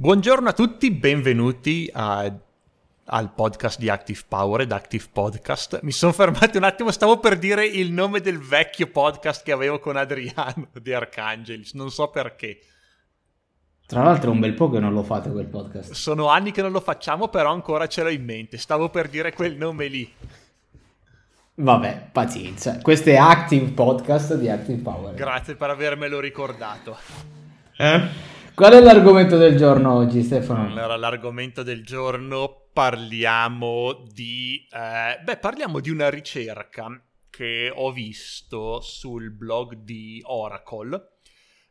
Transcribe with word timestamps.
Buongiorno 0.00 0.48
a 0.48 0.54
tutti, 0.54 0.90
benvenuti 0.92 1.90
a, 1.92 2.34
al 3.04 3.32
podcast 3.34 3.78
di 3.78 3.90
Active 3.90 4.20
Power 4.26 4.62
ed 4.62 4.72
Active 4.72 5.04
Podcast. 5.12 5.80
Mi 5.82 5.92
sono 5.92 6.12
fermato 6.12 6.56
un 6.56 6.64
attimo, 6.64 6.90
stavo 6.90 7.18
per 7.18 7.36
dire 7.36 7.66
il 7.66 7.92
nome 7.92 8.22
del 8.22 8.38
vecchio 8.38 8.86
podcast 8.86 9.44
che 9.44 9.52
avevo 9.52 9.78
con 9.78 9.98
Adriano 9.98 10.68
di 10.80 10.94
Arcangelis, 10.94 11.74
non 11.74 11.90
so 11.90 12.08
perché. 12.08 12.60
Tra 13.86 14.02
l'altro 14.02 14.30
è 14.30 14.32
un 14.32 14.40
bel 14.40 14.54
po' 14.54 14.70
che 14.70 14.78
non 14.78 14.94
lo 14.94 15.02
fate 15.02 15.30
quel 15.30 15.48
podcast. 15.48 15.92
Sono 15.92 16.28
anni 16.28 16.50
che 16.50 16.62
non 16.62 16.72
lo 16.72 16.80
facciamo, 16.80 17.28
però 17.28 17.52
ancora 17.52 17.86
ce 17.86 18.02
l'ho 18.02 18.08
in 18.08 18.24
mente. 18.24 18.56
Stavo 18.56 18.88
per 18.88 19.10
dire 19.10 19.34
quel 19.34 19.54
nome 19.54 19.86
lì. 19.88 20.10
Vabbè, 21.56 22.08
pazienza. 22.10 22.78
Questo 22.80 23.10
è 23.10 23.16
Active 23.16 23.72
Podcast 23.72 24.36
di 24.36 24.48
Active 24.48 24.80
Power. 24.80 25.14
Grazie 25.14 25.56
per 25.56 25.68
avermelo 25.68 26.20
ricordato. 26.20 26.96
Eh? 27.76 28.38
Qual 28.60 28.74
è 28.74 28.80
l'argomento 28.82 29.38
del 29.38 29.56
giorno 29.56 29.94
oggi, 29.94 30.22
Stefano? 30.22 30.66
Allora, 30.66 30.94
l'argomento 30.96 31.62
del 31.62 31.82
giorno 31.82 32.66
parliamo 32.74 34.04
di... 34.12 34.66
Eh, 34.70 35.18
beh, 35.22 35.38
parliamo 35.38 35.80
di 35.80 35.88
una 35.88 36.10
ricerca 36.10 37.02
che 37.30 37.72
ho 37.74 37.90
visto 37.90 38.82
sul 38.82 39.30
blog 39.30 39.76
di 39.76 40.20
Oracle, 40.26 41.12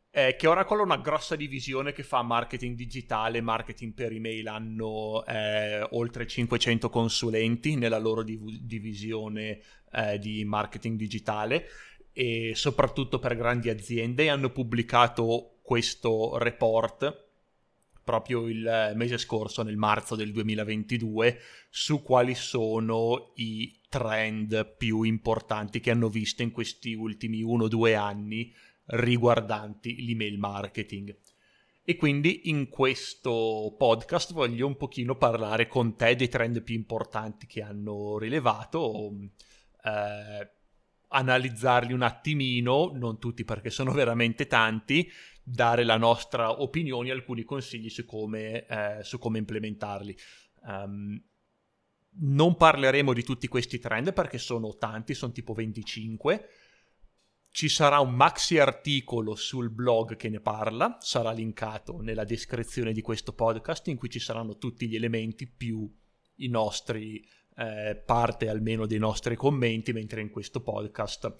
eh, 0.09 0.35
che 0.35 0.47
Oracle 0.47 0.79
è 0.79 0.81
una 0.81 0.97
grossa 0.97 1.35
divisione 1.35 1.91
che 1.91 2.01
fa 2.01 2.23
marketing 2.23 2.75
digitale, 2.75 3.39
marketing 3.39 3.93
per 3.93 4.11
email, 4.11 4.47
hanno 4.47 5.23
eh, 5.27 5.87
oltre 5.91 6.25
500 6.25 6.89
consulenti 6.89 7.75
nella 7.75 7.99
loro 7.99 8.23
div- 8.23 8.61
divisione 8.61 9.59
eh, 9.91 10.17
di 10.17 10.43
marketing 10.43 10.97
digitale 10.97 11.67
e 12.11 12.53
soprattutto 12.55 13.19
per 13.19 13.37
grandi 13.37 13.69
aziende 13.69 14.27
hanno 14.29 14.49
pubblicato 14.49 15.58
questo 15.69 16.39
report 16.39 17.27
proprio 18.03 18.47
il 18.47 18.93
mese 18.95 19.19
scorso, 19.19 19.61
nel 19.61 19.77
marzo 19.77 20.15
del 20.15 20.31
2022, 20.31 21.39
su 21.69 22.01
quali 22.01 22.33
sono 22.33 23.33
i 23.35 23.79
trend 23.87 24.75
più 24.77 25.03
importanti 25.03 25.79
che 25.79 25.91
hanno 25.91 26.09
visto 26.09 26.41
in 26.41 26.49
questi 26.49 26.95
ultimi 26.95 27.43
uno 27.43 27.65
o 27.65 27.67
due 27.67 27.93
anni 27.93 28.51
riguardanti 28.85 30.03
l'email 30.03 30.39
marketing. 30.39 31.15
E 31.83 31.95
quindi 31.97 32.49
in 32.49 32.67
questo 32.67 33.75
podcast 33.77 34.33
voglio 34.33 34.65
un 34.65 34.75
pochino 34.75 35.17
parlare 35.17 35.67
con 35.67 35.95
te 35.95 36.15
dei 36.15 36.29
trend 36.29 36.63
più 36.63 36.73
importanti 36.73 37.45
che 37.45 37.61
hanno 37.61 38.17
rilevato, 38.17 39.11
eh, 39.83 40.49
analizzarli 41.09 41.93
un 41.93 42.01
attimino, 42.01 42.91
non 42.95 43.19
tutti 43.19 43.43
perché 43.43 43.69
sono 43.69 43.91
veramente 43.91 44.47
tanti, 44.47 45.07
dare 45.51 45.83
la 45.83 45.97
nostra 45.97 46.61
opinione 46.61 47.09
e 47.09 47.11
alcuni 47.11 47.43
consigli 47.43 47.89
su 47.89 48.05
come, 48.05 48.65
eh, 48.67 49.03
su 49.03 49.17
come 49.17 49.39
implementarli. 49.39 50.15
Um, 50.61 51.21
non 52.21 52.55
parleremo 52.55 53.13
di 53.13 53.23
tutti 53.23 53.47
questi 53.47 53.79
trend 53.79 54.13
perché 54.13 54.37
sono 54.37 54.75
tanti, 54.77 55.13
sono 55.13 55.31
tipo 55.31 55.53
25. 55.53 56.49
Ci 57.51 57.67
sarà 57.67 57.99
un 57.99 58.13
maxi 58.13 58.59
articolo 58.59 59.33
sul 59.35 59.71
blog 59.71 60.15
che 60.15 60.29
ne 60.29 60.39
parla, 60.39 60.97
sarà 60.99 61.31
linkato 61.31 61.99
nella 61.99 62.25
descrizione 62.25 62.93
di 62.93 63.01
questo 63.01 63.33
podcast 63.33 63.87
in 63.87 63.97
cui 63.97 64.09
ci 64.09 64.19
saranno 64.19 64.57
tutti 64.57 64.87
gli 64.87 64.95
elementi 64.95 65.47
più 65.47 65.91
i 66.35 66.47
nostri, 66.47 67.25
eh, 67.55 68.01
parte 68.05 68.49
almeno 68.49 68.85
dei 68.85 68.99
nostri 68.99 69.35
commenti, 69.35 69.93
mentre 69.93 70.21
in 70.21 70.29
questo 70.29 70.61
podcast 70.61 71.33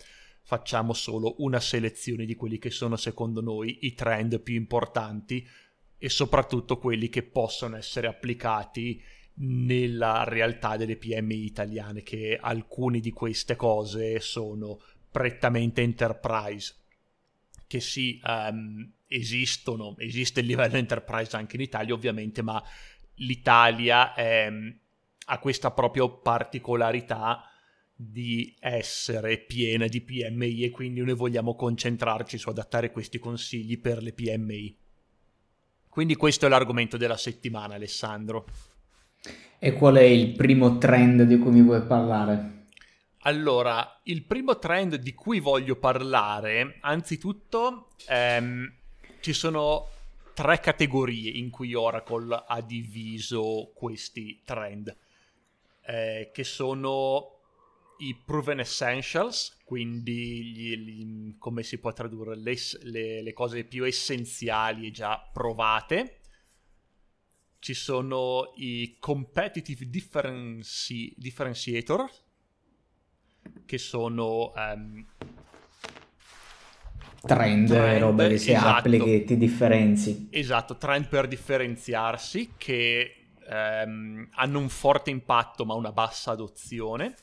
facciamo 0.49 0.93
solo 0.93 1.35
una 1.43 1.59
selezione 1.59 2.25
di 2.25 2.33
quelli 2.33 2.57
che 2.57 2.71
sono 2.71 2.95
secondo 2.95 3.39
noi 3.39 3.85
i 3.85 3.93
trend 3.93 4.39
più 4.39 4.55
importanti 4.55 5.47
e 5.95 6.09
soprattutto 6.09 6.79
quelli 6.79 7.07
che 7.07 7.21
possono 7.21 7.77
essere 7.77 8.07
applicati 8.07 8.99
nella 9.41 10.23
realtà 10.23 10.75
delle 10.75 10.97
PMI 10.97 11.45
italiane, 11.45 12.01
che 12.01 12.35
alcune 12.41 12.99
di 12.99 13.11
queste 13.11 13.55
cose 13.55 14.19
sono 14.21 14.81
prettamente 15.11 15.83
enterprise, 15.83 16.73
che 17.67 17.79
sì, 17.79 18.19
um, 18.25 18.91
esistono, 19.05 19.93
esiste 19.99 20.39
il 20.39 20.47
livello 20.47 20.77
enterprise 20.77 21.35
anche 21.35 21.57
in 21.57 21.61
Italia 21.61 21.93
ovviamente, 21.93 22.41
ma 22.41 22.59
l'Italia 23.17 24.15
è, 24.15 24.51
ha 25.25 25.37
questa 25.37 25.69
propria 25.69 26.09
particolarità 26.09 27.48
di 28.01 28.55
essere 28.61 29.39
piena 29.39 29.85
di 29.87 29.99
PMI 29.99 30.63
e 30.63 30.69
quindi 30.69 31.01
noi 31.01 31.15
vogliamo 31.15 31.53
concentrarci 31.53 32.37
su 32.37 32.47
adattare 32.47 32.91
questi 32.91 33.19
consigli 33.19 33.77
per 33.77 34.01
le 34.01 34.13
PMI. 34.13 34.77
Quindi 35.89 36.15
questo 36.15 36.45
è 36.45 36.49
l'argomento 36.49 36.95
della 36.95 37.17
settimana, 37.17 37.75
Alessandro. 37.75 38.45
E 39.59 39.73
qual 39.73 39.95
è 39.95 40.03
il 40.03 40.31
primo 40.31 40.77
trend 40.77 41.23
di 41.23 41.37
cui 41.39 41.51
mi 41.51 41.61
vuoi 41.61 41.81
parlare? 41.81 42.67
Allora, 43.23 43.99
il 44.03 44.23
primo 44.23 44.57
trend 44.57 44.95
di 44.95 45.13
cui 45.13 45.41
voglio 45.41 45.75
parlare, 45.75 46.77
anzitutto, 46.79 47.89
ehm, 48.07 48.75
ci 49.19 49.33
sono 49.33 49.89
tre 50.33 50.61
categorie 50.61 51.31
in 51.31 51.49
cui 51.49 51.73
Oracle 51.73 52.45
ha 52.47 52.61
diviso 52.61 53.73
questi 53.75 54.41
trend, 54.45 54.95
eh, 55.81 56.29
che 56.33 56.43
sono 56.45 57.38
i 57.99 58.15
proven 58.15 58.59
essentials, 58.59 59.57
quindi 59.63 60.43
gli, 60.45 60.75
gli, 60.77 61.37
come 61.37 61.63
si 61.63 61.79
può 61.79 61.91
tradurre 61.91 62.35
le, 62.35 62.55
le, 62.83 63.21
le, 63.21 63.33
cose 63.33 63.63
più 63.63 63.85
essenziali 63.85 64.87
e 64.87 64.91
già 64.91 65.29
provate. 65.31 66.19
Ci 67.59 67.73
sono 67.73 68.53
i 68.55 68.95
competitive 68.99 69.89
differenci, 69.89 71.13
differentiator, 71.17 72.09
che 73.65 73.77
sono 73.77 74.53
um, 74.55 75.05
trend, 77.21 77.67
trend 77.67 77.99
robe 77.99 78.29
che 78.29 78.37
si 78.37 78.51
esatto, 78.51 78.77
applichi, 78.77 79.03
che 79.03 79.23
ti 79.25 79.37
differenzi. 79.37 80.27
Esatto, 80.31 80.77
trend 80.77 81.09
per 81.09 81.27
differenziarsi 81.27 82.53
che 82.55 83.31
um, 83.49 84.25
hanno 84.31 84.59
un 84.59 84.69
forte 84.69 85.09
impatto 85.09 85.65
ma 85.65 85.73
una 85.73 85.91
bassa 85.91 86.31
adozione 86.31 87.15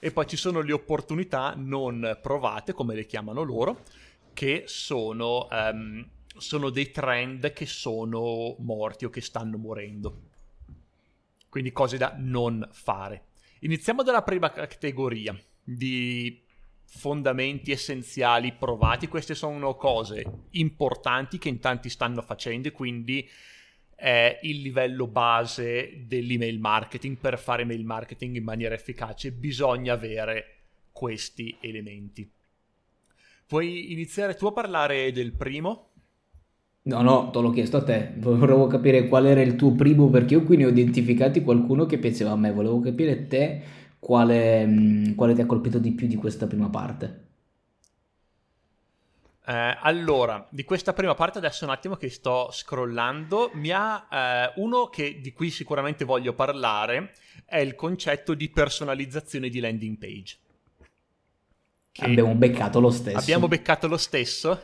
e 0.00 0.10
poi 0.10 0.26
ci 0.26 0.36
sono 0.36 0.62
le 0.62 0.72
opportunità 0.72 1.54
non 1.56 2.18
provate, 2.20 2.72
come 2.72 2.94
le 2.94 3.06
chiamano 3.06 3.42
loro, 3.42 3.84
che 4.32 4.64
sono, 4.66 5.46
um, 5.50 6.08
sono 6.36 6.70
dei 6.70 6.90
trend 6.90 7.52
che 7.52 7.66
sono 7.66 8.56
morti 8.58 9.04
o 9.04 9.10
che 9.10 9.20
stanno 9.20 9.58
morendo. 9.58 10.22
Quindi 11.48 11.70
cose 11.72 11.98
da 11.98 12.14
non 12.16 12.66
fare. 12.72 13.26
Iniziamo 13.60 14.02
dalla 14.02 14.22
prima 14.22 14.50
categoria 14.50 15.38
di 15.62 16.42
fondamenti 16.86 17.70
essenziali 17.70 18.52
provati. 18.52 19.06
Queste 19.06 19.34
sono 19.34 19.74
cose 19.74 20.24
importanti 20.50 21.38
che 21.38 21.48
in 21.48 21.60
tanti 21.60 21.90
stanno 21.90 22.22
facendo 22.22 22.68
e 22.68 22.72
quindi 22.72 23.28
è 24.00 24.38
il 24.42 24.62
livello 24.62 25.06
base 25.06 26.04
dell'email 26.06 26.58
marketing. 26.58 27.18
Per 27.18 27.38
fare 27.38 27.62
email 27.62 27.84
marketing 27.84 28.36
in 28.36 28.44
maniera 28.44 28.74
efficace 28.74 29.30
bisogna 29.30 29.92
avere 29.92 30.44
questi 30.90 31.54
elementi. 31.60 32.28
Vuoi 33.48 33.92
iniziare 33.92 34.34
tu 34.34 34.46
a 34.46 34.52
parlare 34.52 35.12
del 35.12 35.32
primo? 35.32 35.88
No, 36.82 37.02
no, 37.02 37.30
te 37.30 37.40
l'ho 37.40 37.50
chiesto 37.50 37.76
a 37.76 37.84
te. 37.84 38.12
Volevo 38.16 38.66
capire 38.66 39.06
qual 39.06 39.26
era 39.26 39.42
il 39.42 39.56
tuo 39.56 39.72
primo, 39.72 40.08
perché 40.08 40.34
io 40.34 40.44
qui 40.44 40.56
ne 40.56 40.64
ho 40.64 40.68
identificati 40.68 41.42
qualcuno 41.42 41.84
che 41.84 41.98
piaceva 41.98 42.30
a 42.30 42.36
me. 42.36 42.52
Volevo 42.52 42.80
capire 42.80 43.26
te 43.26 43.62
quale, 43.98 44.64
mm, 44.66 45.14
quale 45.14 45.34
ti 45.34 45.42
ha 45.42 45.46
colpito 45.46 45.78
di 45.78 45.92
più 45.92 46.06
di 46.06 46.16
questa 46.16 46.46
prima 46.46 46.70
parte. 46.70 47.28
Eh, 49.50 49.76
allora, 49.80 50.46
di 50.48 50.62
questa 50.62 50.92
prima 50.92 51.16
parte 51.16 51.38
adesso 51.38 51.64
un 51.64 51.72
attimo 51.72 51.96
che 51.96 52.08
sto 52.08 52.50
scrollando, 52.52 53.50
mi 53.54 53.72
ha 53.72 54.06
eh, 54.08 54.52
uno 54.60 54.86
che, 54.86 55.18
di 55.20 55.32
cui 55.32 55.50
sicuramente 55.50 56.04
voglio 56.04 56.34
parlare 56.34 57.14
è 57.46 57.58
il 57.58 57.74
concetto 57.74 58.34
di 58.34 58.48
personalizzazione 58.48 59.48
di 59.48 59.58
landing 59.58 59.98
page. 59.98 60.38
Abbiamo 61.98 62.32
beccato 62.36 62.78
lo 62.78 62.92
stesso. 62.92 63.16
Abbiamo 63.16 63.48
beccato 63.48 63.88
lo 63.88 63.96
stesso? 63.96 64.62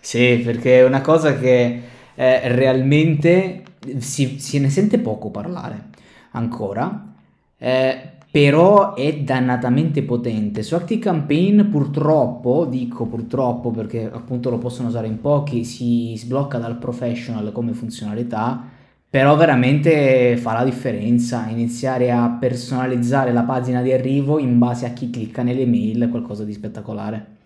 Sì, 0.00 0.40
perché 0.42 0.78
è 0.78 0.84
una 0.84 1.02
cosa 1.02 1.38
che 1.38 1.82
eh, 2.14 2.52
realmente 2.54 3.62
si, 3.98 4.40
si, 4.40 4.58
ne 4.58 4.70
sente 4.70 4.98
poco 5.00 5.30
parlare 5.30 5.88
ancora. 6.30 7.12
Eh, 7.58 8.12
però 8.40 8.94
è 8.94 9.16
dannatamente 9.16 10.04
potente. 10.04 10.62
Su 10.62 10.76
ActiveCampaign 10.76 11.70
purtroppo, 11.70 12.66
dico 12.66 13.04
purtroppo 13.06 13.72
perché 13.72 14.08
appunto 14.08 14.48
lo 14.48 14.58
possono 14.58 14.86
usare 14.86 15.08
in 15.08 15.20
pochi, 15.20 15.64
si 15.64 16.14
sblocca 16.16 16.58
dal 16.58 16.78
professional 16.78 17.50
come 17.50 17.72
funzionalità, 17.72 18.62
però 19.10 19.34
veramente 19.34 20.36
fa 20.36 20.52
la 20.52 20.62
differenza 20.62 21.48
iniziare 21.48 22.12
a 22.12 22.36
personalizzare 22.38 23.32
la 23.32 23.42
pagina 23.42 23.82
di 23.82 23.92
arrivo 23.92 24.38
in 24.38 24.56
base 24.56 24.86
a 24.86 24.92
chi 24.92 25.10
clicca 25.10 25.42
nelle 25.42 25.66
mail, 25.66 26.02
è 26.02 26.08
qualcosa 26.08 26.44
di 26.44 26.52
spettacolare. 26.52 27.38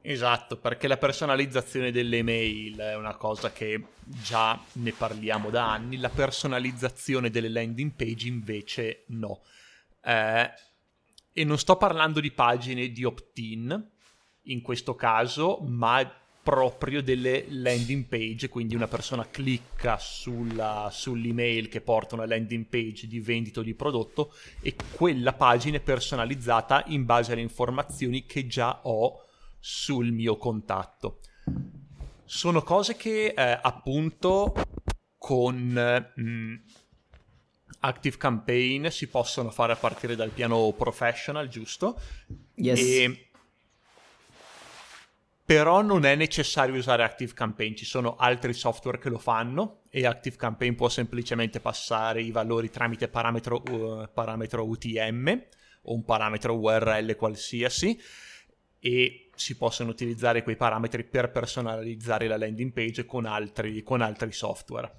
Esatto, 0.00 0.56
perché 0.56 0.88
la 0.88 0.96
personalizzazione 0.96 1.90
delle 1.90 2.22
mail 2.22 2.78
è 2.78 2.96
una 2.96 3.16
cosa 3.16 3.52
che 3.52 3.84
già 4.02 4.58
ne 4.74 4.92
parliamo 4.96 5.50
da 5.50 5.72
anni, 5.72 5.98
la 5.98 6.08
personalizzazione 6.08 7.28
delle 7.28 7.50
landing 7.50 7.92
page 7.94 8.26
invece 8.28 9.04
no. 9.08 9.40
Eh, 10.06 10.50
e 11.32 11.44
non 11.44 11.58
sto 11.58 11.76
parlando 11.76 12.20
di 12.20 12.30
pagine 12.30 12.90
di 12.92 13.04
opt-in 13.04 13.90
in 14.42 14.62
questo 14.62 14.94
caso, 14.94 15.58
ma 15.66 16.08
proprio 16.46 17.02
delle 17.02 17.46
landing 17.48 18.04
page, 18.04 18.48
quindi 18.48 18.76
una 18.76 18.86
persona 18.86 19.26
clicca 19.28 19.98
sulla, 19.98 20.88
sull'email 20.92 21.68
che 21.68 21.80
porta 21.80 22.14
una 22.14 22.24
landing 22.24 22.66
page 22.66 23.08
di 23.08 23.18
vendita 23.18 23.62
di 23.62 23.74
prodotto 23.74 24.32
e 24.62 24.76
quella 24.94 25.32
pagina 25.32 25.78
è 25.78 25.80
personalizzata 25.80 26.84
in 26.86 27.04
base 27.04 27.32
alle 27.32 27.40
informazioni 27.40 28.26
che 28.26 28.46
già 28.46 28.78
ho 28.84 29.24
sul 29.58 30.12
mio 30.12 30.36
contatto. 30.36 31.18
Sono 32.24 32.62
cose 32.62 32.94
che 32.94 33.34
eh, 33.36 33.58
appunto 33.60 34.54
con 35.18 35.56
mh, 36.14 36.22
mm, 36.22 36.54
Active 37.80 38.16
Campaign 38.16 38.88
si 38.88 39.08
possono 39.08 39.50
fare 39.50 39.72
a 39.72 39.76
partire 39.76 40.16
dal 40.16 40.30
piano 40.30 40.72
professional, 40.72 41.48
giusto? 41.48 42.00
Yes. 42.54 42.80
E 42.80 43.26
però 45.46 45.80
non 45.80 46.04
è 46.04 46.16
necessario 46.16 46.74
usare 46.74 47.04
Active 47.04 47.32
Campaign, 47.32 47.74
ci 47.74 47.84
sono 47.84 48.16
altri 48.16 48.52
software 48.52 48.98
che 48.98 49.08
lo 49.08 49.18
fanno 49.18 49.82
e 49.90 50.04
Active 50.04 50.34
Campaign 50.34 50.74
può 50.74 50.88
semplicemente 50.88 51.60
passare 51.60 52.20
i 52.20 52.32
valori 52.32 52.68
tramite 52.68 53.06
parametro, 53.06 53.62
uh, 53.70 54.08
parametro 54.12 54.66
UTM 54.66 55.40
o 55.82 55.94
un 55.94 56.04
parametro 56.04 56.58
URL 56.58 57.14
qualsiasi 57.14 57.96
e 58.80 59.30
si 59.36 59.56
possono 59.56 59.90
utilizzare 59.90 60.42
quei 60.42 60.56
parametri 60.56 61.04
per 61.04 61.30
personalizzare 61.30 62.26
la 62.26 62.38
landing 62.38 62.72
page 62.72 63.06
con 63.06 63.24
altri, 63.24 63.84
con 63.84 64.00
altri 64.00 64.32
software. 64.32 64.92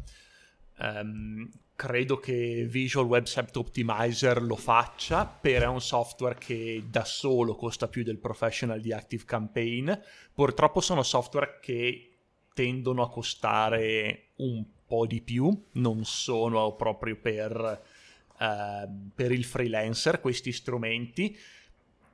Um, 0.80 1.52
credo 1.78 2.18
che 2.18 2.66
Visual 2.68 3.06
Website 3.06 3.56
Optimizer 3.56 4.42
lo 4.42 4.56
faccia, 4.56 5.28
per 5.28 5.62
è 5.62 5.68
un 5.68 5.80
software 5.80 6.36
che 6.40 6.84
da 6.90 7.06
solo 7.06 7.56
costa 7.56 7.88
più 7.88 8.02
del 8.02 8.18
professional 8.18 8.82
di 8.82 8.92
Active 8.92 9.24
Campaign. 9.26 9.92
Purtroppo 10.34 10.82
sono 10.82 11.04
software 11.04 11.60
che 11.62 12.18
tendono 12.56 13.04
a 13.04 13.10
costare 13.12 14.30
un 14.38 14.66
po' 14.88 15.06
di 15.06 15.22
più, 15.22 15.66
non 15.74 16.04
sono 16.04 16.74
proprio 16.74 17.16
per, 17.16 17.82
uh, 18.40 19.12
per 19.14 19.32
il 19.32 19.46
freelancer 19.46 20.20
questi 20.20 20.52
strumenti 20.52 21.38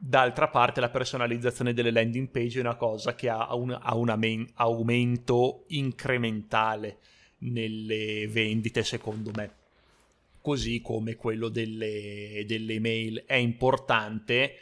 D'altra 0.06 0.50
parte 0.50 0.81
la 0.81 0.89
personalizzazione 0.89 1.74
delle 1.74 1.89
landing 1.89 2.27
page 2.27 2.57
è 2.57 2.62
una 2.62 2.75
cosa 2.75 3.15
che 3.15 3.30
ha 3.30 3.56
un, 3.56 3.71
ha 3.71 3.95
un 3.95 4.10
amen- 4.10 4.50
aumento 4.56 5.63
incrementale 5.68 6.98
nelle 7.44 8.28
vendite 8.28 8.84
secondo 8.84 9.31
me. 9.36 9.62
Così 10.42 10.81
come 10.81 11.16
quello 11.16 11.48
delle, 11.48 12.44
delle 12.45 12.74
email 12.74 13.24
è 13.25 13.36
importante, 13.36 14.56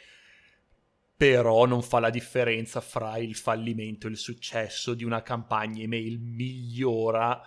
però 1.16 1.66
non 1.66 1.82
fa 1.82 1.98
la 1.98 2.10
differenza 2.10 2.80
fra 2.80 3.16
il 3.18 3.34
fallimento 3.34 4.06
e 4.06 4.10
il 4.10 4.16
successo 4.16 4.94
di 4.94 5.04
una 5.04 5.22
campagna 5.22 5.82
email 5.82 6.18
migliora 6.18 7.40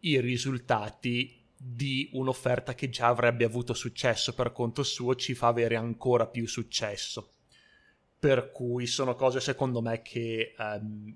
i 0.00 0.20
risultati 0.20 1.38
di 1.56 2.08
un'offerta 2.12 2.74
che 2.74 2.88
già 2.88 3.08
avrebbe 3.08 3.44
avuto 3.44 3.74
successo 3.74 4.34
per 4.34 4.52
conto 4.52 4.82
suo 4.82 5.14
ci 5.14 5.34
fa 5.34 5.48
avere 5.48 5.76
ancora 5.76 6.26
più 6.26 6.46
successo. 6.46 7.34
Per 8.18 8.50
cui 8.50 8.86
sono 8.86 9.14
cose 9.14 9.40
secondo 9.40 9.82
me 9.82 10.00
che, 10.00 10.54
um, 10.58 11.14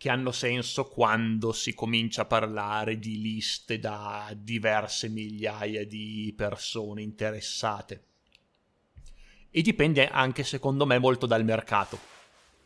che 0.00 0.08
hanno 0.08 0.32
senso 0.32 0.88
quando 0.88 1.52
si 1.52 1.74
comincia 1.74 2.22
a 2.22 2.24
parlare 2.24 2.98
di 2.98 3.20
liste 3.20 3.78
da 3.78 4.32
diverse 4.34 5.10
migliaia 5.10 5.84
di 5.84 6.32
persone 6.34 7.02
interessate. 7.02 8.04
E 9.50 9.60
dipende 9.60 10.08
anche 10.08 10.42
secondo 10.42 10.86
me 10.86 10.98
molto 10.98 11.26
dal 11.26 11.44
mercato 11.44 11.98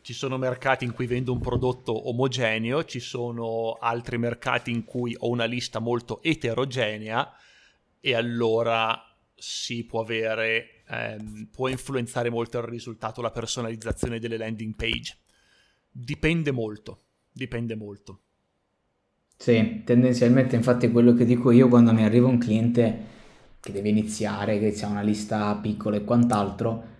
ci 0.01 0.13
sono 0.13 0.37
mercati 0.37 0.85
in 0.85 0.93
cui 0.93 1.07
vendo 1.07 1.33
un 1.33 1.41
prodotto 1.41 2.07
omogeneo, 2.07 2.85
ci 2.85 3.01
sono 3.01 3.73
altri 3.81 4.17
mercati 4.17 4.71
in 4.71 4.85
cui 4.85 5.13
ho 5.17 5.27
una 5.27 5.45
lista 5.45 5.79
molto 5.79 6.21
eterogenea 6.21 7.35
e 7.99 8.13
allora 8.13 9.13
si 9.33 9.83
può 9.83 10.01
avere, 10.01 10.83
ehm, 10.87 11.49
può 11.51 11.67
influenzare 11.67 12.29
molto 12.29 12.59
il 12.59 12.65
risultato, 12.65 13.19
la 13.21 13.31
personalizzazione 13.31 14.19
delle 14.19 14.37
landing 14.37 14.75
page. 14.75 15.17
Dipende 15.89 16.51
molto, 16.51 17.04
dipende 17.35 17.75
molto. 17.75 18.21
Sì, 19.37 19.81
tendenzialmente 19.83 20.55
infatti 20.55 20.89
quello 20.89 21.13
che 21.13 21.25
dico 21.25 21.51
io 21.51 21.67
quando 21.67 21.91
mi 21.91 22.05
arriva 22.05 22.27
un 22.27 22.37
cliente 22.37 23.13
che 23.59 23.73
deve 23.73 23.89
iniziare, 23.89 24.59
che 24.59 24.73
ha 24.85 24.87
una 24.87 25.01
lista 25.01 25.53
piccola 25.55 25.97
e 25.97 26.05
quant'altro, 26.05 26.93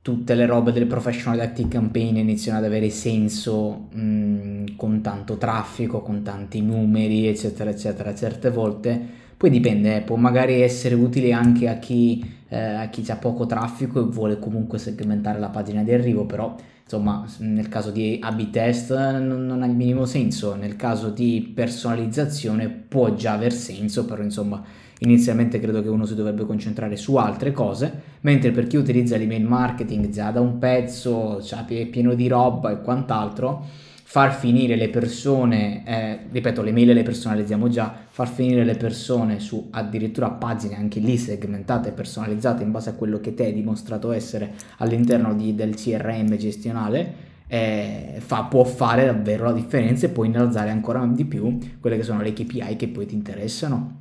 tutte 0.00 0.34
le 0.34 0.46
robe 0.46 0.72
del 0.72 0.86
professional 0.86 1.40
active 1.40 1.68
campaign 1.68 2.16
iniziano 2.16 2.58
ad 2.58 2.64
avere 2.64 2.90
senso 2.90 3.88
mh, 3.92 4.00
mm, 4.00 4.66
con 4.76 5.00
tanto 5.00 5.36
traffico, 5.36 6.00
con 6.00 6.22
tanti 6.22 6.60
numeri, 6.60 7.26
eccetera, 7.26 7.70
eccetera, 7.70 8.14
certe 8.14 8.50
volte. 8.50 9.20
Poi 9.42 9.50
dipende, 9.50 10.02
può 10.02 10.14
magari 10.14 10.62
essere 10.62 10.94
utile 10.94 11.32
anche 11.32 11.68
a 11.68 11.80
chi, 11.80 12.24
eh, 12.48 12.56
a 12.56 12.88
chi 12.90 13.04
ha 13.10 13.16
poco 13.16 13.44
traffico 13.44 13.98
e 13.98 14.04
vuole 14.04 14.38
comunque 14.38 14.78
segmentare 14.78 15.40
la 15.40 15.48
pagina 15.48 15.82
di 15.82 15.92
arrivo, 15.92 16.26
però 16.26 16.54
insomma 16.80 17.26
nel 17.38 17.66
caso 17.66 17.90
di 17.90 18.20
A-B 18.22 18.50
test 18.50 18.96
non, 19.18 19.44
non 19.44 19.62
ha 19.62 19.66
il 19.66 19.74
minimo 19.74 20.06
senso, 20.06 20.54
nel 20.54 20.76
caso 20.76 21.08
di 21.08 21.50
personalizzazione 21.52 22.68
può 22.68 23.16
già 23.16 23.32
aver 23.32 23.52
senso, 23.52 24.04
però 24.04 24.22
insomma 24.22 24.62
inizialmente 25.00 25.58
credo 25.58 25.82
che 25.82 25.88
uno 25.88 26.06
si 26.06 26.14
dovrebbe 26.14 26.46
concentrare 26.46 26.96
su 26.96 27.16
altre 27.16 27.50
cose, 27.50 27.92
mentre 28.20 28.52
per 28.52 28.68
chi 28.68 28.76
utilizza 28.76 29.16
l'email 29.16 29.44
marketing 29.44 30.08
già 30.10 30.30
da 30.30 30.40
un 30.40 30.58
pezzo, 30.58 31.42
cioè 31.42 31.64
è 31.66 31.86
pieno 31.86 32.14
di 32.14 32.28
roba 32.28 32.70
e 32.70 32.80
quant'altro, 32.80 33.64
far 34.12 34.34
finire 34.34 34.76
le 34.76 34.90
persone, 34.90 35.86
eh, 35.86 36.18
ripeto, 36.30 36.60
le 36.60 36.70
mail 36.70 36.92
le 36.92 37.02
personalizziamo 37.02 37.70
già, 37.70 37.94
far 38.10 38.28
finire 38.28 38.62
le 38.62 38.74
persone 38.74 39.40
su 39.40 39.68
addirittura 39.70 40.28
pagine 40.28 40.76
anche 40.76 41.00
lì 41.00 41.16
segmentate 41.16 41.88
e 41.88 41.92
personalizzate 41.92 42.62
in 42.62 42.72
base 42.72 42.90
a 42.90 42.92
quello 42.92 43.20
che 43.20 43.32
te 43.32 43.46
hai 43.46 43.54
dimostrato 43.54 44.12
essere 44.12 44.52
all'interno 44.76 45.32
di, 45.32 45.54
del 45.54 45.76
CRM 45.76 46.36
gestionale, 46.36 47.14
eh, 47.46 48.16
fa, 48.18 48.42
può 48.42 48.64
fare 48.64 49.06
davvero 49.06 49.44
la 49.44 49.52
differenza 49.54 50.04
e 50.04 50.10
può 50.10 50.24
innalzare 50.24 50.68
ancora 50.68 51.02
di 51.06 51.24
più 51.24 51.56
quelle 51.80 51.96
che 51.96 52.02
sono 52.02 52.20
le 52.20 52.34
KPI 52.34 52.76
che 52.76 52.88
poi 52.88 53.06
ti 53.06 53.14
interessano. 53.14 54.00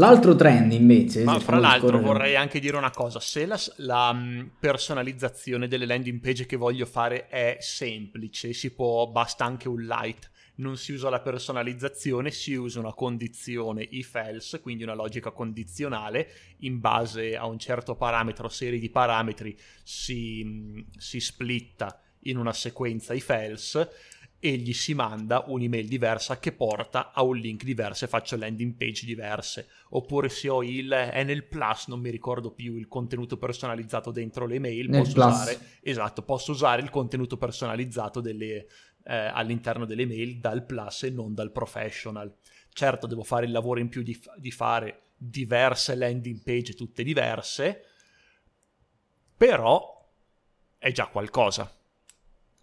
L'altro 0.00 0.34
trend 0.34 0.72
invece... 0.72 1.24
Ma 1.24 1.38
fra 1.38 1.58
l'altro 1.58 1.88
scorrere... 1.88 2.06
vorrei 2.06 2.34
anche 2.34 2.58
dire 2.58 2.78
una 2.78 2.90
cosa, 2.90 3.20
se 3.20 3.44
la, 3.44 3.60
la, 3.76 4.10
mm, 4.14 4.46
personalizzazione 4.58 5.68
delle 5.68 5.84
landing 5.84 6.20
page 6.20 6.46
che 6.46 6.56
voglio 6.56 6.86
fare 6.86 7.28
è 7.28 7.58
semplice, 7.60 8.54
si 8.54 8.72
può, 8.72 9.06
basta 9.08 9.44
anche 9.44 9.68
un 9.68 9.82
light, 9.82 10.30
non 10.56 10.78
si 10.78 10.92
usa 10.92 11.10
la 11.10 11.20
personalizzazione, 11.20 12.30
si 12.30 12.54
usa 12.54 12.80
una 12.80 12.94
condizione 12.94 13.86
if 13.90 14.14
else, 14.14 14.60
quindi 14.60 14.84
una 14.84 14.94
logica 14.94 15.32
condizionale, 15.32 16.28
in 16.60 16.80
base 16.80 17.36
a 17.36 17.44
un 17.44 17.58
certo 17.58 17.94
parametro, 17.94 18.48
serie 18.48 18.78
di 18.78 18.88
parametri, 18.88 19.54
si, 19.82 20.42
mm, 20.42 20.80
si 20.96 21.20
splitta 21.20 22.00
in 22.24 22.38
una 22.38 22.54
sequenza 22.54 23.12
if 23.12 23.28
else 23.28 23.90
e 24.42 24.56
gli 24.56 24.72
si 24.72 24.94
manda 24.94 25.44
un'email 25.46 25.86
diversa 25.86 26.38
che 26.38 26.52
porta 26.52 27.12
a 27.12 27.22
un 27.22 27.36
link 27.36 27.62
diverso 27.62 28.06
e 28.06 28.08
faccio 28.08 28.38
landing 28.38 28.74
page 28.74 29.04
diverse. 29.04 29.68
Oppure 29.90 30.30
se 30.30 30.48
ho 30.48 30.62
il 30.62 30.88
è 30.88 31.22
nel 31.24 31.44
plus, 31.44 31.88
non 31.88 32.00
mi 32.00 32.08
ricordo 32.08 32.50
più 32.50 32.74
il 32.76 32.88
contenuto 32.88 33.36
personalizzato 33.36 34.10
dentro 34.10 34.46
le 34.46 34.58
mail, 34.58 34.88
posso 34.88 35.18
usare, 35.18 35.58
esatto, 35.82 36.22
posso 36.22 36.52
usare 36.52 36.80
il 36.80 36.88
contenuto 36.88 37.36
personalizzato 37.36 38.22
delle, 38.22 38.66
eh, 39.04 39.14
all'interno 39.14 39.84
delle 39.84 40.06
mail 40.06 40.38
dal 40.38 40.64
plus 40.64 41.02
e 41.02 41.10
non 41.10 41.34
dal 41.34 41.52
professional. 41.52 42.34
Certo, 42.72 43.06
devo 43.06 43.22
fare 43.22 43.44
il 43.44 43.52
lavoro 43.52 43.78
in 43.78 43.90
più 43.90 44.02
di, 44.02 44.18
di 44.36 44.50
fare 44.50 45.02
diverse 45.18 45.94
landing 45.94 46.42
page, 46.42 46.72
tutte 46.72 47.02
diverse, 47.02 47.84
però 49.36 50.08
è 50.78 50.92
già 50.92 51.08
qualcosa. 51.08 51.70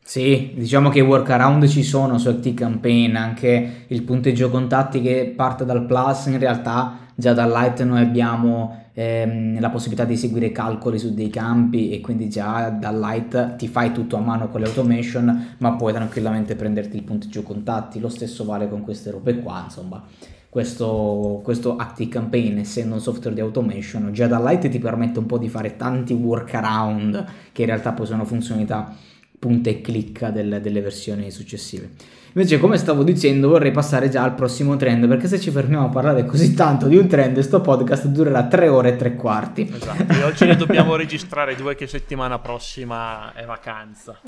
Sì, 0.08 0.54
diciamo 0.56 0.88
che 0.88 1.00
i 1.00 1.02
workaround 1.02 1.68
ci 1.68 1.84
sono 1.84 2.18
su 2.18 2.30
Active 2.30 2.56
Campaign, 2.56 3.18
anche 3.18 3.84
il 3.88 4.04
punteggio 4.04 4.50
contatti 4.50 5.02
che 5.02 5.34
parte 5.36 5.66
dal 5.66 5.86
plus, 5.86 6.28
in 6.28 6.40
realtà 6.40 7.10
già 7.14 7.34
dal 7.34 7.52
light 7.52 7.84
noi 7.84 8.04
abbiamo 8.04 8.86
ehm, 8.94 9.60
la 9.60 9.70
possibilità 9.70 10.06
di 10.06 10.14
eseguire 10.14 10.54
calcoli 10.54 10.98
su 10.98 11.14
dei 11.14 11.30
campi 11.30 11.90
e 11.90 12.00
quindi 12.00 12.30
già 12.30 12.70
dal 12.70 12.98
light 12.98 13.58
ti 13.58 13.68
fai 13.68 13.92
tutto 13.92 14.16
a 14.16 14.22
mano 14.22 14.48
con 14.48 14.62
le 14.62 14.68
automation, 14.68 15.56
ma 15.58 15.74
puoi 15.74 15.92
tranquillamente 15.92 16.56
prenderti 16.56 16.96
il 16.96 17.04
punteggio 17.04 17.44
contatti, 17.44 18.00
lo 18.00 18.08
stesso 18.08 18.46
vale 18.46 18.70
con 18.70 18.84
queste 18.84 19.12
robe 19.12 19.40
qua, 19.40 19.64
insomma. 19.66 20.02
Questo, 20.50 21.42
questo 21.44 21.76
Active 21.76 22.10
Campaign, 22.10 22.60
essendo 22.60 22.94
un 22.94 23.02
software 23.02 23.36
di 23.36 23.42
automation, 23.42 24.14
già 24.14 24.28
dal 24.28 24.42
light 24.42 24.70
ti 24.70 24.80
permette 24.80 25.20
un 25.20 25.26
po' 25.26 25.38
di 25.38 25.50
fare 25.50 25.76
tanti 25.76 26.14
workaround 26.14 27.26
che 27.52 27.64
in 27.64 27.68
realtà 27.68 27.92
poi 27.92 28.06
sono 28.06 28.24
funzionalità 28.24 28.96
punta 29.40 29.70
e 29.70 29.82
clicca 29.82 30.30
del, 30.30 30.60
delle 30.62 30.82
versioni 30.82 31.30
successive. 31.32 31.90
Invece, 32.34 32.60
come 32.60 32.78
stavo 32.78 33.04
dicendo, 33.04 33.50
vorrei 33.50 33.72
passare 33.72 34.10
già 34.10 34.22
al 34.22 34.36
prossimo 34.36 34.76
trend, 34.76 35.08
perché 35.08 35.28
se 35.28 35.40
ci 35.40 35.50
fermiamo 35.50 35.86
a 35.86 35.90
parlare 35.90 36.24
così 36.26 36.54
tanto 36.54 36.88
di 36.88 36.96
un 36.96 37.08
trend, 37.08 37.34
questo 37.34 37.62
podcast 37.62 38.06
durerà 38.08 38.46
tre 38.46 38.68
ore 38.68 38.90
e 38.90 38.96
tre 38.96 39.16
quarti. 39.16 39.72
Esatto, 39.74 40.14
e 40.14 40.24
oggi 40.24 40.46
ne 40.46 40.56
dobbiamo 40.56 40.96
registrare 40.96 41.56
due 41.56 41.76
che 41.76 41.88
settimana 41.88 42.38
prossima 42.38 43.34
è 43.34 43.44
vacanza. 43.44 44.20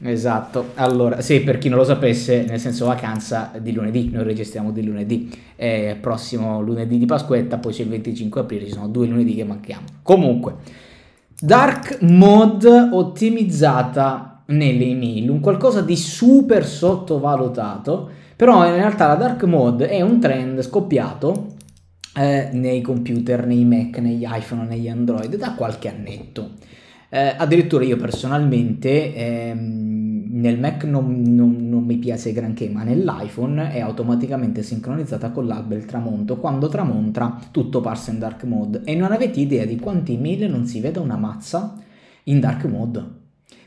Esatto, 0.00 0.70
allora, 0.74 1.20
sì, 1.20 1.40
per 1.40 1.58
chi 1.58 1.68
non 1.68 1.78
lo 1.78 1.84
sapesse, 1.84 2.44
nel 2.44 2.58
senso 2.58 2.86
vacanza 2.86 3.52
di 3.60 3.72
lunedì, 3.72 4.10
noi 4.10 4.24
registriamo 4.24 4.72
di 4.72 4.84
lunedì, 4.84 5.30
eh, 5.54 5.96
prossimo 6.00 6.60
lunedì 6.60 6.98
di 6.98 7.06
Pasquetta, 7.06 7.58
poi 7.58 7.72
c'è 7.72 7.82
il 7.82 7.88
25 7.88 8.40
aprile, 8.40 8.66
ci 8.66 8.72
sono 8.72 8.88
due 8.88 9.06
lunedì 9.06 9.34
che 9.36 9.44
manchiamo. 9.44 9.84
Comunque, 10.02 10.56
dark 11.38 11.98
mode 12.00 12.88
ottimizzata 12.92 14.27
nelle 14.48 14.84
email, 14.84 15.30
un 15.30 15.40
qualcosa 15.40 15.82
di 15.82 15.96
super 15.96 16.64
sottovalutato, 16.66 18.10
però 18.36 18.64
in 18.66 18.74
realtà 18.74 19.06
la 19.08 19.14
dark 19.14 19.44
mode 19.44 19.88
è 19.88 20.00
un 20.00 20.20
trend 20.20 20.60
scoppiato 20.62 21.56
eh, 22.14 22.48
nei 22.52 22.80
computer, 22.80 23.46
nei 23.46 23.64
Mac, 23.64 23.98
negli 23.98 24.26
iPhone, 24.26 24.64
negli 24.64 24.88
Android 24.88 25.34
da 25.36 25.54
qualche 25.54 25.88
annetto. 25.88 26.52
Eh, 27.10 27.34
addirittura 27.36 27.84
io 27.84 27.96
personalmente 27.96 29.14
ehm, 29.14 30.26
nel 30.30 30.58
Mac 30.58 30.84
non, 30.84 31.22
non, 31.22 31.68
non, 31.68 31.84
mi 31.84 31.96
piace 31.96 32.32
granché, 32.32 32.68
ma 32.68 32.82
nell'iPhone 32.82 33.72
è 33.72 33.80
automaticamente 33.80 34.62
sincronizzata 34.62 35.30
con 35.30 35.46
l'alba 35.46 35.74
il 35.74 35.84
tramonto. 35.84 36.36
Quando 36.36 36.68
tramonta 36.68 37.38
tutto 37.50 37.80
passa 37.80 38.10
in 38.10 38.18
dark 38.18 38.44
mode 38.44 38.82
e 38.84 38.94
non 38.94 39.12
avete 39.12 39.40
idea 39.40 39.64
di 39.64 39.78
quanti 39.78 40.14
email 40.14 40.50
non 40.50 40.66
si 40.66 40.80
veda 40.80 41.00
una 41.00 41.16
mazza 41.16 41.76
in 42.24 42.40
dark 42.40 42.64
mode. 42.64 43.17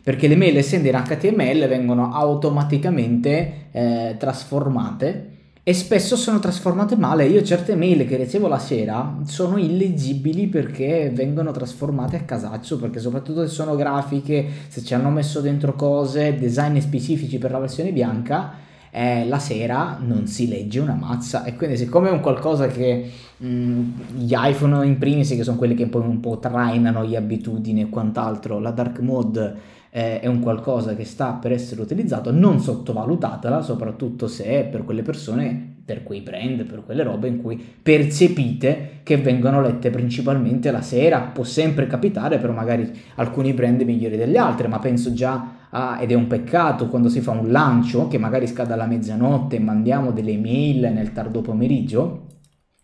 Perché 0.04 0.28
le 0.28 0.36
mail 0.36 0.58
essendo 0.58 0.88
in 0.88 0.96
HTML 0.96 1.68
vengono 1.68 2.12
automaticamente 2.12 3.68
eh, 3.72 4.16
trasformate 4.18 5.32
e 5.64 5.74
spesso 5.76 6.16
sono 6.16 6.40
trasformate 6.40 6.96
male. 6.96 7.28
Io 7.28 7.44
certe 7.44 7.76
mail 7.76 8.08
che 8.08 8.16
ricevo 8.16 8.48
la 8.48 8.58
sera 8.58 9.20
sono 9.26 9.58
illeggibili 9.58 10.48
perché 10.48 11.12
vengono 11.14 11.52
trasformate 11.52 12.16
a 12.16 12.22
casaccio, 12.22 12.78
perché 12.78 13.00
soprattutto 13.00 13.46
se 13.46 13.54
sono 13.54 13.76
grafiche, 13.76 14.46
se 14.70 14.84
ci 14.84 14.96
hanno 14.96 15.10
messo 15.10 15.40
dentro 15.40 15.76
cose, 15.76 16.36
design 16.36 16.80
specifici 16.80 17.38
per 17.38 17.52
la 17.52 17.60
versione 17.60 17.92
bianca, 17.92 18.54
eh, 18.90 19.26
la 19.28 19.40
sera 19.40 19.98
non 20.02 20.28
si 20.28 20.48
legge 20.48 20.80
una 20.80 20.96
mazza 20.96 21.46
e 21.46 21.56
quindi 21.56 21.78
siccome 21.78 22.10
è 22.10 22.12
un 22.12 22.20
qualcosa 22.20 22.68
che 22.68 23.10
mh, 23.38 23.48
mm, 23.48 23.92
gli 24.16 24.34
iPhone 24.36 24.86
in 24.86 24.98
primis 24.98 25.30
che 25.30 25.44
sono 25.44 25.58
quelli 25.58 25.76
che 25.76 25.88
poi 25.88 26.02
un 26.02 26.20
po' 26.20 26.40
trainano 26.40 27.06
gli 27.06 27.16
abitudini 27.16 27.82
e 27.82 27.90
quant'altro 27.90 28.60
la 28.60 28.72
dark 28.72 29.00
mode 29.00 29.80
eh, 29.92 30.22
è 30.22 30.28
un 30.28 30.40
qualcosa 30.40 30.96
che 30.96 31.04
sta 31.04 31.34
per 31.34 31.52
essere 31.52 31.82
utilizzato, 31.82 32.32
non 32.32 32.60
sottovalutatela, 32.60 33.62
soprattutto 33.62 34.28
se 34.28 34.46
è 34.46 34.64
per 34.64 34.86
quelle 34.86 35.02
persone, 35.02 35.76
per 35.84 36.04
quei 36.04 36.22
brand, 36.22 36.64
per 36.64 36.84
quelle 36.86 37.04
robe 37.04 37.28
in 37.28 37.42
cui 37.42 37.62
percepite 37.82 39.00
che 39.04 39.18
vengono 39.18 39.62
lette 39.62 39.90
principalmente 39.90 40.72
la 40.72 40.82
sera. 40.82 41.20
Può 41.20 41.44
sempre 41.44 41.88
capitare, 41.88 42.38
però 42.38 42.54
magari 42.54 42.90
alcuni 43.16 43.54
brand 43.54 43.82
migliori 43.82 44.16
degli 44.16 44.38
altri, 44.38 44.70
ma 44.70 44.80
penso 44.80 45.12
già 45.12 45.60
a, 45.70 46.00
ed 46.02 46.12
è 46.12 46.16
un 46.16 46.28
peccato 46.28 46.88
quando 46.88 47.10
si 47.10 47.20
fa 47.20 47.32
un 47.32 47.52
lancio 47.52 48.08
che 48.08 48.18
magari 48.18 48.48
scade 48.48 48.74
alla 48.74 48.86
mezzanotte 48.86 49.58
e 49.58 49.60
mandiamo 49.60 50.12
delle 50.12 50.32
email 50.32 50.92
nel 50.94 51.12
tardo 51.12 51.42
pomeriggio. 51.42 52.30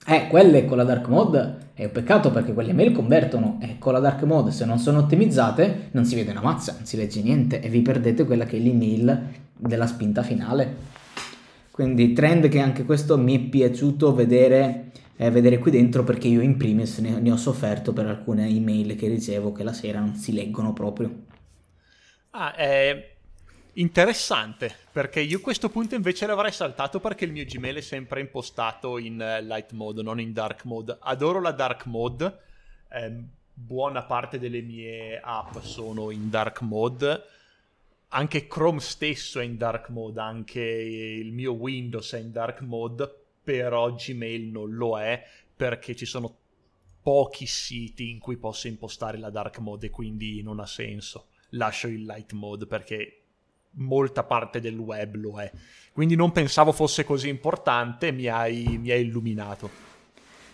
Eh, 0.10 0.28
quelle 0.30 0.64
con 0.64 0.78
la 0.78 0.86
dark 0.86 1.10
mode 1.10 1.72
è 1.74 1.84
un 1.84 1.92
peccato 1.92 2.32
perché 2.32 2.54
quelle 2.54 2.72
mail 2.72 2.94
convertono 2.94 3.60
e 3.62 3.78
con 3.78 3.92
la 3.92 4.00
dark 4.00 4.24
mode 4.24 4.52
se 4.52 4.64
non 4.64 4.80
sono 4.80 5.00
ottimizzate 5.00 5.90
non 5.92 6.06
si 6.06 6.16
vede 6.16 6.32
una 6.32 6.40
mazza, 6.40 6.76
non 6.78 6.86
si 6.86 6.96
legge 6.96 7.22
niente 7.22 7.60
e 7.60 7.68
vi 7.68 7.82
perdete 7.82 8.24
quella 8.24 8.46
che 8.46 8.56
è 8.56 8.60
l'email 8.62 9.22
della 9.54 9.86
spinta 9.86 10.24
finale. 10.24 10.76
Quindi 11.72 12.14
trend 12.14 12.48
che 12.48 12.60
anche 12.62 12.86
questo 12.86 13.18
mi 13.18 13.36
è 13.36 13.50
piaciuto 13.50 14.16
vedere, 14.16 14.92
eh, 15.18 15.30
vedere 15.30 15.58
qui 15.58 15.72
dentro 15.72 16.06
perché 16.06 16.30
io 16.30 16.40
in 16.40 16.56
primis 16.56 17.00
ne, 17.00 17.20
ne 17.20 17.30
ho 17.30 17.36
sofferto 17.36 17.92
per 17.92 18.06
alcune 18.06 18.48
email 18.48 18.96
che 18.96 19.10
ricevo 19.10 19.52
che 19.52 19.64
la 19.64 19.74
sera 19.74 20.00
non 20.00 20.16
si 20.16 20.32
leggono 20.32 20.72
proprio. 20.72 21.14
Ah, 22.30 22.54
eh, 22.58 23.17
Interessante, 23.80 24.76
perché 24.92 25.20
io 25.20 25.40
questo 25.40 25.70
punto 25.70 25.94
invece 25.94 26.26
l'avrei 26.26 26.52
saltato 26.52 27.00
perché 27.00 27.26
il 27.26 27.32
mio 27.32 27.46
Gmail 27.46 27.76
è 27.76 27.82
sempre 27.82 28.22
impostato 28.22 28.98
in 28.98 29.14
uh, 29.14 29.46
light 29.46 29.72
mode, 29.74 30.02
non 30.02 30.20
in 30.20 30.34
dark 30.34 30.64
mode. 30.64 30.98
Adoro 31.00 31.40
la 31.40 31.52
dark 31.52 31.86
mode, 31.86 32.40
eh, 32.90 33.14
buona 33.54 34.02
parte 34.02 34.40
delle 34.40 34.62
mie 34.62 35.20
app 35.24 35.60
sono 35.60 36.10
in 36.10 36.32
dark 36.32 36.62
mode, 36.62 37.22
anche 38.08 38.48
Chrome 38.48 38.80
stesso 38.80 39.40
è 39.40 39.44
in 39.44 39.58
dark 39.58 39.90
mode, 39.90 40.22
anche 40.22 40.60
il 40.60 41.32
mio 41.32 41.54
Windows 41.54 42.14
è 42.14 42.18
in 42.18 42.32
dark 42.32 42.62
mode, 42.62 43.26
però 43.44 43.94
Gmail 43.94 44.48
non 44.48 44.74
lo 44.74 45.00
è 45.00 45.24
perché 45.56 45.96
ci 45.96 46.06
sono 46.06 46.36
pochi 47.00 47.46
siti 47.46 48.10
in 48.10 48.18
cui 48.18 48.38
posso 48.38 48.66
impostare 48.66 49.20
la 49.20 49.30
dark 49.30 49.60
mode 49.60 49.86
e 49.86 49.92
quindi 49.92 50.42
non 50.42 50.60
ha 50.60 50.66
senso. 50.66 51.28
Lascio 51.52 51.88
il 51.88 52.06
light 52.06 52.32
mode 52.32 52.66
perché 52.66 53.22
molta 53.78 54.24
parte 54.24 54.60
del 54.60 54.78
web 54.78 55.16
lo 55.16 55.40
è. 55.40 55.52
Quindi 55.92 56.16
non 56.16 56.32
pensavo 56.32 56.72
fosse 56.72 57.04
così 57.04 57.28
importante, 57.28 58.12
mi 58.12 58.28
hai, 58.28 58.78
mi 58.80 58.92
hai 58.92 59.02
illuminato. 59.02 59.88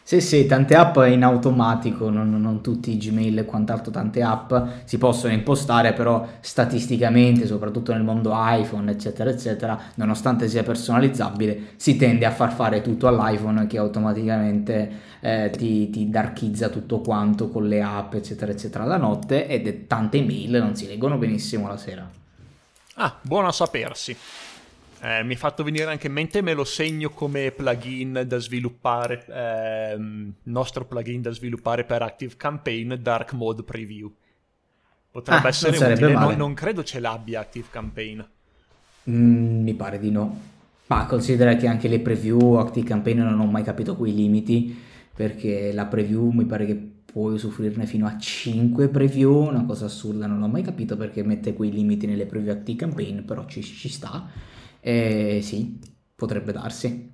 Sì, 0.05 0.19
sì, 0.19 0.45
tante 0.45 0.75
app 0.75 0.97
in 1.05 1.23
automatico, 1.23 2.09
non, 2.09 2.29
non, 2.41 2.61
tutti 2.61 2.91
i 2.91 2.97
Gmail 2.97 3.39
e 3.39 3.45
quant'altro, 3.45 3.89
tante 3.89 4.21
app 4.21 4.53
si 4.83 4.97
possono 4.97 5.31
impostare, 5.31 5.93
però 5.93 6.27
statisticamente, 6.41 7.45
soprattutto 7.45 7.93
nel 7.93 8.03
mondo 8.03 8.33
iPhone, 8.35 8.91
eccetera, 8.91 9.29
eccetera, 9.29 9.79
nonostante 9.95 10.49
sia 10.49 10.61
personalizzabile, 10.61 11.71
si 11.77 11.95
tende 11.95 12.25
a 12.25 12.31
far 12.31 12.51
fare 12.51 12.81
tutto 12.81 13.07
all'iPhone 13.07 13.65
che 13.65 13.77
automaticamente 13.77 14.91
eh, 15.21 15.49
ti, 15.55 15.89
ti 15.89 16.09
darkizza 16.09 16.67
tutto 16.67 16.99
quanto 16.99 17.47
con 17.47 17.65
le 17.65 17.81
app, 17.81 18.13
eccetera, 18.15 18.51
eccetera, 18.51 18.83
la 18.83 18.97
notte 18.97 19.47
ed 19.47 19.87
tante 19.87 20.17
email 20.17 20.57
non 20.57 20.75
si 20.75 20.85
leggono 20.85 21.17
benissimo 21.17 21.69
la 21.69 21.77
sera. 21.77 22.22
Ah, 22.95 23.19
buono 23.21 23.47
a 23.47 23.51
sapersi. 23.51 24.15
Eh, 25.01 25.23
mi 25.23 25.33
ha 25.33 25.37
fatto 25.37 25.63
venire 25.63 25.85
anche 25.85 26.07
in 26.07 26.13
mente, 26.13 26.41
me 26.41 26.53
lo 26.53 26.63
segno 26.63 27.09
come 27.09 27.51
plugin 27.51 28.23
da 28.25 28.37
sviluppare, 28.37 29.25
ehm, 29.27 30.33
nostro 30.43 30.85
plugin 30.85 31.21
da 31.21 31.31
sviluppare 31.31 31.83
per 31.83 32.01
Active 32.01 32.35
Campaign 32.37 32.93
Dark 32.93 33.33
Mode 33.33 33.63
Preview. 33.63 34.09
Potrebbe 35.11 35.45
ah, 35.45 35.49
essere 35.49 35.77
non 35.77 35.91
utile, 35.91 36.13
non, 36.13 36.35
non, 36.35 36.53
credo 36.53 36.83
ce 36.83 36.99
l'abbia 36.99 37.41
Active 37.41 37.67
Campaign. 37.69 38.21
Mm, 39.09 39.63
mi 39.63 39.73
pare 39.73 39.99
di 39.99 40.09
no. 40.09 40.39
Ma 40.85 41.05
considera 41.05 41.55
che 41.55 41.67
anche 41.67 41.87
le 41.87 41.99
preview 41.99 42.53
Active 42.53 42.87
Campaign 42.87 43.19
non 43.19 43.39
ho 43.39 43.45
mai 43.45 43.63
capito 43.63 43.95
quei 43.95 44.13
limiti, 44.13 44.81
perché 45.13 45.73
la 45.73 45.85
preview 45.85 46.29
mi 46.29 46.45
pare 46.45 46.65
che 46.65 46.91
puoi 47.13 47.35
usufruirne 47.35 47.85
fino 47.85 48.07
a 48.07 48.17
5 48.17 48.87
preview, 48.89 49.47
una 49.47 49.63
cosa 49.65 49.85
assurda, 49.85 50.25
non 50.25 50.39
l'ho 50.39 50.47
mai 50.47 50.63
capito 50.63 50.97
perché 50.97 51.21
mette 51.21 51.53
quei 51.53 51.71
limiti 51.71 52.07
nelle 52.07 52.25
preview 52.25 52.51
Active 52.51 52.79
Campaign, 52.79 53.19
però 53.19 53.45
ci, 53.45 53.61
ci 53.61 53.87
sta. 53.87 54.27
E 54.79 55.39
sì, 55.43 55.79
potrebbe 56.15 56.51
darsi. 56.51 57.11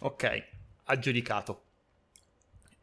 Ok, 0.00 0.44
aggiudicato. 0.86 1.62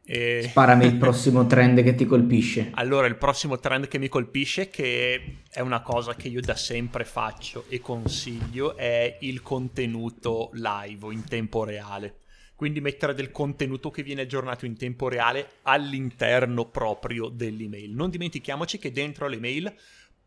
E... 0.02 0.46
Sparami 0.48 0.86
il 0.86 0.96
prossimo 0.96 1.46
trend 1.46 1.82
che 1.82 1.94
ti 1.94 2.06
colpisce. 2.06 2.70
Allora, 2.72 3.06
il 3.06 3.16
prossimo 3.16 3.58
trend 3.58 3.86
che 3.86 3.98
mi 3.98 4.08
colpisce, 4.08 4.70
che 4.70 5.40
è 5.50 5.60
una 5.60 5.82
cosa 5.82 6.14
che 6.14 6.28
io 6.28 6.40
da 6.40 6.56
sempre 6.56 7.04
faccio 7.04 7.66
e 7.68 7.80
consiglio, 7.80 8.76
è 8.76 9.18
il 9.20 9.42
contenuto 9.42 10.48
live 10.54 11.12
in 11.12 11.22
tempo 11.24 11.64
reale 11.64 12.20
quindi 12.56 12.80
mettere 12.80 13.14
del 13.14 13.30
contenuto 13.30 13.90
che 13.90 14.02
viene 14.02 14.22
aggiornato 14.22 14.64
in 14.64 14.76
tempo 14.76 15.08
reale 15.08 15.58
all'interno 15.62 16.68
proprio 16.70 17.28
dell'email. 17.28 17.94
Non 17.94 18.08
dimentichiamoci 18.08 18.78
che 18.78 18.90
dentro 18.90 19.28
le 19.28 19.38
mail 19.38 19.72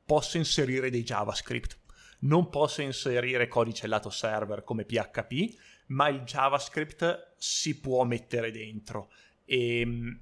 posso 0.05 0.37
inserire 0.37 0.91
dei 0.91 1.03
JavaScript. 1.03 1.77
Non 2.19 2.49
posso 2.49 2.83
inserire 2.83 3.47
codice 3.47 3.87
lato 3.87 4.11
server 4.11 4.63
come 4.63 4.85
PHP, 4.85 5.55
ma 5.87 6.07
il 6.09 6.21
JavaScript 6.21 7.33
si 7.37 7.79
può 7.79 8.03
mettere 8.03 8.51
dentro. 8.51 9.11
E, 9.45 9.79
ehm, 9.79 10.19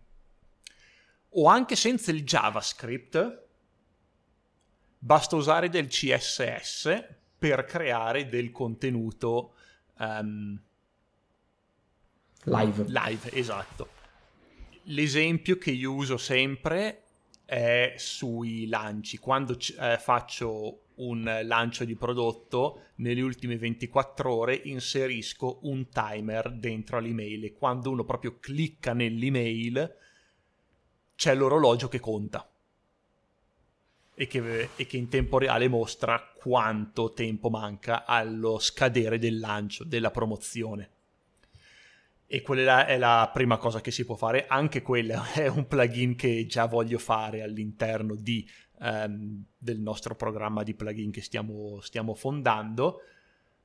o 1.31 1.47
anche 1.47 1.75
senza 1.75 2.11
il 2.11 2.23
JavaScript, 2.23 3.45
basta 4.97 5.35
usare 5.35 5.67
del 5.67 5.87
CSS 5.87 7.05
per 7.37 7.65
creare 7.65 8.29
del 8.29 8.51
contenuto 8.51 9.55
um, 9.99 10.59
Live. 12.47 12.85
Live, 12.87 13.31
esatto. 13.33 13.89
L'esempio 14.83 15.57
che 15.57 15.71
io 15.71 15.91
uso 15.91 16.15
sempre 16.15 17.03
è 17.43 17.95
sui 17.97 18.67
lanci. 18.67 19.17
Quando 19.17 19.57
eh, 19.79 19.97
faccio 19.99 20.83
un 20.95 21.41
lancio 21.43 21.83
di 21.83 21.95
prodotto, 21.95 22.83
nelle 22.95 23.19
ultime 23.19 23.57
24 23.57 24.33
ore 24.33 24.61
inserisco 24.63 25.59
un 25.63 25.89
timer 25.89 26.53
dentro 26.53 26.97
all'email 26.97 27.43
e 27.43 27.53
quando 27.53 27.91
uno 27.91 28.05
proprio 28.05 28.37
clicca 28.39 28.93
nell'email 28.93 29.95
c'è 31.15 31.35
l'orologio 31.35 31.89
che 31.89 31.99
conta. 31.99 32.49
e 34.15 34.25
che, 34.25 34.69
e 34.75 34.85
che 34.87 34.97
in 34.97 35.09
tempo 35.09 35.37
reale 35.37 35.67
mostra 35.67 36.33
quanto 36.33 37.11
tempo 37.11 37.49
manca 37.49 38.05
allo 38.05 38.57
scadere 38.57 39.19
del 39.19 39.37
lancio, 39.37 39.83
della 39.83 40.11
promozione. 40.11 40.91
E 42.29 42.41
quella 42.41 42.85
è 42.85 42.97
la 42.97 43.29
prima 43.33 43.55
cosa 43.55 43.79
che 43.79 43.89
si 43.89 44.03
può 44.03 44.15
fare, 44.15 44.47
anche 44.47 44.81
quella 44.81 45.31
è 45.31 45.47
un 45.47 45.65
plugin 45.65 46.15
che 46.15 46.45
già 46.45 46.65
voglio 46.65 46.99
fare 46.99 47.41
all'interno 47.41 48.15
di, 48.15 48.45
um, 48.79 49.45
del 49.57 49.79
nostro 49.79 50.13
programma 50.13 50.63
di 50.63 50.73
plugin 50.73 51.09
che 51.09 51.21
stiamo, 51.21 51.79
stiamo 51.79 52.13
fondando, 52.13 52.99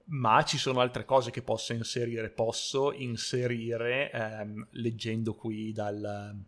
ma 0.05 0.45
ci 0.45 0.59
sono 0.59 0.81
altre 0.81 1.05
cose 1.05 1.33
che 1.33 1.43
posso 1.43 1.73
inserire. 1.73 2.31
Posso 2.31 2.93
inserire, 2.93 4.11
um, 4.15 4.65
leggendo 4.71 5.35
qui 5.35 5.73
dal, 5.73 6.41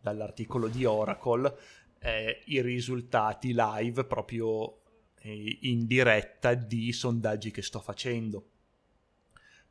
dall'articolo 0.00 0.66
di 0.66 0.84
Oracle, 0.84 1.56
eh, 2.00 2.42
i 2.46 2.60
risultati 2.60 3.54
live 3.54 4.04
proprio 4.04 4.78
eh, 5.20 5.58
in 5.62 5.86
diretta 5.86 6.54
di 6.54 6.92
sondaggi 6.92 7.52
che 7.52 7.62
sto 7.62 7.78
facendo. 7.78 8.50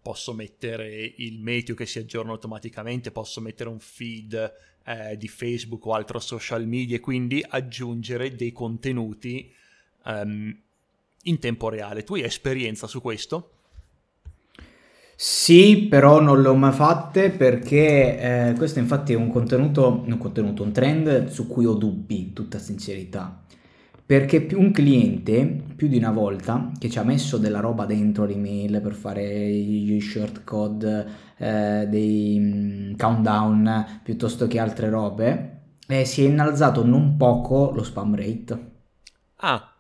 Posso 0.06 0.34
mettere 0.34 1.16
il 1.18 1.40
meteo 1.40 1.74
che 1.74 1.88
si 1.88 1.98
aggiorna 1.98 2.32
automaticamente, 2.32 3.10
posso 3.10 3.42
mettere 3.42 3.70
un 3.70 3.80
feed 3.80 4.54
eh, 4.86 5.18
di 5.18 5.28
Facebook 5.28 5.84
o 5.88 5.94
altro 5.94 6.20
social 6.20 6.68
media 6.68 6.98
e 6.98 7.00
quindi 7.00 7.44
aggiungere 7.44 8.36
dei 8.36 8.52
contenuti 8.52 9.52
um, 10.06 10.56
in 11.24 11.40
tempo 11.40 11.70
reale. 11.70 12.04
Tu 12.04 12.14
hai 12.14 12.22
esperienza 12.22 12.86
su 12.86 13.02
questo? 13.02 13.50
Sì, 15.16 15.88
però 15.90 16.22
non 16.22 16.40
le 16.40 16.50
ho 16.50 16.56
mai 16.56 16.72
fatte 16.72 17.32
perché 17.32 18.50
eh, 18.50 18.54
questo 18.58 18.78
infatti 18.78 19.14
è 19.14 19.16
un 19.16 19.32
contenuto, 19.32 20.04
un 20.06 20.20
contenuto, 20.20 20.62
un 20.62 20.72
trend 20.72 21.30
su 21.30 21.48
cui 21.48 21.66
ho 21.66 21.74
dubbi, 21.74 22.20
in 22.20 22.34
tutta 22.34 22.60
sincerità. 22.60 23.44
Perché 24.06 24.48
un 24.54 24.72
cliente, 24.72 25.64
più 25.76 25.88
di 25.88 25.98
una 25.98 26.12
volta, 26.12 26.72
che 26.78 26.90
ci 26.90 27.00
ha 27.00 27.04
messo 27.04 27.38
della 27.38 27.60
roba 27.60 27.86
dentro 27.86 28.26
l'email 28.26 28.80
per 28.82 28.94
fare 28.94 29.50
gli 29.50 30.00
shortcode, 30.00 31.08
eh, 31.38 31.88
dei 31.90 32.96
countdown, 32.98 34.02
piuttosto 34.04 34.46
che 34.48 34.60
altre 34.60 34.90
robe, 34.90 35.62
eh, 35.88 36.06
si 36.06 36.24
è 36.24 36.28
innalzato 36.28 36.86
non 36.86 37.18
poco 37.18 37.72
lo 37.74 37.84
spam 37.84 38.16
rate. 38.16 38.72
Ah, 39.38 39.76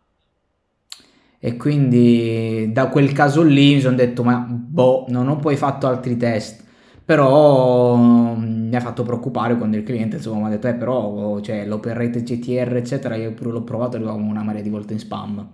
e 1.39 1.58
quindi 1.58 2.72
da 2.72 2.88
quel 2.88 3.12
caso 3.12 3.44
lì 3.44 3.75
mi 3.75 3.79
sono 3.82 3.96
detto 3.96 4.24
ma 4.24 4.38
boh 4.50 5.05
non 5.10 5.27
ho 5.27 5.36
poi 5.36 5.55
fatto 5.55 5.86
altri 5.86 6.17
test 6.17 6.63
però 7.03 8.36
mi 8.68 8.76
ha 8.76 8.80
fatto 8.80 9.04
preoccupare 9.04 9.58
quando 9.58 9.78
il 9.78 9.84
cliente 9.84 10.18
insomma 10.18 10.42
mi 10.42 10.46
ha 10.46 10.50
detto 10.50 10.68
eh 10.68 10.76
però 10.76 11.40
cioè, 11.42 11.66
l'open 11.66 11.94
rate 11.94 12.24
CTR 12.24 12.76
eccetera. 12.76 13.16
Io 13.16 13.34
pure 13.34 13.52
l'ho 13.52 13.64
provato 13.64 13.96
e 13.96 14.00
arrivavo 14.00 14.20
una 14.20 14.44
marea 14.44 14.62
di 14.62 14.70
volte 14.70 14.94
in 14.94 15.00
spam. 15.00 15.50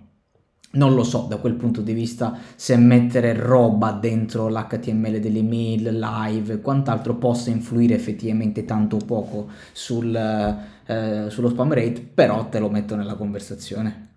Non 0.74 0.94
lo 0.94 1.04
so 1.04 1.26
da 1.28 1.36
quel 1.36 1.54
punto 1.54 1.82
di 1.82 1.92
vista 1.92 2.34
se 2.56 2.76
mettere 2.78 3.34
roba 3.34 3.92
dentro 3.92 4.48
l'HTML 4.48 5.20
dell'email 5.20 5.98
live 5.98 6.54
e 6.54 6.60
quant'altro 6.62 7.16
possa 7.16 7.50
influire 7.50 7.94
effettivamente 7.94 8.64
tanto 8.64 8.96
o 8.96 9.04
poco 9.04 9.48
sul, 9.72 10.14
eh, 10.14 11.26
sullo 11.28 11.48
spam 11.50 11.74
rate 11.74 12.00
però 12.14 12.48
te 12.48 12.58
lo 12.58 12.70
metto 12.70 12.96
nella 12.96 13.16
conversazione 13.16 14.11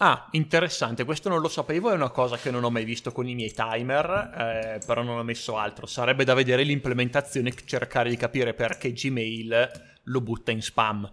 Ah, 0.00 0.28
interessante, 0.30 1.04
questo 1.04 1.28
non 1.28 1.40
lo 1.40 1.48
sapevo, 1.48 1.90
è 1.90 1.94
una 1.94 2.10
cosa 2.10 2.36
che 2.36 2.52
non 2.52 2.62
ho 2.62 2.70
mai 2.70 2.84
visto 2.84 3.10
con 3.10 3.26
i 3.26 3.34
miei 3.34 3.52
timer, 3.52 4.30
eh, 4.32 4.80
però 4.86 5.02
non 5.02 5.18
ho 5.18 5.24
messo 5.24 5.56
altro. 5.56 5.86
Sarebbe 5.86 6.22
da 6.22 6.34
vedere 6.34 6.62
l'implementazione, 6.62 7.52
cercare 7.64 8.08
di 8.08 8.16
capire 8.16 8.54
perché 8.54 8.92
Gmail 8.92 9.70
lo 10.04 10.20
butta 10.20 10.52
in 10.52 10.62
spam. 10.62 11.12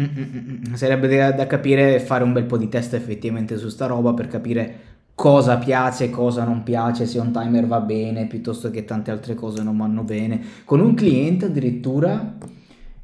Mm-mm-mm. 0.00 0.74
Sarebbe 0.74 1.06
da, 1.06 1.30
da 1.30 1.46
capire 1.46 2.00
fare 2.00 2.24
un 2.24 2.32
bel 2.32 2.46
po' 2.46 2.56
di 2.56 2.68
test 2.68 2.94
effettivamente 2.94 3.56
su 3.58 3.68
sta 3.68 3.86
roba 3.86 4.12
per 4.12 4.26
capire 4.26 4.78
cosa 5.14 5.56
piace, 5.58 6.10
cosa 6.10 6.42
non 6.42 6.64
piace, 6.64 7.06
se 7.06 7.20
un 7.20 7.30
timer 7.30 7.68
va 7.68 7.80
bene, 7.80 8.26
piuttosto 8.26 8.70
che 8.72 8.84
tante 8.84 9.12
altre 9.12 9.34
cose 9.34 9.62
non 9.62 9.76
vanno 9.76 10.02
bene. 10.02 10.40
Con 10.64 10.80
un 10.80 10.94
cliente 10.94 11.44
addirittura 11.44 12.38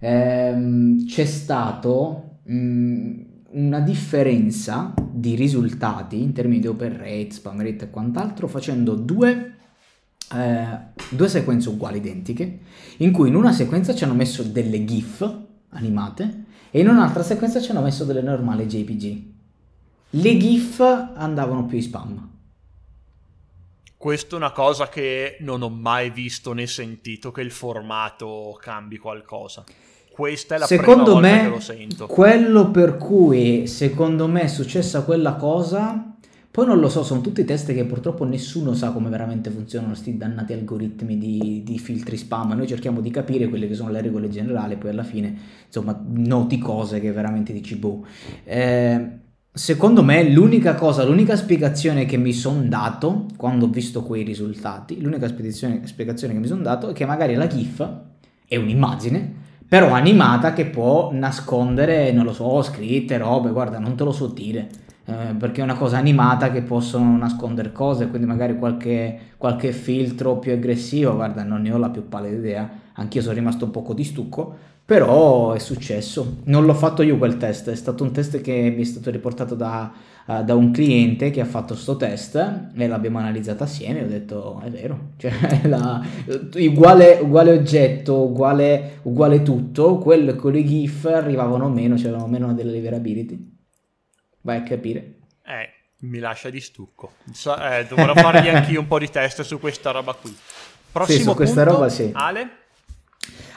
ehm, 0.00 1.06
c'è 1.06 1.24
stato... 1.26 2.38
Mh, 2.42 2.56
mm, 2.56 3.32
una 3.54 3.80
differenza 3.80 4.94
di 5.10 5.34
risultati 5.34 6.20
in 6.20 6.32
termini 6.32 6.60
di 6.60 6.66
open 6.66 6.96
rate, 6.96 7.30
spam 7.30 7.62
rate 7.62 7.84
e 7.84 7.90
quant'altro 7.90 8.48
facendo 8.48 8.94
due, 8.94 9.56
eh, 10.32 10.78
due 11.10 11.28
sequenze 11.28 11.68
uguali 11.68 11.98
identiche 11.98 12.60
in 12.98 13.12
cui 13.12 13.28
in 13.28 13.36
una 13.36 13.52
sequenza 13.52 13.94
ci 13.94 14.04
hanno 14.04 14.14
messo 14.14 14.42
delle 14.42 14.84
GIF 14.84 15.42
animate 15.70 16.44
e 16.70 16.80
in 16.80 16.88
un'altra 16.88 17.22
sequenza 17.22 17.60
ci 17.60 17.70
hanno 17.70 17.82
messo 17.82 18.04
delle 18.04 18.22
normali 18.22 18.66
JPG. 18.66 19.32
Le 20.10 20.36
GIF 20.36 20.80
andavano 21.14 21.66
più 21.66 21.76
in 21.76 21.82
spam. 21.82 22.30
Questa 23.96 24.34
è 24.34 24.38
una 24.38 24.52
cosa 24.52 24.88
che 24.88 25.38
non 25.40 25.62
ho 25.62 25.70
mai 25.70 26.10
visto 26.10 26.52
né 26.52 26.66
sentito 26.66 27.30
che 27.30 27.40
il 27.40 27.50
formato 27.50 28.58
cambi 28.60 28.98
qualcosa 28.98 29.64
questa 30.14 30.54
è 30.54 30.58
la 30.58 30.66
secondo 30.66 31.16
prima 31.16 31.20
me, 31.20 31.42
che 31.42 31.48
lo 31.48 31.58
sento. 31.58 32.06
Quello 32.06 32.70
per 32.70 32.98
cui 32.98 33.66
secondo 33.66 34.28
me 34.28 34.42
è 34.42 34.46
successa 34.46 35.02
quella 35.02 35.34
cosa, 35.34 36.14
poi 36.52 36.66
non 36.66 36.78
lo 36.78 36.88
so, 36.88 37.02
sono 37.02 37.20
tutti 37.20 37.44
test 37.44 37.72
che 37.74 37.84
purtroppo 37.84 38.22
nessuno 38.24 38.74
sa 38.74 38.92
come 38.92 39.08
veramente 39.08 39.50
funzionano 39.50 39.90
questi 39.90 40.16
dannati 40.16 40.52
algoritmi 40.52 41.18
di, 41.18 41.62
di, 41.64 41.78
filtri 41.80 42.16
spam. 42.16 42.52
Noi 42.52 42.68
cerchiamo 42.68 43.00
di 43.00 43.10
capire 43.10 43.48
quelle 43.48 43.66
che 43.66 43.74
sono 43.74 43.90
le 43.90 44.00
regole 44.00 44.28
generali, 44.28 44.76
poi 44.76 44.90
alla 44.90 45.02
fine, 45.02 45.36
insomma, 45.66 46.00
noti 46.06 46.58
cose 46.58 47.00
che 47.00 47.10
veramente 47.10 47.52
dici 47.52 47.74
boh. 47.74 48.06
Eh, 48.44 49.08
secondo 49.52 50.04
me 50.04 50.30
l'unica 50.30 50.76
cosa, 50.76 51.02
l'unica 51.02 51.34
spiegazione 51.34 52.04
che 52.04 52.18
mi 52.18 52.32
sono 52.32 52.62
dato 52.62 53.26
quando 53.36 53.64
ho 53.64 53.68
visto 53.68 54.04
quei 54.04 54.22
risultati, 54.22 55.00
l'unica 55.00 55.26
spiegazione, 55.26 55.84
spiegazione 55.88 56.34
che 56.34 56.38
mi 56.38 56.46
sono 56.46 56.62
dato 56.62 56.90
è 56.90 56.92
che 56.92 57.04
magari 57.04 57.34
la 57.34 57.48
GIF 57.48 57.84
è 58.46 58.54
un'immagine 58.54 59.42
però 59.74 59.92
animata 59.92 60.52
che 60.52 60.66
può 60.66 61.10
nascondere, 61.12 62.12
non 62.12 62.24
lo 62.24 62.32
so, 62.32 62.62
scritte, 62.62 63.18
robe, 63.18 63.50
guarda, 63.50 63.80
non 63.80 63.96
te 63.96 64.04
lo 64.04 64.12
so 64.12 64.28
dire, 64.28 64.68
eh, 65.04 65.34
perché 65.36 65.62
è 65.62 65.64
una 65.64 65.74
cosa 65.74 65.98
animata 65.98 66.52
che 66.52 66.62
possono 66.62 67.16
nascondere 67.16 67.72
cose, 67.72 68.06
quindi 68.06 68.24
magari 68.24 68.56
qualche, 68.56 69.32
qualche 69.36 69.72
filtro 69.72 70.36
più 70.36 70.52
aggressivo, 70.52 71.16
guarda, 71.16 71.42
non 71.42 71.62
ne 71.62 71.72
ho 71.72 71.76
la 71.76 71.90
più 71.90 72.06
pallida 72.06 72.36
idea, 72.36 72.70
anch'io 72.92 73.20
sono 73.20 73.34
rimasto 73.34 73.64
un 73.64 73.72
poco 73.72 73.94
di 73.94 74.04
stucco, 74.04 74.54
però 74.84 75.52
è 75.52 75.58
successo, 75.58 76.38
non 76.44 76.66
l'ho 76.66 76.74
fatto 76.74 77.02
io 77.02 77.16
quel 77.16 77.36
test, 77.36 77.70
è 77.70 77.76
stato 77.76 78.04
un 78.04 78.12
test 78.12 78.40
che 78.40 78.72
mi 78.74 78.82
è 78.82 78.84
stato 78.84 79.10
riportato 79.10 79.54
da 79.54 79.92
uh, 80.26 80.42
da 80.42 80.54
un 80.54 80.70
cliente 80.70 81.30
che 81.30 81.40
ha 81.40 81.44
fatto 81.44 81.74
questo 81.74 81.96
test 81.96 82.36
e 82.74 82.86
l'abbiamo 82.86 83.18
analizzato 83.18 83.64
assieme 83.64 84.02
ho 84.02 84.06
detto 84.06 84.60
è 84.64 84.70
vero, 84.70 85.12
cioè 85.18 85.32
la, 85.64 86.02
uguale, 86.56 87.18
uguale, 87.20 87.52
oggetto, 87.52 88.22
uguale, 88.22 89.00
uguale 89.02 89.42
tutto, 89.42 89.98
quello 89.98 90.34
con 90.36 90.52
le 90.52 90.64
GIF 90.64 91.04
arrivavano 91.06 91.68
meno, 91.68 91.96
c'erano 91.96 92.26
meno 92.26 92.52
delle 92.52 92.70
deliverability. 92.70 93.52
Vai 94.42 94.58
a 94.58 94.62
capire. 94.62 95.14
Eh, 95.46 95.70
mi 96.00 96.18
lascia 96.18 96.50
di 96.50 96.60
stucco. 96.60 97.12
So, 97.32 97.56
eh, 97.56 97.86
dovrò 97.88 98.14
fargli 98.14 98.48
anche 98.48 98.76
un 98.76 98.86
po' 98.86 98.98
di 98.98 99.08
test 99.08 99.40
su 99.42 99.58
questa 99.58 99.90
roba 99.90 100.12
qui. 100.12 100.36
Prossimo 100.92 101.18
sì, 101.18 101.24
su 101.24 101.34
questa 101.34 101.62
punto, 101.62 101.78
roba 101.78 101.88
sì. 101.88 102.10
Ale? 102.12 102.50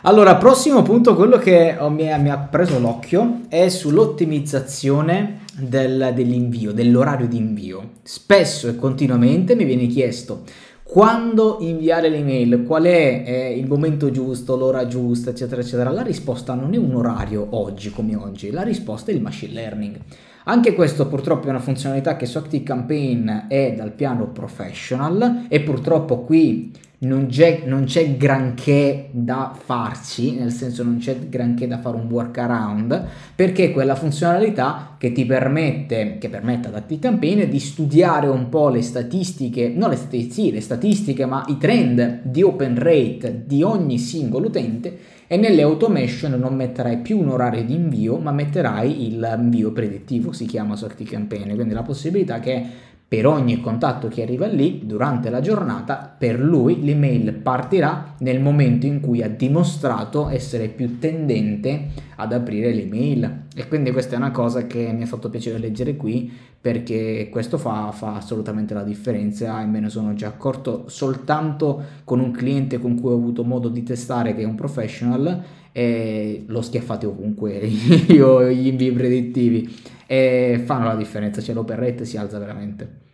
Allora, 0.08 0.38
prossimo 0.38 0.84
punto, 0.84 1.16
quello 1.16 1.38
che 1.38 1.76
mi, 1.90 2.06
mi, 2.18 2.30
ha 2.30 2.38
preso 2.38 2.80
l'occhio 2.80 3.42
è 3.50 3.68
sull'ottimizzazione 3.68 5.40
del, 5.60 6.14
dell'invio, 6.16 6.72
dell'orario 6.72 7.28
di 7.28 7.36
invio. 7.36 7.90
Spesso 8.04 8.70
e 8.70 8.78
continuamente 8.78 9.54
mi 9.54 9.66
viene 9.66 9.86
chiesto 9.88 10.44
quando 10.82 11.58
inviare 11.60 12.08
l'email, 12.08 12.64
qual 12.64 12.84
è 12.84 13.24
eh, 13.26 13.58
il 13.58 13.68
momento 13.68 14.10
giusto, 14.10 14.56
l'ora 14.56 14.88
giusta, 14.88 15.32
eccetera, 15.32 15.60
eccetera. 15.60 15.92
La 15.92 16.04
risposta 16.04 16.54
non 16.54 16.74
è 16.74 16.78
un 16.78 16.96
orario 16.96 17.46
oggi 17.50 17.90
come 17.90 18.16
oggi, 18.16 18.50
la 18.50 18.64
risposta 18.64 19.12
è 19.12 19.14
il 19.14 19.22
machine 19.22 19.52
learning. 19.52 20.00
Anche 20.46 20.74
questo 20.74 21.08
purtroppo 21.08 21.48
è 21.48 21.50
una 21.50 21.60
funzionalità 21.60 22.16
che 22.16 22.26
su 22.26 22.38
ActiveCampaign 22.38 23.30
è 23.50 23.74
dal 23.76 23.92
piano 23.92 24.30
professional 24.30 25.48
e 25.50 25.60
purtroppo 25.60 26.22
qui 26.22 26.72
non 27.00 27.28
c'è, 27.28 27.64
non 27.66 27.84
c'è, 27.84 28.18
granché 28.18 29.10
da 29.12 29.56
farci, 29.56 30.32
nel 30.36 30.52
senso 30.52 30.84
non 30.84 30.98
c'è 30.98 31.16
granché 31.30 31.68
da 31.68 31.78
fare 31.78 31.96
un 31.96 32.08
workaround, 32.10 33.06
perché 33.36 33.72
quella 33.72 33.96
funzionalità 33.96 34.96
che 34.98 35.12
ti 35.12 35.26
permette, 35.26 36.18
che 36.18 36.30
permette 36.30 36.70
ad 36.70 36.76
ActiveCampaign 36.76 37.44
di 37.44 37.60
studiare 37.60 38.28
un 38.28 38.50
po' 38.50 38.70
le 38.70 38.82
statistiche, 38.82 39.70
non 39.70 39.90
le 39.90 39.96
statistiche, 39.96 40.34
sì, 40.34 40.52
le 40.52 40.62
statistiche, 40.62 41.26
ma 41.28 41.46
i 41.50 41.58
trend 41.58 42.22
di 42.24 42.42
open 42.42 42.80
rate 42.80 43.44
di 43.46 43.62
ogni 43.62 44.00
singolo 44.00 44.48
utente 44.48 44.98
e 45.28 45.38
nelle 45.38 45.62
automation 45.62 46.32
non 46.32 46.56
metterai 46.56 46.98
più 47.00 47.20
un 47.20 47.30
orario 47.30 47.64
di 47.64 47.76
invio, 47.76 48.18
ma 48.18 48.32
metterai 48.32 49.06
il 49.06 49.36
invio 49.38 49.72
predittivo, 49.72 50.32
si 50.32 50.46
chiama 50.46 50.76
su 50.76 50.86
ActiveCampaign, 50.86 51.54
quindi 51.54 51.74
la 51.74 51.84
possibilità 51.84 52.40
che 52.40 52.66
per 53.10 53.26
ogni 53.26 53.62
contatto 53.62 54.10
che 54.10 54.22
arriva 54.22 54.48
lì 54.48 54.82
durante 54.84 55.30
la 55.30 55.40
giornata, 55.40 56.14
per 56.18 56.42
lui 56.42 56.84
l'email 56.84 57.36
partirà 57.36 58.16
nel 58.20 58.42
momento 58.42 58.86
in 58.86 59.00
cui 59.00 59.24
ha 59.24 59.30
dimostrato 59.30 60.28
essere 60.28 60.68
più 60.68 61.00
tendente 61.00 61.88
ad 62.18 62.34
aprire 62.34 62.74
l'email. 62.74 63.46
E 63.56 63.70
quindi 63.70 63.92
questa 63.92 64.16
è 64.16 64.18
una 64.18 64.32
cosa 64.32 64.68
che 64.68 64.92
mi 64.92 65.04
ha 65.04 65.06
fatto 65.06 65.30
piacere 65.30 65.58
leggere 65.58 65.96
qui 65.96 66.30
perché 66.60 67.30
questo 67.32 67.58
fa, 67.58 67.94
fa 67.94 68.16
assolutamente 68.16 68.74
la 68.74 68.84
differenza. 68.84 69.62
E 69.62 69.66
me 69.66 69.80
ne 69.80 69.90
sono 69.90 70.14
già 70.14 70.28
accorto 70.28 70.90
soltanto 70.90 71.82
con 72.04 72.20
un 72.20 72.32
cliente 72.32 72.78
con 72.78 73.00
cui 73.00 73.12
ho 73.12 73.16
avuto 73.16 73.46
modo 73.46 73.70
di 73.70 73.84
testare 73.84 74.36
che 74.36 74.42
è 74.42 74.46
un 74.46 74.56
professional 74.56 75.44
e 75.72 76.44
l'ho 76.46 76.62
schiaffato 76.62 77.08
ovunque. 77.08 77.54
Io 78.10 78.50
gli 78.50 78.68
invii 78.68 78.92
predittivi 78.92 79.96
e 80.08 80.64
fanno 80.66 80.88
la 80.88 80.96
differenza, 80.96 81.42
cioè 81.42 81.54
l'open 81.54 81.80
rate 81.80 82.06
si 82.06 82.18
alza 82.18 82.40
veramente. 82.40 83.06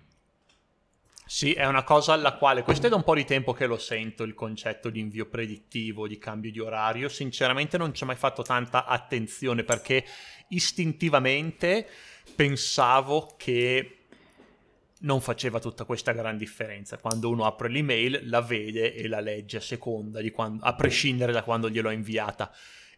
Sì, 1.26 1.54
è 1.54 1.66
una 1.66 1.84
cosa 1.84 2.14
alla 2.14 2.34
quale, 2.34 2.62
questo 2.62 2.86
è 2.86 2.90
da 2.90 2.96
un 2.96 3.04
po' 3.04 3.16
di 3.16 3.26
tempo 3.26 3.54
che 3.54 3.66
lo 3.66 3.78
sento, 3.78 4.22
il 4.22 4.36
concetto 4.36 4.92
di 4.92 5.00
invio 5.00 5.26
predittivo, 5.26 6.08
di 6.08 6.20
cambio 6.20 6.52
di 6.52 6.60
orario, 6.60 7.10
sinceramente 7.10 7.76
non 7.78 7.92
ci 7.94 8.04
ho 8.04 8.06
mai 8.06 8.16
fatto 8.16 8.44
tanta 8.44 8.86
attenzione 8.86 9.64
perché 9.64 10.06
istintivamente 10.50 11.88
pensavo 12.36 13.34
che 13.36 13.98
non 15.00 15.22
faceva 15.22 15.60
tutta 15.60 15.86
questa 15.86 16.12
gran 16.12 16.38
differenza. 16.38 16.98
Quando 16.98 17.30
uno 17.30 17.46
apre 17.46 17.70
l'email 17.70 18.30
la 18.30 18.42
vede 18.42 18.94
e 18.94 19.08
la 19.08 19.20
legge 19.20 19.58
a 19.58 19.62
seconda 19.62 20.22
di 20.22 20.30
quando, 20.30 20.64
a 20.64 20.76
prescindere 20.76 21.32
da 21.32 21.44
quando 21.44 21.68
gliel'ho 21.68 21.90
inviata. 21.90 22.52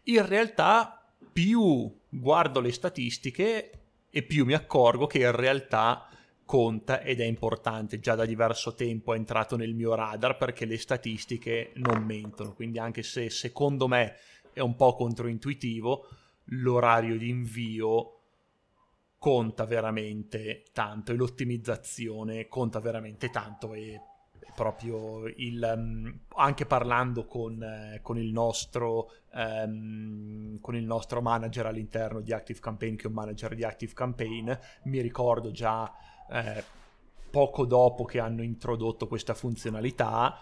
In 0.04 0.26
realtà 0.26 1.02
più 1.32 1.90
guardo 2.08 2.60
le 2.60 2.72
statistiche 2.72 3.70
e 4.16 4.22
più 4.22 4.46
mi 4.46 4.54
accorgo 4.54 5.06
che 5.06 5.18
in 5.18 5.36
realtà 5.36 6.08
conta 6.46 7.02
ed 7.02 7.20
è 7.20 7.26
importante. 7.26 8.00
Già 8.00 8.14
da 8.14 8.24
diverso 8.24 8.72
tempo 8.72 9.12
è 9.12 9.16
entrato 9.18 9.56
nel 9.56 9.74
mio 9.74 9.94
radar 9.94 10.38
perché 10.38 10.64
le 10.64 10.78
statistiche 10.78 11.72
non 11.74 12.02
mentono. 12.02 12.54
Quindi 12.54 12.78
anche 12.78 13.02
se 13.02 13.28
secondo 13.28 13.86
me 13.86 14.16
è 14.54 14.60
un 14.60 14.74
po' 14.74 14.94
controintuitivo, 14.94 16.08
l'orario 16.44 17.18
di 17.18 17.28
invio 17.28 18.12
conta 19.18 19.66
veramente 19.66 20.62
tanto 20.72 21.12
e 21.12 21.14
l'ottimizzazione 21.14 22.48
conta 22.48 22.80
veramente 22.80 23.28
tanto 23.28 23.74
e 23.74 24.00
proprio 24.54 25.26
il, 25.36 25.72
um, 25.76 26.18
anche 26.36 26.66
parlando 26.66 27.26
con, 27.26 27.62
eh, 27.62 28.00
con, 28.02 28.18
il 28.18 28.32
nostro, 28.32 29.10
um, 29.32 30.58
con, 30.60 30.76
il 30.76 30.84
nostro, 30.84 31.20
manager 31.20 31.66
all'interno 31.66 32.20
di 32.20 32.32
Active 32.32 32.60
Campaign, 32.60 32.96
che 32.96 33.04
è 33.04 33.06
un 33.06 33.14
manager 33.14 33.54
di 33.54 33.64
Active 33.64 33.92
Campaign, 33.92 34.52
mi 34.84 35.00
ricordo 35.00 35.50
già 35.50 35.92
eh, 36.30 36.64
poco 37.30 37.66
dopo 37.66 38.04
che 38.04 38.18
hanno 38.18 38.42
introdotto 38.42 39.06
questa 39.06 39.34
funzionalità, 39.34 40.38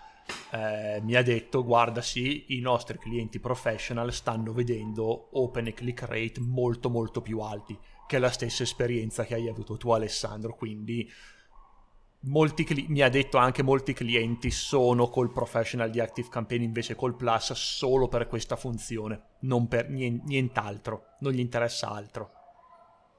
eh, 0.53 1.01
mi 1.03 1.15
ha 1.17 1.23
detto 1.23 1.65
guarda 1.65 2.01
sì, 2.01 2.57
i 2.57 2.61
nostri 2.61 2.99
clienti 2.99 3.39
professional 3.41 4.13
stanno 4.13 4.53
vedendo 4.53 5.29
open 5.33 5.67
e 5.67 5.75
click 5.75 6.03
rate 6.03 6.41
molto 6.41 6.89
molto 6.89 7.21
più 7.21 7.41
alti, 7.41 7.77
che 8.07 8.17
è 8.17 8.19
la 8.19 8.31
stessa 8.31 8.63
esperienza 8.63 9.25
che 9.25 9.35
hai 9.35 9.49
avuto 9.49 9.77
tu 9.77 9.91
Alessandro, 9.91 10.55
quindi 10.55 11.11
Cli- 12.55 12.87
mi 12.89 13.03
ha 13.03 13.09
detto 13.09 13.37
anche 13.37 13.63
molti 13.63 13.93
clienti 13.93 14.51
sono 14.51 15.09
col 15.09 15.33
professional 15.33 15.91
di 15.91 16.01
Active 16.01 16.29
Campaign 16.31 16.63
invece 16.63 16.95
col 16.95 17.17
Plus 17.17 17.53
solo 17.53 18.09
per 18.09 18.27
questa 18.29 18.57
funzione, 18.57 19.21
non 19.41 19.69
per 19.69 19.91
nient'altro, 19.91 21.17
non 21.21 21.33
gli 21.33 21.41
interessa 21.41 21.91
altro. 21.91 22.31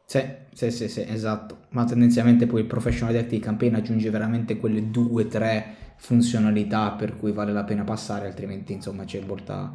Sì, 0.07 0.23
sì, 0.53 0.71
sì, 0.71 0.87
sì, 0.87 1.03
esatto, 1.07 1.65
ma 1.69 1.83
tendenzialmente 1.83 2.45
poi 2.45 2.61
il 2.61 2.67
professional 2.67 3.13
di 3.13 3.19
Active 3.19 3.43
Campaign 3.43 3.75
aggiunge 3.75 4.09
veramente 4.09 4.57
quelle 4.57 4.91
due 4.91 5.27
tre 5.27 5.75
funzionalità 5.97 6.91
per 6.91 7.15
cui 7.17 7.31
vale 7.31 7.51
la 7.51 7.63
pena 7.63 7.83
passare, 7.83 8.27
altrimenti 8.27 8.73
insomma 8.73 9.03
c'è 9.03 9.21
volta 9.23 9.73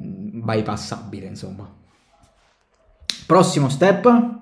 mm, 0.00 0.42
bypassabile, 0.42 1.26
insomma. 1.26 1.70
Prossimo 3.26 3.68
step? 3.68 4.39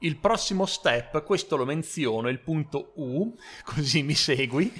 Il 0.00 0.16
prossimo 0.16 0.66
step, 0.66 1.22
questo 1.24 1.56
lo 1.56 1.64
menziono, 1.64 2.28
il 2.28 2.40
punto 2.40 2.92
U, 2.96 3.34
così 3.64 4.02
mi 4.02 4.14
segui, 4.14 4.72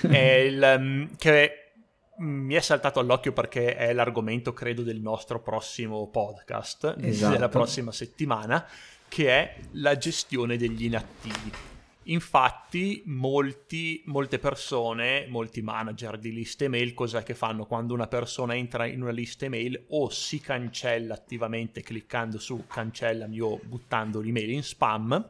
è 0.00 0.16
il, 0.16 0.74
um, 0.78 1.16
che 1.16 1.72
mi 2.18 2.54
è 2.54 2.60
saltato 2.60 2.98
all'occhio 2.98 3.32
perché 3.32 3.76
è 3.76 3.92
l'argomento, 3.92 4.52
credo, 4.52 4.82
del 4.82 5.00
nostro 5.00 5.40
prossimo 5.40 6.08
podcast, 6.08 6.96
esatto. 7.00 7.32
della 7.32 7.48
prossima 7.48 7.92
settimana, 7.92 8.66
che 9.08 9.28
è 9.28 9.56
la 9.72 9.96
gestione 9.98 10.56
degli 10.56 10.84
inattivi. 10.84 11.75
Infatti, 12.08 13.02
molti, 13.06 14.02
molte 14.06 14.38
persone, 14.38 15.26
molti 15.28 15.60
manager 15.60 16.18
di 16.18 16.32
liste 16.32 16.68
mail, 16.68 16.94
cos'è 16.94 17.24
che 17.24 17.34
fanno 17.34 17.66
quando 17.66 17.94
una 17.94 18.06
persona 18.06 18.54
entra 18.54 18.86
in 18.86 19.02
una 19.02 19.10
lista 19.10 19.46
email 19.46 19.86
o 19.88 20.08
si 20.10 20.40
cancella 20.40 21.14
attivamente 21.14 21.82
cliccando 21.82 22.38
su 22.38 22.64
cancellami 22.68 23.40
o 23.40 23.58
buttando 23.64 24.20
l'email 24.20 24.50
in 24.50 24.62
spam, 24.62 25.28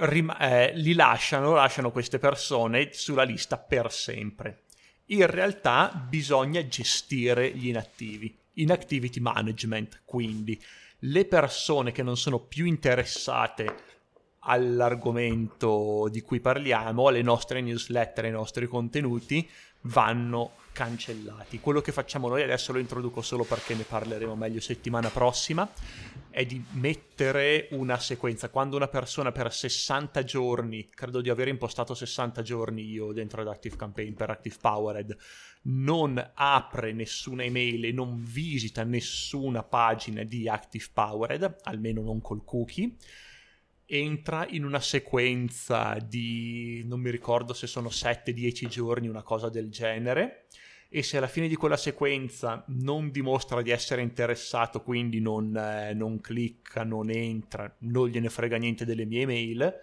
rim- 0.00 0.36
eh, 0.38 0.72
li 0.74 0.92
lasciano, 0.92 1.54
lasciano 1.54 1.90
queste 1.90 2.18
persone 2.18 2.90
sulla 2.92 3.22
lista 3.22 3.56
per 3.56 3.90
sempre. 3.90 4.64
In 5.06 5.26
realtà 5.26 6.06
bisogna 6.08 6.66
gestire 6.66 7.50
gli 7.52 7.68
inattivi, 7.68 8.36
inactivity 8.54 9.20
management, 9.20 10.02
quindi 10.04 10.60
le 11.06 11.26
persone 11.26 11.92
che 11.92 12.02
non 12.02 12.16
sono 12.16 12.38
più 12.38 12.64
interessate 12.64 13.92
all'argomento 14.40 16.08
di 16.10 16.20
cui 16.20 16.40
parliamo, 16.40 17.08
alle 17.08 17.22
nostre 17.22 17.60
newsletter, 17.60 18.24
ai 18.26 18.30
nostri 18.30 18.66
contenuti, 18.66 19.48
vanno 19.82 20.52
cancellati. 20.74 21.60
Quello 21.60 21.80
che 21.80 21.92
facciamo 21.92 22.28
noi, 22.28 22.42
adesso 22.42 22.72
lo 22.72 22.80
introduco 22.80 23.22
solo 23.22 23.44
perché 23.44 23.74
ne 23.74 23.84
parleremo 23.84 24.34
meglio 24.34 24.60
settimana 24.60 25.08
prossima, 25.08 25.70
è 26.28 26.44
di 26.44 26.62
mettere 26.72 27.68
una 27.70 27.96
sequenza. 28.00 28.50
Quando 28.50 28.74
una 28.74 28.88
persona 28.88 29.30
per 29.30 29.52
60 29.52 30.24
giorni, 30.24 30.88
credo 30.90 31.20
di 31.20 31.30
aver 31.30 31.46
impostato 31.46 31.94
60 31.94 32.42
giorni 32.42 32.82
io 32.82 33.12
dentro 33.12 33.40
ad 33.40 33.46
Active 33.46 33.76
Campaign 33.76 34.14
per 34.14 34.30
Active 34.30 34.56
Powered, 34.60 35.16
non 35.62 36.32
apre 36.34 36.92
nessuna 36.92 37.44
email 37.44 37.84
e 37.84 37.92
non 37.92 38.22
visita 38.24 38.82
nessuna 38.82 39.62
pagina 39.62 40.24
di 40.24 40.48
Active 40.48 40.86
Powered, 40.92 41.58
almeno 41.62 42.02
non 42.02 42.20
col 42.20 42.44
cookie, 42.44 42.96
entra 43.86 44.46
in 44.48 44.64
una 44.64 44.80
sequenza 44.80 45.98
di 46.04 46.82
non 46.86 47.00
mi 47.00 47.10
ricordo 47.10 47.52
se 47.52 47.66
sono 47.66 47.88
7-10 47.88 48.66
giorni, 48.66 49.08
una 49.08 49.22
cosa 49.22 49.48
del 49.48 49.70
genere. 49.70 50.46
E 50.96 51.02
se 51.02 51.16
alla 51.16 51.26
fine 51.26 51.48
di 51.48 51.56
quella 51.56 51.76
sequenza 51.76 52.62
non 52.68 53.10
dimostra 53.10 53.62
di 53.62 53.72
essere 53.72 54.00
interessato, 54.00 54.80
quindi 54.80 55.18
non, 55.18 55.56
eh, 55.56 55.92
non 55.92 56.20
clicca, 56.20 56.84
non 56.84 57.10
entra, 57.10 57.74
non 57.78 58.06
gliene 58.06 58.28
frega 58.28 58.58
niente 58.58 58.84
delle 58.84 59.04
mie 59.04 59.22
email, 59.22 59.74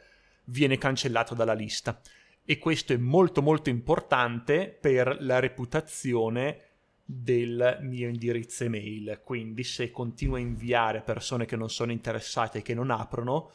viene 0.45 0.78
cancellato 0.78 1.36
dalla 1.36 1.52
lista. 1.52 2.00
E 2.45 2.58
questo 2.58 2.93
è 2.93 2.95
molto 2.95 3.41
molto 3.41 3.69
importante 3.69 4.69
per 4.80 5.17
la 5.19 5.39
reputazione 5.39 6.62
del 7.04 7.80
mio 7.82 8.08
indirizzo 8.08 8.63
email. 8.63 9.19
Quindi 9.21 9.65
se 9.65 9.91
continuo 9.91 10.38
a 10.38 10.39
inviare 10.39 11.02
persone 11.02 11.43
che 11.43 11.58
non 11.58 11.69
sono 11.69 11.91
interessate 11.91 12.60
e 12.60 12.62
che 12.62 12.74
non 12.74 12.89
aprono, 12.89 13.52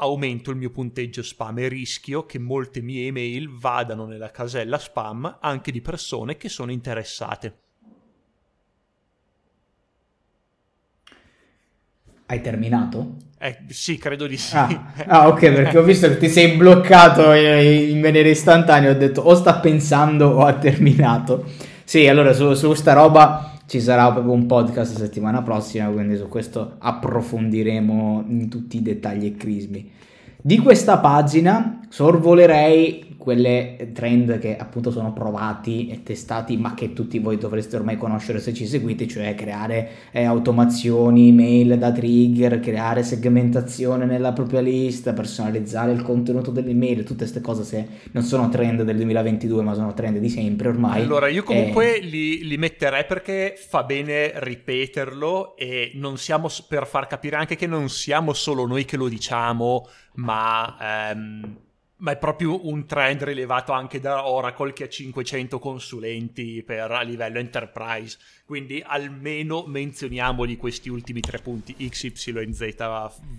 aumento 0.00 0.50
il 0.50 0.56
mio 0.56 0.70
punteggio 0.70 1.22
spam 1.22 1.58
e 1.58 1.68
rischio 1.68 2.24
che 2.24 2.38
molte 2.38 2.80
mie 2.80 3.06
email 3.06 3.48
vadano 3.50 4.06
nella 4.06 4.30
casella 4.30 4.78
spam 4.78 5.38
anche 5.40 5.70
di 5.70 5.80
persone 5.80 6.36
che 6.36 6.48
sono 6.48 6.72
interessate. 6.72 7.58
Hai 12.26 12.40
terminato? 12.40 13.16
Eh, 13.38 13.58
sì, 13.68 13.98
credo 13.98 14.26
di 14.26 14.36
sì. 14.36 14.54
Ah, 14.54 14.92
ah, 15.06 15.28
ok, 15.28 15.52
perché 15.52 15.78
ho 15.78 15.82
visto 15.82 16.08
che 16.08 16.16
ti 16.16 16.28
sei 16.28 16.56
bloccato 16.56 17.32
in 17.32 17.98
maniera 18.00 18.28
istantanea, 18.28 18.90
ho 18.90 18.94
detto 18.94 19.22
o 19.22 19.34
sta 19.34 19.58
pensando 19.58 20.28
o 20.28 20.44
ha 20.44 20.54
terminato. 20.54 21.44
Sì, 21.84 22.06
allora 22.06 22.32
su, 22.32 22.54
su 22.54 22.72
sta 22.74 22.92
roba 22.92 23.58
ci 23.70 23.80
sarà 23.80 24.10
proprio 24.10 24.32
un 24.32 24.46
podcast 24.46 24.96
settimana 24.96 25.42
prossima, 25.42 25.86
quindi 25.90 26.16
su 26.16 26.26
questo 26.26 26.74
approfondiremo 26.78 28.24
in 28.26 28.48
tutti 28.48 28.78
i 28.78 28.82
dettagli 28.82 29.26
e 29.26 29.36
crismi. 29.36 29.88
Di 30.42 30.58
questa 30.58 30.98
pagina 30.98 31.78
sorvolerei 31.88 33.09
quelle 33.20 33.90
trend 33.92 34.38
che 34.38 34.56
appunto 34.56 34.90
sono 34.90 35.12
provati 35.12 35.88
e 35.88 36.02
testati, 36.02 36.56
ma 36.56 36.72
che 36.72 36.94
tutti 36.94 37.18
voi 37.18 37.36
dovreste 37.36 37.76
ormai 37.76 37.98
conoscere 37.98 38.40
se 38.40 38.54
ci 38.54 38.66
seguite, 38.66 39.06
cioè 39.06 39.34
creare 39.34 39.88
eh, 40.10 40.24
automazioni, 40.24 41.30
mail 41.30 41.76
da 41.76 41.92
trigger, 41.92 42.60
creare 42.60 43.02
segmentazione 43.02 44.06
nella 44.06 44.32
propria 44.32 44.62
lista, 44.62 45.12
personalizzare 45.12 45.92
il 45.92 46.00
contenuto 46.00 46.50
delle 46.50 46.72
mail, 46.72 47.04
tutte 47.04 47.18
queste 47.18 47.42
cose 47.42 47.62
se 47.62 47.86
non 48.12 48.22
sono 48.22 48.48
trend 48.48 48.82
del 48.84 48.96
2022, 48.96 49.62
ma 49.62 49.74
sono 49.74 49.92
trend 49.92 50.16
di 50.16 50.30
sempre 50.30 50.68
ormai. 50.68 51.02
Allora, 51.02 51.28
io 51.28 51.42
comunque 51.42 51.98
eh... 51.98 52.00
li, 52.00 52.46
li 52.46 52.56
metterei 52.56 53.04
perché 53.04 53.54
fa 53.54 53.82
bene 53.82 54.32
ripeterlo 54.36 55.58
e 55.58 55.92
non 55.96 56.16
siamo 56.16 56.48
per 56.66 56.86
far 56.86 57.06
capire 57.06 57.36
anche 57.36 57.54
che 57.54 57.66
non 57.66 57.90
siamo 57.90 58.32
solo 58.32 58.66
noi 58.66 58.86
che 58.86 58.96
lo 58.96 59.08
diciamo, 59.08 59.86
ma... 60.14 61.10
Ehm 61.10 61.68
ma 62.00 62.12
è 62.12 62.16
proprio 62.16 62.66
un 62.66 62.86
trend 62.86 63.22
rilevato 63.22 63.72
anche 63.72 64.00
da 64.00 64.28
Oracle 64.28 64.72
che 64.72 64.84
ha 64.84 64.88
500 64.88 65.58
consulenti 65.58 66.62
per, 66.64 66.90
a 66.90 67.02
livello 67.02 67.38
enterprise. 67.38 68.18
Quindi 68.44 68.82
almeno 68.84 69.64
menzioniamoli 69.66 70.56
questi 70.56 70.88
ultimi 70.88 71.20
tre 71.20 71.38
punti, 71.38 71.74
X, 71.88 72.02
Y 72.04 72.36
e 72.36 72.52
Z. 72.52 72.74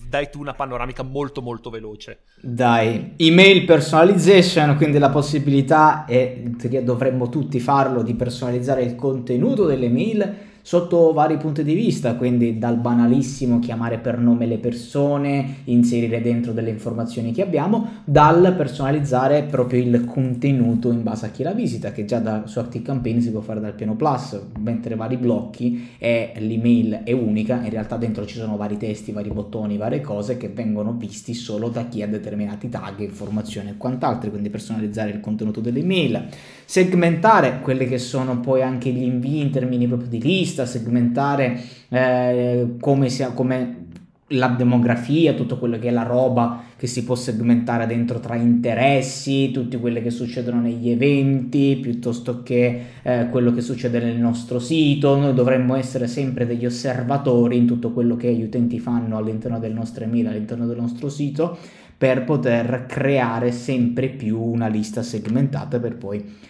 Dai 0.07 0.29
tu 0.29 0.39
una 0.39 0.53
panoramica 0.53 1.03
molto 1.03 1.41
molto 1.41 1.69
veloce. 1.69 2.19
Dai, 2.39 3.13
email 3.17 3.65
personalization, 3.65 4.75
quindi 4.77 4.99
la 4.99 5.09
possibilità, 5.09 6.05
e 6.05 6.51
dovremmo 6.83 7.29
tutti 7.29 7.59
farlo, 7.59 8.03
di 8.03 8.13
personalizzare 8.13 8.83
il 8.83 8.95
contenuto 8.95 9.65
delle 9.65 9.89
mail 9.89 10.49
sotto 10.61 11.11
vari 11.13 11.37
punti 11.37 11.63
di 11.63 11.73
vista, 11.73 12.15
quindi 12.15 12.57
dal 12.57 12.77
banalissimo 12.77 13.59
chiamare 13.59 13.97
per 13.97 14.17
nome 14.17 14.45
le 14.45 14.57
persone, 14.57 15.57
inserire 15.65 16.21
dentro 16.21 16.51
delle 16.51 16.69
informazioni 16.69 17.31
che 17.31 17.41
abbiamo, 17.41 18.01
dal 18.03 18.53
personalizzare 18.55 19.43
proprio 19.43 19.81
il 19.81 20.05
contenuto 20.05 20.91
in 20.91 21.03
base 21.03 21.25
a 21.25 21.29
chi 21.29 21.43
la 21.43 21.53
visita, 21.53 21.91
che 21.91 22.05
già 22.05 22.19
da, 22.19 22.43
su 22.45 22.59
ActiveCampaign 22.59 23.19
si 23.19 23.31
può 23.31 23.41
fare 23.41 23.59
dal 23.59 23.73
piano 23.73 23.95
plus, 23.95 24.39
mettere 24.59 24.95
vari 24.95 25.17
blocchi 25.17 25.89
e 25.97 26.33
l'email 26.37 27.01
è 27.03 27.11
unica, 27.11 27.61
in 27.63 27.69
realtà 27.69 27.97
dentro 27.97 28.25
ci 28.25 28.37
sono 28.37 28.57
vari 28.57 28.77
testi, 28.77 29.11
vari 29.11 29.29
bottoni, 29.29 29.77
varie 29.77 30.01
cose 30.01 30.37
che 30.37 30.49
vengono 30.49 30.93
visti 30.93 31.33
solo 31.33 31.69
da 31.69 31.85
chi 31.85 32.01
ha 32.01 32.07
determinati 32.07 32.69
tag, 32.69 32.99
informazioni 32.99 33.69
e 33.69 33.77
quant'altro, 33.77 34.29
quindi 34.29 34.49
personalizzare 34.49 35.11
il 35.11 35.19
contenuto 35.19 35.59
dell'email, 35.59 36.27
segmentare 36.65 37.59
quelli 37.61 37.87
che 37.87 37.97
sono 37.97 38.39
poi 38.39 38.61
anche 38.61 38.89
gli 38.91 39.03
invii 39.03 39.41
in 39.41 39.51
termini 39.51 39.87
proprio 39.87 40.09
di 40.09 40.21
lista, 40.21 40.50
vista, 40.51 40.65
segmentare 40.65 41.59
eh, 41.89 42.75
come, 42.79 43.09
sia, 43.09 43.31
come 43.31 43.85
la 44.27 44.47
demografia, 44.47 45.33
tutto 45.33 45.57
quello 45.57 45.79
che 45.79 45.87
è 45.87 45.91
la 45.91 46.03
roba 46.03 46.63
che 46.77 46.87
si 46.87 47.03
può 47.03 47.15
segmentare 47.15 47.85
dentro 47.85 48.19
tra 48.19 48.35
interessi, 48.35 49.51
tutte 49.51 49.77
quelle 49.77 50.01
che 50.01 50.09
succedono 50.09 50.61
negli 50.61 50.89
eventi, 50.89 51.77
piuttosto 51.81 52.43
che 52.43 52.81
eh, 53.03 53.27
quello 53.29 53.53
che 53.53 53.61
succede 53.61 53.99
nel 53.99 54.17
nostro 54.17 54.59
sito. 54.59 55.15
Noi 55.15 55.33
dovremmo 55.33 55.75
essere 55.75 56.07
sempre 56.07 56.45
degli 56.45 56.65
osservatori 56.65 57.57
in 57.57 57.67
tutto 57.67 57.91
quello 57.91 58.15
che 58.15 58.33
gli 58.33 58.43
utenti 58.43 58.79
fanno 58.79 59.17
all'interno 59.17 59.59
del 59.59 59.73
nostro 59.73 60.03
email, 60.03 60.27
all'interno 60.27 60.65
del 60.65 60.77
nostro 60.77 61.09
sito, 61.09 61.57
per 61.97 62.23
poter 62.23 62.85
creare 62.87 63.51
sempre 63.51 64.07
più 64.09 64.41
una 64.41 64.67
lista 64.67 65.03
segmentata 65.03 65.79
per 65.79 65.97
poi 65.97 66.49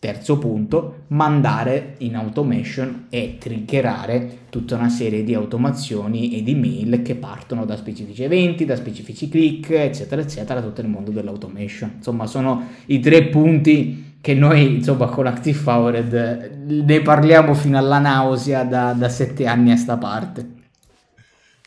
Terzo 0.00 0.38
punto, 0.38 1.06
mandare 1.08 1.94
in 1.98 2.14
automation 2.14 3.06
e 3.10 3.36
triggerare 3.36 4.42
tutta 4.48 4.76
una 4.76 4.88
serie 4.88 5.24
di 5.24 5.34
automazioni 5.34 6.38
ed 6.38 6.46
email 6.46 7.02
che 7.02 7.16
partono 7.16 7.64
da 7.64 7.76
specifici 7.76 8.22
eventi, 8.22 8.64
da 8.64 8.76
specifici 8.76 9.28
click, 9.28 9.70
eccetera, 9.70 10.20
eccetera, 10.20 10.62
tutto 10.62 10.82
il 10.82 10.88
mondo 10.88 11.10
dell'automation. 11.10 11.94
Insomma, 11.96 12.26
sono 12.26 12.64
i 12.86 13.00
tre 13.00 13.24
punti 13.24 14.14
che 14.20 14.34
noi, 14.34 14.76
insomma, 14.76 15.06
con 15.06 15.26
Active 15.26 15.58
Powered 15.64 16.66
ne 16.84 17.00
parliamo 17.00 17.54
fino 17.54 17.76
alla 17.76 17.98
nausea 17.98 18.62
da, 18.62 18.92
da 18.92 19.08
sette 19.08 19.46
anni 19.46 19.72
a 19.72 19.76
sta 19.76 19.96
parte. 19.96 20.57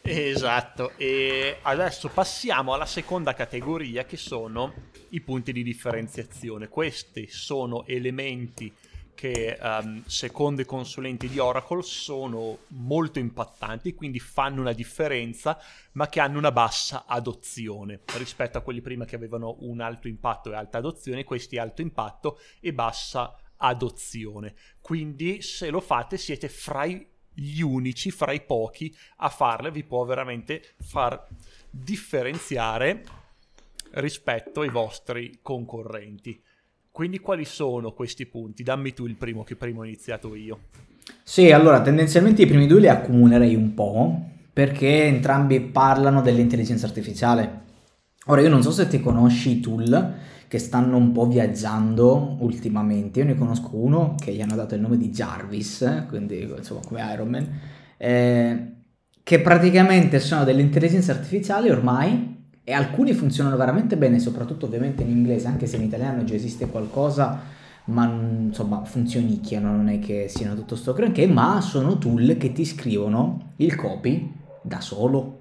Esatto, 0.04 0.94
e 0.98 1.58
adesso 1.62 2.10
passiamo 2.10 2.74
alla 2.74 2.88
seconda 2.88 3.34
categoria 3.34 4.04
che 4.04 4.18
sono 4.18 4.90
i 5.10 5.22
punti 5.22 5.54
di 5.54 5.62
differenziazione. 5.62 6.68
Questi 6.68 7.28
sono 7.30 7.86
elementi 7.86 8.74
che 9.14 9.56
um, 9.62 10.04
secondo 10.08 10.62
i 10.62 10.66
consulenti 10.66 11.30
di 11.30 11.38
Oracle 11.38 11.84
sono 11.84 12.62
molto 12.70 13.20
impattanti, 13.20 13.94
quindi 13.94 14.20
fanno 14.20 14.62
una 14.62 14.74
differenza, 14.74 15.60
ma 15.92 16.10
che 16.10 16.20
hanno 16.20 16.40
una 16.40 16.52
bassa 16.52 17.06
adozione 17.06 18.00
rispetto 18.18 18.58
a 18.58 18.62
quelli 18.62 18.82
prima 18.82 19.06
che 19.06 19.16
avevano 19.16 19.58
un 19.60 19.80
alto 19.82 20.08
impatto 20.08 20.52
e 20.52 20.56
alta 20.56 20.80
adozione, 20.80 21.24
questi 21.24 21.60
alto 21.60 21.84
impatto 21.84 22.40
e 22.60 22.74
bassa 22.74 23.38
adozione. 23.58 24.56
Quindi 24.82 25.44
se 25.44 25.70
lo 25.70 25.82
fate 25.82 26.18
siete 26.18 26.50
fra 26.50 26.86
gli 27.42 27.62
unici, 27.62 28.12
fra 28.12 28.32
i 28.32 28.42
pochi 28.42 28.96
a 29.18 29.30
farle, 29.30 29.72
vi 29.72 29.84
può 29.84 30.06
veramente 30.06 30.62
far 30.80 31.28
differenziare 31.70 33.04
rispetto 33.94 34.62
ai 34.62 34.70
vostri 34.70 35.40
concorrenti. 35.42 36.40
Quindi 36.92 37.20
quali 37.20 37.46
sono 37.46 37.94
questi 37.94 38.28
punti? 38.28 38.64
Dammi 38.64 38.94
tu 38.94 39.08
il 39.08 39.16
primo 39.16 39.44
che 39.44 39.56
prima 39.56 39.80
ho 39.80 39.86
iniziato 39.86 40.36
io. 40.36 40.60
Sì, 41.24 41.52
allora 41.52 41.82
tendenzialmente 41.82 42.44
i 42.44 42.48
primi 42.48 42.68
due 42.68 42.82
li 42.82 42.90
accumulerei 42.90 43.56
un 43.56 43.74
po' 43.74 44.30
perché 44.54 45.06
entrambi 45.06 45.62
parlano 45.62 46.22
dell'intelligenza 46.22 46.86
artificiale. 46.86 47.60
Ora 48.26 48.42
io 48.42 48.50
non 48.50 48.62
so 48.62 48.72
se 48.72 48.88
ti 48.88 49.00
conosci 49.00 49.58
i 49.58 49.60
tool 49.62 50.16
che 50.52 50.60
stanno 50.60 50.98
un 50.98 51.14
po' 51.14 51.28
viaggiando 51.28 52.36
ultimamente. 52.40 53.20
Io 53.20 53.26
ne 53.26 53.36
conosco 53.36 53.70
uno 53.72 54.16
che 54.20 54.34
gli 54.34 54.42
hanno 54.42 54.58
dato 54.58 54.76
il 54.76 54.82
nome 54.82 54.98
di 54.98 55.10
Jarvis, 55.10 56.08
quindi 56.10 56.42
insomma 56.42 56.82
come 56.86 57.10
Iron 57.14 57.30
Man, 57.30 57.48
eh, 57.96 58.72
che 59.24 59.40
praticamente 59.40 60.20
sono 60.20 60.44
delle 60.44 60.60
intelligenze 60.62 61.12
artificiali 61.12 61.70
ormai 61.70 62.50
e 62.66 62.74
alcuni 62.74 63.14
funzionano 63.14 63.56
veramente 63.56 63.96
bene, 63.96 64.20
soprattutto 64.20 64.66
ovviamente 64.66 65.04
in 65.04 65.12
inglese, 65.12 65.48
anche 65.48 65.68
se 65.68 65.78
in 65.78 65.84
italiano 65.84 66.26
già 66.26 66.34
esiste 66.34 66.68
qualcosa, 66.68 67.40
ma 67.86 68.12
insomma 68.12 68.84
funzionicchiano, 68.84 69.74
non 69.74 69.88
è 69.88 70.00
che 70.00 70.26
siano 70.28 70.54
tutto 70.56 70.76
sto 70.76 70.92
granché, 70.92 71.28
ma 71.28 71.62
sono 71.62 71.98
tool 71.98 72.36
che 72.36 72.52
ti 72.52 72.66
scrivono 72.66 73.54
il 73.56 73.74
copy 73.76 74.34
da 74.64 74.82
solo. 74.82 75.41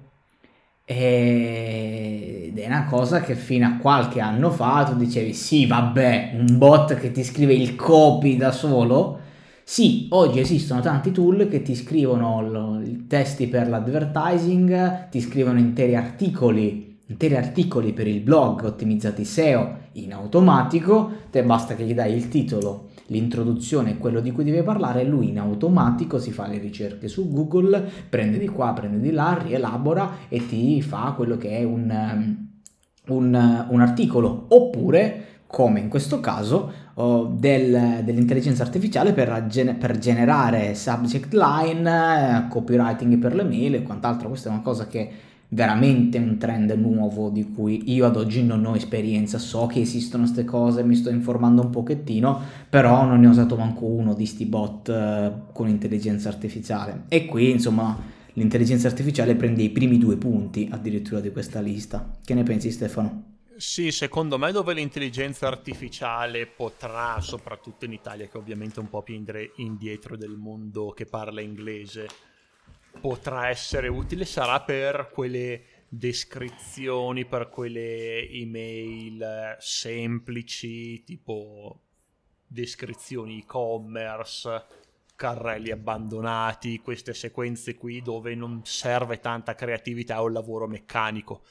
Ed 0.83 2.57
è 2.57 2.65
una 2.65 2.85
cosa 2.85 3.21
che 3.21 3.35
fino 3.35 3.65
a 3.67 3.77
qualche 3.77 4.19
anno 4.19 4.49
fa 4.49 4.83
tu 4.83 4.95
dicevi 4.95 5.33
sì 5.33 5.65
vabbè 5.65 6.31
un 6.33 6.57
bot 6.57 6.95
che 6.95 7.11
ti 7.11 7.23
scrive 7.23 7.53
il 7.53 7.75
copy 7.75 8.35
da 8.35 8.51
solo? 8.51 9.19
Sì, 9.63 10.07
oggi 10.09 10.39
esistono 10.39 10.81
tanti 10.81 11.11
tool 11.11 11.47
che 11.47 11.61
ti 11.61 11.75
scrivono 11.75 12.81
i 12.83 13.05
testi 13.07 13.47
per 13.47 13.69
l'advertising, 13.69 15.09
ti 15.09 15.21
scrivono 15.21 15.59
interi 15.59 15.95
articoli 15.95 16.89
interi 17.11 17.35
articoli 17.35 17.91
per 17.91 18.07
il 18.07 18.21
blog 18.21 18.63
ottimizzati 18.63 19.25
SEO 19.25 19.77
in 19.93 20.13
automatico, 20.13 21.11
te 21.29 21.43
basta 21.43 21.75
che 21.75 21.83
gli 21.83 21.93
dai 21.93 22.13
il 22.15 22.29
titolo, 22.29 22.90
l'introduzione 23.11 23.91
e 23.91 23.97
quello 23.97 24.21
di 24.21 24.31
cui 24.31 24.43
deve 24.43 24.63
parlare, 24.63 25.03
lui 25.03 25.29
in 25.29 25.37
automatico 25.37 26.17
si 26.17 26.31
fa 26.31 26.47
le 26.47 26.57
ricerche 26.57 27.07
su 27.07 27.29
Google, 27.29 27.89
prende 28.09 28.37
di 28.37 28.47
qua, 28.47 28.73
prende 28.73 28.99
di 28.99 29.11
là, 29.11 29.37
rielabora 29.39 30.27
e 30.29 30.47
ti 30.47 30.81
fa 30.81 31.13
quello 31.15 31.37
che 31.37 31.57
è 31.57 31.63
un, 31.63 31.89
um, 31.89 33.15
un, 33.15 33.65
un 33.69 33.81
articolo. 33.81 34.45
Oppure, 34.49 35.25
come 35.45 35.81
in 35.81 35.89
questo 35.89 36.21
caso, 36.21 36.71
oh, 36.93 37.25
del, 37.25 38.01
dell'intelligenza 38.05 38.63
artificiale 38.63 39.11
per, 39.11 39.45
per, 39.77 39.97
generare 39.97 40.73
subject 40.73 41.33
line, 41.33 42.47
copywriting 42.49 43.17
per 43.17 43.35
le 43.35 43.43
mail 43.43 43.75
e 43.75 43.83
quant'altro. 43.83 44.29
Questa 44.29 44.47
è 44.47 44.53
una 44.53 44.61
cosa 44.61 44.87
che 44.87 45.09
veramente 45.53 46.17
un 46.17 46.37
trend 46.37 46.71
nuovo 46.71 47.29
di 47.29 47.51
cui 47.51 47.91
io 47.93 48.05
ad 48.05 48.15
oggi 48.15 48.43
non 48.43 48.65
ho 48.65 48.75
esperienza, 48.75 49.37
so 49.37 49.65
che 49.67 49.81
esistono 49.81 50.23
queste 50.23 50.45
cose, 50.45 50.83
mi 50.83 50.95
sto 50.95 51.09
informando 51.09 51.61
un 51.61 51.69
pochettino, 51.69 52.41
però 52.69 53.05
non 53.05 53.19
ne 53.19 53.27
ho 53.27 53.31
usato 53.31 53.57
manco 53.57 53.85
uno 53.85 54.13
di 54.13 54.25
sti 54.25 54.45
bot 54.45 54.89
eh, 54.89 55.31
con 55.51 55.67
intelligenza 55.67 56.29
artificiale. 56.29 57.03
E 57.09 57.25
qui, 57.25 57.51
insomma, 57.51 57.97
l'intelligenza 58.33 58.87
artificiale 58.87 59.35
prende 59.35 59.63
i 59.63 59.69
primi 59.69 59.97
due 59.97 60.15
punti 60.15 60.69
addirittura 60.71 61.19
di 61.19 61.31
questa 61.31 61.59
lista. 61.59 62.17
Che 62.23 62.33
ne 62.33 62.43
pensi 62.43 62.71
Stefano? 62.71 63.23
Sì, 63.57 63.91
secondo 63.91 64.39
me 64.39 64.53
dove 64.53 64.73
l'intelligenza 64.73 65.47
artificiale 65.47 66.47
potrà, 66.47 67.19
soprattutto 67.19 67.85
in 67.85 67.91
Italia, 67.91 68.27
che 68.27 68.37
ovviamente 68.37 68.77
è 68.77 68.83
un 68.83 68.89
po' 68.89 69.03
più 69.03 69.21
indietro 69.57 70.15
del 70.15 70.37
mondo 70.37 70.91
che 70.91 71.05
parla 71.05 71.41
inglese, 71.41 72.07
potrà 72.99 73.49
essere 73.49 73.87
utile 73.87 74.25
sarà 74.25 74.61
per 74.61 75.09
quelle 75.13 75.63
descrizioni, 75.87 77.25
per 77.25 77.49
quelle 77.49 78.29
email 78.29 79.55
semplici, 79.59 81.03
tipo 81.03 81.81
descrizioni 82.47 83.39
e-commerce, 83.39 84.65
carrelli 85.15 85.71
abbandonati, 85.71 86.79
queste 86.79 87.13
sequenze 87.13 87.75
qui 87.75 88.01
dove 88.01 88.33
non 88.35 88.61
serve 88.65 89.19
tanta 89.19 89.53
creatività 89.55 90.21
o 90.21 90.29
lavoro 90.29 90.67
meccanico. 90.67 91.43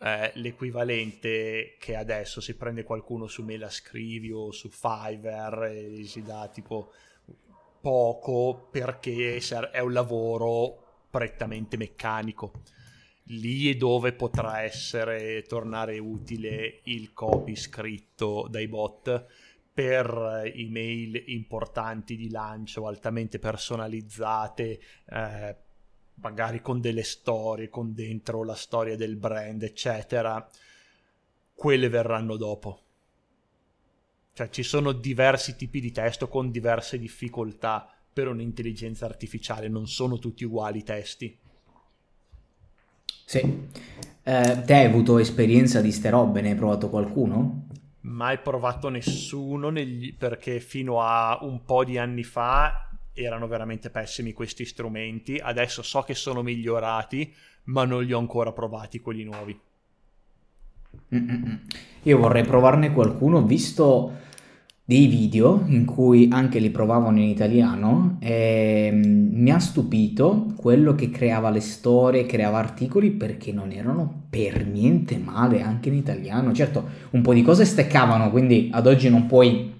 eh, 0.00 0.32
l'equivalente 0.34 1.76
che 1.78 1.96
adesso 1.96 2.40
si 2.40 2.56
prende 2.56 2.82
qualcuno 2.82 3.26
su 3.26 3.42
Me 3.42 3.56
la 3.56 3.70
scrivi 3.70 4.32
o 4.32 4.50
su 4.50 4.68
Fiverr 4.68 5.64
e 5.64 6.04
si 6.04 6.22
dà 6.22 6.48
tipo 6.52 6.92
poco 7.84 8.68
perché 8.70 9.36
è 9.70 9.80
un 9.80 9.92
lavoro 9.92 11.02
prettamente 11.10 11.76
meccanico. 11.76 12.62
Lì 13.24 13.70
è 13.70 13.76
dove 13.76 14.14
potrà 14.14 14.62
essere 14.62 15.42
tornare 15.42 15.98
utile 15.98 16.80
il 16.84 17.12
copy 17.12 17.54
scritto 17.54 18.46
dai 18.48 18.68
bot 18.68 19.26
per 19.70 20.50
email 20.54 21.24
importanti 21.26 22.16
di 22.16 22.30
lancio 22.30 22.86
altamente 22.86 23.38
personalizzate 23.38 24.80
eh, 25.10 25.56
magari 26.14 26.62
con 26.62 26.80
delle 26.80 27.02
storie, 27.02 27.68
con 27.68 27.92
dentro 27.92 28.44
la 28.44 28.54
storia 28.54 28.96
del 28.96 29.16
brand, 29.16 29.62
eccetera, 29.62 30.48
quelle 31.52 31.90
verranno 31.90 32.36
dopo. 32.38 32.83
Cioè 34.34 34.50
ci 34.50 34.64
sono 34.64 34.90
diversi 34.90 35.54
tipi 35.54 35.80
di 35.80 35.92
testo 35.92 36.26
con 36.26 36.50
diverse 36.50 36.98
difficoltà 36.98 37.88
per 38.12 38.26
un'intelligenza 38.26 39.04
artificiale, 39.04 39.68
non 39.68 39.86
sono 39.86 40.18
tutti 40.18 40.44
uguali 40.44 40.78
i 40.78 40.82
testi. 40.82 41.38
Sì. 43.24 43.68
Eh, 44.24 44.62
te 44.66 44.74
hai 44.74 44.84
avuto 44.86 45.18
esperienza 45.18 45.80
di 45.80 45.92
ste 45.92 46.10
robe? 46.10 46.40
Ne 46.40 46.50
hai 46.50 46.56
provato 46.56 46.90
qualcuno? 46.90 47.68
Mai 48.00 48.38
provato 48.38 48.88
nessuno 48.88 49.70
negli... 49.70 50.12
perché 50.12 50.58
fino 50.58 51.00
a 51.00 51.38
un 51.42 51.64
po' 51.64 51.84
di 51.84 51.96
anni 51.96 52.24
fa 52.24 52.90
erano 53.12 53.46
veramente 53.46 53.88
pessimi 53.88 54.32
questi 54.32 54.64
strumenti. 54.64 55.36
Adesso 55.36 55.82
so 55.82 56.02
che 56.02 56.14
sono 56.14 56.42
migliorati, 56.42 57.32
ma 57.64 57.84
non 57.84 58.02
li 58.02 58.12
ho 58.12 58.18
ancora 58.18 58.50
provati 58.50 58.98
quelli 58.98 59.22
nuovi. 59.22 59.56
Mm-mm. 61.14 61.60
Io 62.02 62.18
vorrei 62.18 62.44
provarne 62.44 62.92
qualcuno, 62.92 63.42
visto 63.42 64.22
dei 64.86 65.06
video 65.06 65.64
in 65.66 65.86
cui 65.86 66.28
anche 66.30 66.58
li 66.58 66.68
provavano 66.68 67.18
in 67.18 67.28
italiano 67.28 68.18
e 68.20 68.90
mm, 68.92 69.40
mi 69.40 69.50
ha 69.50 69.58
stupito 69.58 70.52
quello 70.56 70.94
che 70.94 71.08
creava 71.08 71.48
le 71.48 71.60
storie, 71.60 72.26
creava 72.26 72.58
articoli 72.58 73.10
perché 73.10 73.50
non 73.50 73.72
erano 73.72 74.24
per 74.28 74.66
niente 74.66 75.16
male 75.16 75.62
anche 75.62 75.88
in 75.88 75.94
italiano. 75.94 76.52
Certo, 76.52 76.86
un 77.10 77.22
po' 77.22 77.32
di 77.32 77.42
cose 77.42 77.64
steccavano, 77.64 78.30
quindi 78.30 78.68
ad 78.72 78.86
oggi 78.86 79.08
non 79.08 79.26
puoi 79.26 79.72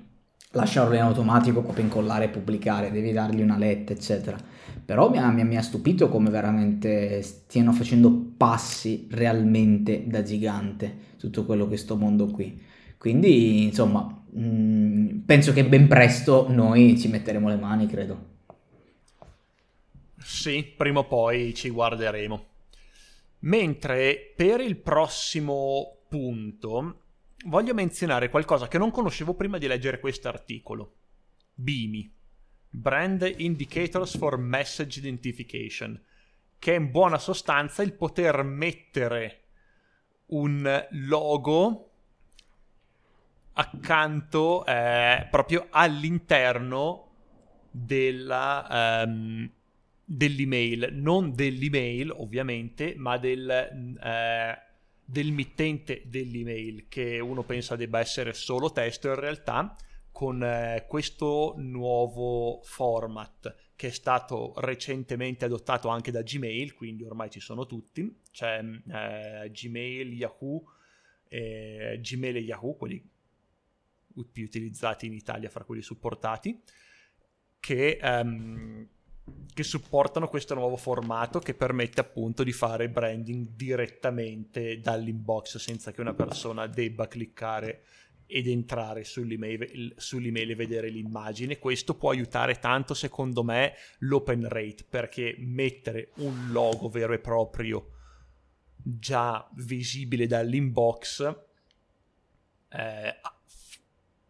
lasciarlo 0.53 0.95
in 0.95 1.03
automatico, 1.03 1.63
copia 1.63 1.83
incollare 1.83 2.27
e 2.27 2.29
pubblicare, 2.29 2.91
devi 2.91 3.13
dargli 3.13 3.43
una 3.43 3.59
letta, 3.59 3.93
eccetera. 3.93 4.39
Però 4.85 5.11
mi 5.11 5.19
ha, 5.19 5.29
mi 5.31 5.57
ha, 5.57 5.63
stupito 5.63 6.09
come 6.09 6.31
veramente 6.31 7.21
stiano 7.23 7.73
facendo 7.73 8.33
passi 8.37 9.07
realmente 9.11 10.05
da 10.07 10.23
gigante 10.23 11.13
tutto 11.19 11.45
quello 11.45 11.67
che 11.69 11.77
sto 11.77 11.97
mondo 11.97 12.27
qui. 12.27 12.61
Quindi, 12.99 13.65
insomma, 13.65 14.24
mm, 14.37 15.21
penso 15.21 15.53
che 15.53 15.65
ben 15.65 15.89
presto 15.89 16.47
noi 16.49 16.99
ci 16.99 17.09
metteremo 17.09 17.49
le 17.49 17.57
mani, 17.57 17.87
credo. 17.87 18.33
Sì, 20.19 20.65
prima 20.77 21.01
o 21.01 21.07
poi 21.07 21.55
ci 21.55 21.71
guarderemo. 21.71 22.47
Mentre 23.41 24.33
per 24.35 24.61
il 24.61 24.77
prossimo 24.77 25.99
punto 26.09 27.03
voglio 27.47 27.75
menzionare 27.75 28.31
qualcosa 28.31 28.69
che 28.69 28.79
non 28.79 28.91
conoscevo 28.91 29.35
prima 29.35 29.59
di 29.59 29.67
leggere 29.67 30.01
questo 30.01 30.29
articolo. 30.29 30.95
BIMI, 31.55 32.13
Brand 32.71 33.35
Indicators 33.37 34.17
for 34.17 34.39
Message 34.39 34.99
Identification, 34.99 36.01
che 36.59 36.75
è 36.75 36.79
in 36.79 36.91
buona 36.91 37.19
sostanza 37.19 37.83
il 37.83 37.93
poter 37.93 38.43
mettere 38.43 39.43
un 40.27 40.87
logo 40.91 41.94
accanto 43.55 44.65
eh, 44.67 45.27
proprio 45.31 45.67
all'interno 45.71 47.11
della, 47.71 49.05
um, 49.07 49.51
dell'email, 50.05 50.91
non 50.93 51.35
dell'email 51.35 52.11
ovviamente, 52.11 52.95
ma 52.97 53.17
del, 53.19 53.51
eh, 53.51 54.59
del 55.05 55.33
mittente 55.33 56.03
dell'email 56.07 56.87
che 56.89 57.19
uno 57.19 57.43
pensa 57.43 57.77
debba 57.77 58.01
essere 58.01 58.33
solo 58.33 58.71
testo, 58.71 59.09
in 59.09 59.17
realtà 59.17 59.77
con 60.13 60.43
eh, 60.43 60.85
questo 60.87 61.55
nuovo 61.57 62.61
format 62.63 63.55
che 63.77 63.89
è 63.89 63.91
stato 63.91 64.53
recentemente 64.59 65.45
adottato 65.45 65.89
anche 65.89 66.13
da 66.13 66.23
Gmail, 66.23 66.75
quindi 66.75 67.03
ormai 67.05 67.31
ci 67.31 67.41
sono 67.41 67.67
tutti, 67.67 68.21
c'è 68.31 68.61
eh, 68.63 69.51
Gmail, 69.51 70.13
Yahoo, 70.13 70.63
eh, 71.27 71.99
Gmail 72.01 72.37
e 72.37 72.41
Yahoo, 72.41 72.77
quelli 72.77 73.14
più 74.31 74.45
utilizzati 74.45 75.07
in 75.07 75.13
Italia 75.13 75.49
fra 75.49 75.65
quelli 75.65 75.83
supportati, 75.83 76.61
che 77.61 77.99
um, 78.03 78.89
che 79.55 79.63
supportano 79.63 80.29
questo 80.29 80.55
nuovo 80.55 80.77
formato 80.77 81.39
che 81.39 81.55
permette 81.55 82.01
appunto 82.01 82.43
di 82.43 82.53
fare 82.53 82.91
branding 82.91 83.49
direttamente 83.55 84.81
dall'inbox 84.81 85.57
senza 85.57 85.93
che 85.93 86.01
una 86.01 86.13
persona 86.13 86.67
debba 86.67 87.09
cliccare 87.09 87.85
ed 88.27 88.49
entrare 88.49 89.05
sull'email, 89.05 89.95
sull'email 89.97 90.51
e 90.51 90.55
vedere 90.55 90.89
l'immagine. 90.89 91.59
Questo 91.59 91.95
può 91.95 92.11
aiutare 92.11 92.59
tanto 92.59 92.93
secondo 92.93 93.43
me 93.43 93.75
l'open 94.01 94.49
rate 94.49 94.85
perché 94.89 95.37
mettere 95.39 96.11
un 96.17 96.49
logo 96.51 96.89
vero 96.89 97.13
e 97.13 97.19
proprio 97.19 97.91
già 98.77 99.49
visibile 99.55 100.27
dall'inbox 100.27 101.21
eh, 102.71 103.21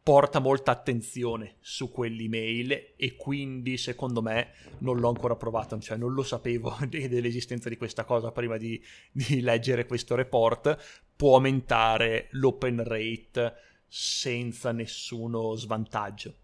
porta 0.05 0.38
molta 0.38 0.71
attenzione 0.71 1.57
su 1.61 1.90
quell'email 1.90 2.93
e 2.95 3.17
quindi 3.17 3.79
secondo 3.79 4.21
me 4.21 4.51
non 4.81 4.99
l'ho 4.99 5.09
ancora 5.09 5.35
provato, 5.35 5.79
cioè 5.81 5.97
non 5.97 6.12
lo 6.12 6.23
sapevo 6.23 6.77
dell'esistenza 6.87 7.71
di 7.71 7.79
questa 7.79 8.05
cosa 8.05 8.31
prima 8.31 8.59
di, 8.59 8.81
di 9.11 9.40
leggere 9.40 9.87
questo 9.87 10.14
report, 10.14 10.77
può 11.17 11.37
aumentare 11.37 12.29
l'open 12.33 12.85
rate 12.85 13.55
senza 13.88 14.73
nessuno 14.73 15.55
svantaggio. 15.55 16.35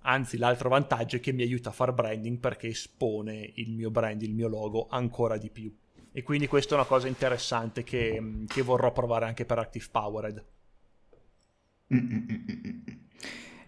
Anzi, 0.00 0.36
l'altro 0.36 0.68
vantaggio 0.68 1.16
è 1.16 1.20
che 1.20 1.32
mi 1.32 1.42
aiuta 1.42 1.68
a 1.68 1.72
fare 1.72 1.92
branding 1.92 2.38
perché 2.38 2.66
espone 2.66 3.52
il 3.54 3.70
mio 3.70 3.92
brand, 3.92 4.22
il 4.22 4.34
mio 4.34 4.48
logo 4.48 4.88
ancora 4.90 5.36
di 5.36 5.50
più. 5.50 5.72
E 6.10 6.22
quindi 6.24 6.48
questa 6.48 6.74
è 6.74 6.78
una 6.78 6.86
cosa 6.86 7.06
interessante 7.06 7.84
che, 7.84 8.42
che 8.48 8.62
vorrò 8.62 8.90
provare 8.90 9.26
anche 9.26 9.44
per 9.44 9.58
Active 9.58 9.86
Powered. 9.88 10.44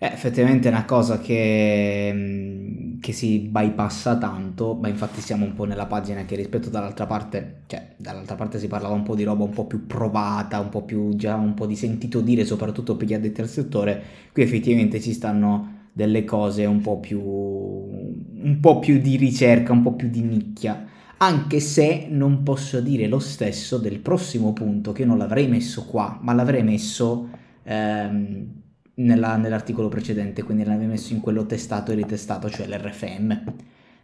Eh, 0.01 0.07
effettivamente 0.07 0.69
è 0.69 0.71
una 0.71 0.85
cosa 0.85 1.19
che, 1.19 2.11
mm, 2.15 3.01
che 3.01 3.13
si 3.13 3.41
bypassa 3.41 4.17
tanto, 4.17 4.75
ma 4.75 4.87
infatti 4.87 5.21
siamo 5.21 5.45
un 5.45 5.55
po' 5.55 5.65
nella 5.65 5.87
pagina 5.87 6.25
che 6.25 6.37
rispetto 6.37 6.71
dall'altra 6.71 7.07
parte, 7.07 7.63
cioè 7.67 7.95
dall'altra 7.97 8.37
parte 8.37 8.61
si 8.61 8.69
parlava 8.69 8.95
un 8.95 9.03
po' 9.03 9.17
di 9.17 9.25
roba 9.25 9.43
un 9.43 9.51
po' 9.51 9.67
più 9.67 9.87
provata, 9.89 10.61
un 10.61 10.69
po' 10.69 10.85
più 10.85 11.17
già 11.17 11.35
un 11.35 11.55
po' 11.55 11.67
di 11.67 11.75
sentito 11.75 12.21
dire, 12.21 12.45
soprattutto 12.45 12.97
per 12.97 13.09
gli 13.09 13.15
addetti 13.15 13.41
al 13.41 13.49
settore, 13.49 14.03
qui 14.33 14.43
effettivamente 14.45 15.01
ci 15.01 15.13
stanno 15.13 15.87
delle 15.93 16.25
cose 16.25 16.65
un 16.65 16.81
po' 16.81 17.01
più 17.01 17.21
un 17.21 18.59
po' 18.61 18.79
più 18.79 18.99
di 19.01 19.17
ricerca, 19.17 19.73
un 19.73 19.83
po' 19.83 19.95
più 19.95 20.09
di 20.09 20.23
nicchia. 20.23 20.87
Anche 21.19 21.59
se 21.59 22.07
non 22.09 22.45
posso 22.45 22.81
dire 22.81 23.09
lo 23.09 23.19
stesso 23.19 23.79
del 23.79 23.99
prossimo 23.99 24.53
punto 24.53 24.93
che 24.93 25.05
non 25.05 25.19
l'avrei 25.19 25.49
messo 25.49 25.85
qua, 25.87 26.19
ma 26.23 26.33
l'avrei 26.33 26.63
messo 26.63 27.29
ehm, 27.69 28.47
nella, 28.95 29.37
nell'articolo 29.37 29.89
precedente, 29.89 30.43
quindi 30.43 30.65
l'avevo 30.65 30.91
messo 30.91 31.13
in 31.13 31.21
quello 31.21 31.47
testato 31.47 31.93
e 31.93 31.95
ritestato, 31.95 32.49
cioè 32.49 32.67
l'RFM. 32.67 33.43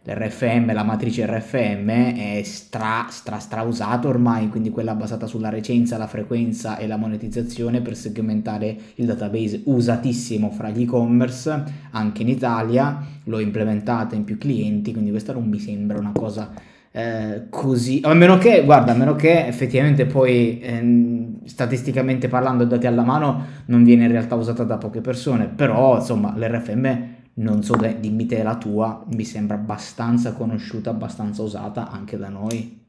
L'RFM, 0.07 0.71
la 0.71 0.83
matrice 0.83 1.25
RFM 1.25 1.89
è 1.89 2.41
stra, 2.43 3.07
stra, 3.09 3.39
stra 3.39 3.63
usato 3.63 4.07
ormai, 4.07 4.49
quindi 4.49 4.69
quella 4.69 4.93
basata 4.93 5.25
sulla 5.25 5.49
recenza, 5.49 5.97
la 5.97 6.05
frequenza 6.05 6.77
e 6.77 6.85
la 6.85 6.95
monetizzazione 6.95 7.81
per 7.81 7.95
segmentare 7.95 8.77
il 8.95 9.07
database, 9.07 9.61
usatissimo 9.65 10.51
fra 10.51 10.69
gli 10.69 10.83
e-commerce, 10.83 11.63
anche 11.89 12.21
in 12.21 12.29
Italia, 12.29 13.03
l'ho 13.23 13.39
implementata 13.39 14.13
in 14.13 14.25
più 14.25 14.37
clienti, 14.37 14.91
quindi 14.91 15.09
questa 15.09 15.33
non 15.33 15.49
mi 15.49 15.57
sembra 15.57 15.97
una 15.97 16.11
cosa 16.11 16.53
eh, 16.95 17.47
così, 17.49 17.99
a 18.05 18.13
meno 18.13 18.37
che, 18.37 18.63
guarda, 18.63 18.93
a 18.93 18.95
meno 18.95 19.15
che 19.15 19.45
effettivamente 19.47 20.05
poi 20.05 20.61
ehm, 20.61 21.43
statisticamente 21.43 22.29
parlando 22.29 22.63
dati 22.63 22.87
alla 22.87 23.03
mano 23.03 23.63
non 23.65 23.83
viene 23.83 24.05
in 24.05 24.11
realtà 24.11 24.35
usata 24.35 24.63
da 24.63 24.77
poche 24.77 25.01
persone, 25.01 25.47
però 25.47 25.97
insomma 25.97 26.33
l'RFM 26.37 27.13
non 27.33 27.63
so, 27.63 27.75
dimmi 27.75 28.25
te 28.27 28.41
la 28.43 28.55
tua, 28.55 29.03
mi 29.11 29.25
sembra 29.25 29.57
abbastanza 29.57 30.31
conosciuta, 30.31 30.91
abbastanza 30.91 31.41
usata 31.41 31.89
anche 31.89 32.15
da 32.15 32.29
noi. 32.29 32.81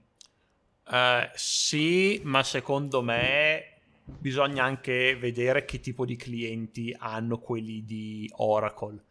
Uh, 0.89 1.29
sì, 1.35 2.21
ma 2.23 2.45
secondo 2.45 3.03
me 3.03 3.63
bisogna 4.05 4.63
anche 4.63 5.17
vedere 5.17 5.65
che 5.65 5.81
tipo 5.81 6.05
di 6.05 6.15
clienti 6.15 6.95
hanno 6.97 7.39
quelli 7.39 7.85
di 7.85 8.31
Oracle 8.37 9.03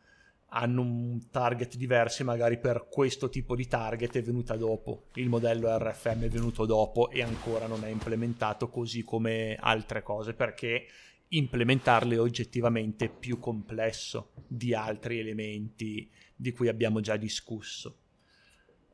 hanno 0.58 0.82
un 0.82 1.30
target 1.30 1.76
diverso 1.76 2.24
magari 2.24 2.58
per 2.58 2.88
questo 2.90 3.30
tipo 3.30 3.56
di 3.56 3.68
target 3.68 4.18
è 4.18 4.24
venuta 4.24 4.56
dopo. 4.56 5.08
Il 5.16 5.28
modello 5.28 5.78
RFM 5.78 6.24
è 6.24 6.30
venuto 6.30 6.66
dopo 6.66 7.10
e 7.10 7.22
ancora 7.22 7.68
non 7.68 7.84
è 7.84 7.90
implementato 7.90 8.70
così 8.70 9.04
come 9.04 9.58
altre 9.60 10.02
cose 10.02 10.34
perché 10.34 10.88
implementarle 11.28 12.16
è 12.16 12.20
oggettivamente 12.20 13.10
più 13.10 13.38
complesso 13.38 14.32
di 14.48 14.74
altri 14.74 15.20
elementi 15.20 16.10
di 16.34 16.54
cui 16.54 16.70
abbiamo 16.70 17.02
già 17.02 17.18
discusso. 17.18 17.98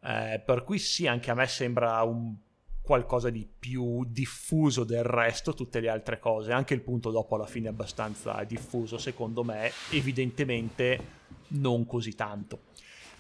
Eh, 0.04 0.42
per 0.44 0.64
cui 0.64 0.80
sì 0.80 1.06
anche 1.06 1.30
a 1.30 1.36
me 1.36 1.46
sembra 1.46 2.02
un 2.02 2.36
qualcosa 2.82 3.30
di 3.30 3.48
più 3.48 4.04
diffuso 4.06 4.84
del 4.84 5.04
resto, 5.04 5.54
tutte 5.54 5.80
le 5.80 5.90
altre 5.90 6.18
cose. 6.18 6.52
Anche 6.52 6.74
il 6.74 6.82
punto 6.82 7.12
dopo 7.12 7.36
alla 7.36 7.46
fine 7.46 7.68
è 7.68 7.70
abbastanza 7.70 8.44
diffuso, 8.46 8.98
secondo 8.98 9.44
me, 9.44 9.70
evidentemente 9.92 11.20
non 11.50 11.86
così 11.86 12.14
tanto. 12.16 12.70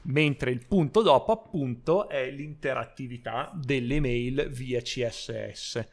Mentre 0.03 0.51
il 0.51 0.65
punto 0.65 1.01
dopo, 1.01 1.31
appunto, 1.31 2.09
è 2.09 2.31
l'interattività 2.31 3.51
delle 3.53 3.99
mail 3.99 4.49
via 4.49 4.81
CSS. 4.81 5.87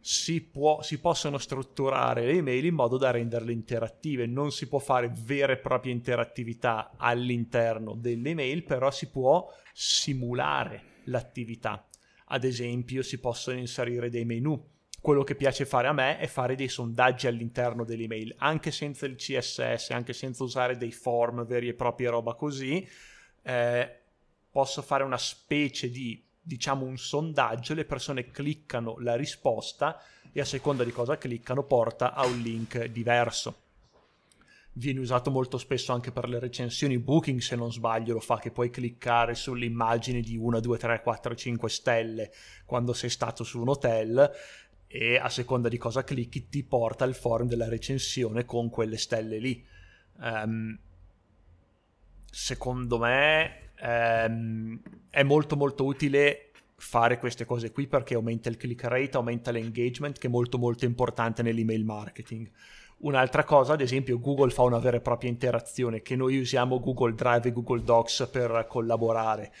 Si, 0.00 0.40
può, 0.40 0.82
si 0.82 1.00
possono 1.00 1.38
strutturare 1.38 2.26
le 2.26 2.32
email 2.32 2.64
in 2.64 2.74
modo 2.74 2.96
da 2.96 3.10
renderle 3.10 3.52
interattive. 3.52 4.26
Non 4.26 4.50
si 4.50 4.68
può 4.68 4.78
fare 4.78 5.12
vera 5.12 5.52
e 5.52 5.58
propria 5.58 5.92
interattività 5.92 6.92
all'interno 6.96 7.94
delle 7.94 8.30
email, 8.30 8.64
però 8.64 8.90
si 8.90 9.10
può 9.10 9.48
simulare 9.72 10.82
l'attività. 11.04 11.86
Ad 12.26 12.44
esempio, 12.44 13.02
si 13.02 13.18
possono 13.18 13.58
inserire 13.58 14.10
dei 14.10 14.24
menu. 14.24 14.74
Quello 15.00 15.22
che 15.22 15.34
piace 15.36 15.64
fare 15.64 15.86
a 15.86 15.92
me 15.92 16.18
è 16.18 16.26
fare 16.26 16.56
dei 16.56 16.68
sondaggi 16.68 17.26
all'interno 17.26 17.84
dell'email, 17.84 18.34
anche 18.38 18.70
senza 18.70 19.06
il 19.06 19.14
CSS, 19.14 19.90
anche 19.90 20.12
senza 20.12 20.42
usare 20.42 20.76
dei 20.76 20.92
form 20.92 21.44
veri 21.44 21.68
e 21.68 21.74
propri 21.74 22.06
e 22.06 22.10
roba 22.10 22.34
così. 22.34 22.86
Eh, 23.42 24.00
posso 24.50 24.82
fare 24.82 25.04
una 25.04 25.18
specie 25.18 25.90
di, 25.90 26.22
diciamo, 26.40 26.84
un 26.84 26.98
sondaggio, 26.98 27.74
le 27.74 27.84
persone 27.84 28.30
cliccano 28.30 28.96
la 28.98 29.14
risposta 29.14 30.02
e 30.32 30.40
a 30.40 30.44
seconda 30.44 30.82
di 30.82 30.92
cosa 30.92 31.16
cliccano 31.16 31.62
porta 31.62 32.12
a 32.12 32.26
un 32.26 32.40
link 32.40 32.84
diverso 32.86 33.64
viene 34.76 35.00
usato 35.00 35.30
molto 35.30 35.58
spesso 35.58 35.92
anche 35.92 36.10
per 36.10 36.28
le 36.28 36.38
recensioni 36.38 36.98
Booking, 36.98 37.40
se 37.40 37.56
non 37.56 37.72
sbaglio, 37.72 38.14
lo 38.14 38.20
fa 38.20 38.38
che 38.38 38.50
puoi 38.50 38.70
cliccare 38.70 39.34
sull'immagine 39.34 40.20
di 40.20 40.36
1, 40.36 40.60
2, 40.60 40.78
3, 40.78 41.02
4, 41.02 41.34
5 41.34 41.70
stelle 41.70 42.30
quando 42.64 42.92
sei 42.92 43.10
stato 43.10 43.44
su 43.44 43.60
un 43.60 43.68
hotel 43.68 44.30
e 44.86 45.16
a 45.16 45.28
seconda 45.28 45.68
di 45.68 45.78
cosa 45.78 46.04
clicchi 46.04 46.48
ti 46.48 46.62
porta 46.62 47.04
al 47.04 47.14
forum 47.14 47.48
della 47.48 47.68
recensione 47.68 48.44
con 48.44 48.70
quelle 48.70 48.96
stelle 48.96 49.38
lì. 49.38 49.64
Um, 50.18 50.78
secondo 52.30 52.98
me 52.98 53.70
um, 53.80 54.80
è 55.10 55.22
molto 55.22 55.56
molto 55.56 55.84
utile 55.84 56.50
fare 56.78 57.18
queste 57.18 57.44
cose 57.44 57.70
qui 57.72 57.86
perché 57.86 58.14
aumenta 58.14 58.48
il 58.48 58.56
click 58.56 58.84
rate, 58.84 59.16
aumenta 59.16 59.50
l'engagement 59.50 60.18
che 60.18 60.26
è 60.26 60.30
molto 60.30 60.58
molto 60.58 60.84
importante 60.84 61.42
nell'email 61.42 61.84
marketing 61.84 62.50
Un'altra 62.98 63.44
cosa, 63.44 63.74
ad 63.74 63.82
esempio, 63.82 64.18
Google 64.18 64.50
fa 64.50 64.62
una 64.62 64.78
vera 64.78 64.96
e 64.96 65.00
propria 65.00 65.28
interazione, 65.28 66.00
che 66.00 66.16
noi 66.16 66.38
usiamo 66.38 66.80
Google 66.80 67.14
Drive 67.14 67.48
e 67.48 67.52
Google 67.52 67.82
Docs 67.82 68.28
per 68.32 68.64
collaborare. 68.68 69.52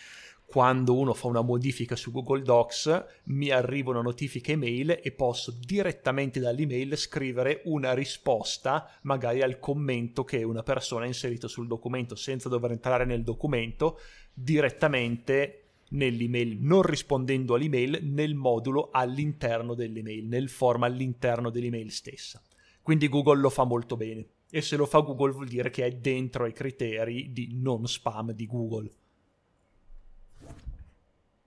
Quando 0.46 0.96
uno 0.96 1.12
fa 1.12 1.26
una 1.26 1.42
modifica 1.42 1.96
su 1.96 2.12
Google 2.12 2.42
Docs, 2.42 3.04
mi 3.24 3.50
arrivano 3.50 4.00
notifiche 4.00 4.52
email 4.52 5.00
e 5.02 5.10
posso 5.10 5.50
direttamente 5.50 6.38
dall'email 6.38 6.96
scrivere 6.96 7.62
una 7.64 7.92
risposta, 7.92 8.88
magari 9.02 9.42
al 9.42 9.58
commento 9.58 10.22
che 10.22 10.44
una 10.44 10.62
persona 10.62 11.04
ha 11.04 11.08
inserito 11.08 11.48
sul 11.48 11.66
documento, 11.66 12.14
senza 12.14 12.48
dover 12.48 12.70
entrare 12.70 13.04
nel 13.04 13.24
documento, 13.24 13.98
direttamente 14.32 15.62
nell'email, 15.90 16.58
non 16.60 16.82
rispondendo 16.82 17.54
all'email 17.54 17.98
nel 18.02 18.34
modulo 18.34 18.90
all'interno 18.92 19.74
dell'email, 19.74 20.26
nel 20.26 20.48
form 20.48 20.84
all'interno 20.84 21.50
dell'email 21.50 21.90
stessa. 21.90 22.40
Quindi 22.82 23.08
Google 23.08 23.40
lo 23.40 23.50
fa 23.50 23.64
molto 23.64 23.96
bene. 23.96 24.26
E 24.48 24.62
se 24.62 24.76
lo 24.76 24.86
fa 24.86 25.00
Google 25.00 25.32
vuol 25.32 25.48
dire 25.48 25.70
che 25.70 25.84
è 25.84 25.90
dentro 25.90 26.44
ai 26.44 26.52
criteri 26.52 27.32
di 27.32 27.50
non 27.60 27.86
spam 27.88 28.30
di 28.30 28.46
Google. 28.46 28.90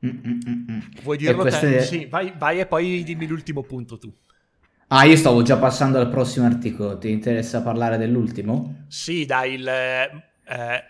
Mm-mm-mm. 0.06 1.02
Vuoi 1.04 1.18
dirlo 1.18 1.42
queste... 1.42 1.78
te? 1.78 1.82
Sì, 1.84 2.06
vai, 2.06 2.34
vai 2.38 2.60
e 2.60 2.66
poi 2.66 3.04
dimmi 3.04 3.28
l'ultimo 3.28 3.64
punto 3.64 3.98
tu. 3.98 4.14
Ah, 4.88 5.04
io 5.06 5.16
stavo 5.16 5.44
già 5.44 5.58
passando 5.58 6.00
al 6.00 6.10
prossimo 6.10 6.46
articolo. 6.46 6.98
Ti 6.98 7.10
interessa 7.10 7.62
parlare 7.62 7.98
dell'ultimo? 7.98 8.86
Sì, 8.88 9.26
dai, 9.26 9.54
il, 9.54 9.68
eh, 9.68 10.84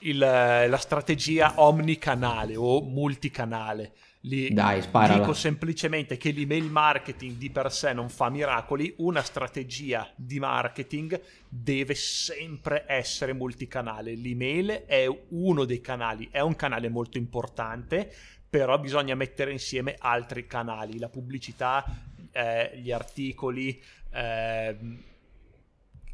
il, 0.00 0.18
la 0.18 0.76
strategia 0.76 1.54
omnicanale 1.56 2.54
o 2.56 2.82
multicanale. 2.82 3.92
Li 4.24 4.52
Dai, 4.52 4.82
sparala. 4.82 5.18
Dico 5.18 5.32
semplicemente 5.32 6.16
che 6.16 6.30
l'email 6.30 6.70
marketing 6.70 7.36
di 7.36 7.50
per 7.50 7.72
sé 7.72 7.92
non 7.92 8.08
fa 8.08 8.28
miracoli, 8.28 8.94
una 8.98 9.22
strategia 9.22 10.08
di 10.14 10.38
marketing 10.38 11.20
deve 11.48 11.94
sempre 11.94 12.84
essere 12.86 13.32
multicanale. 13.32 14.14
L'email 14.14 14.84
è 14.86 15.06
uno 15.30 15.64
dei 15.64 15.80
canali, 15.80 16.28
è 16.30 16.38
un 16.38 16.54
canale 16.54 16.88
molto 16.88 17.18
importante, 17.18 18.12
però 18.48 18.78
bisogna 18.78 19.16
mettere 19.16 19.50
insieme 19.50 19.96
altri 19.98 20.46
canali, 20.46 21.00
la 21.00 21.08
pubblicità, 21.08 21.84
eh, 22.30 22.78
gli 22.80 22.92
articoli, 22.92 23.82
eh, 24.12 24.78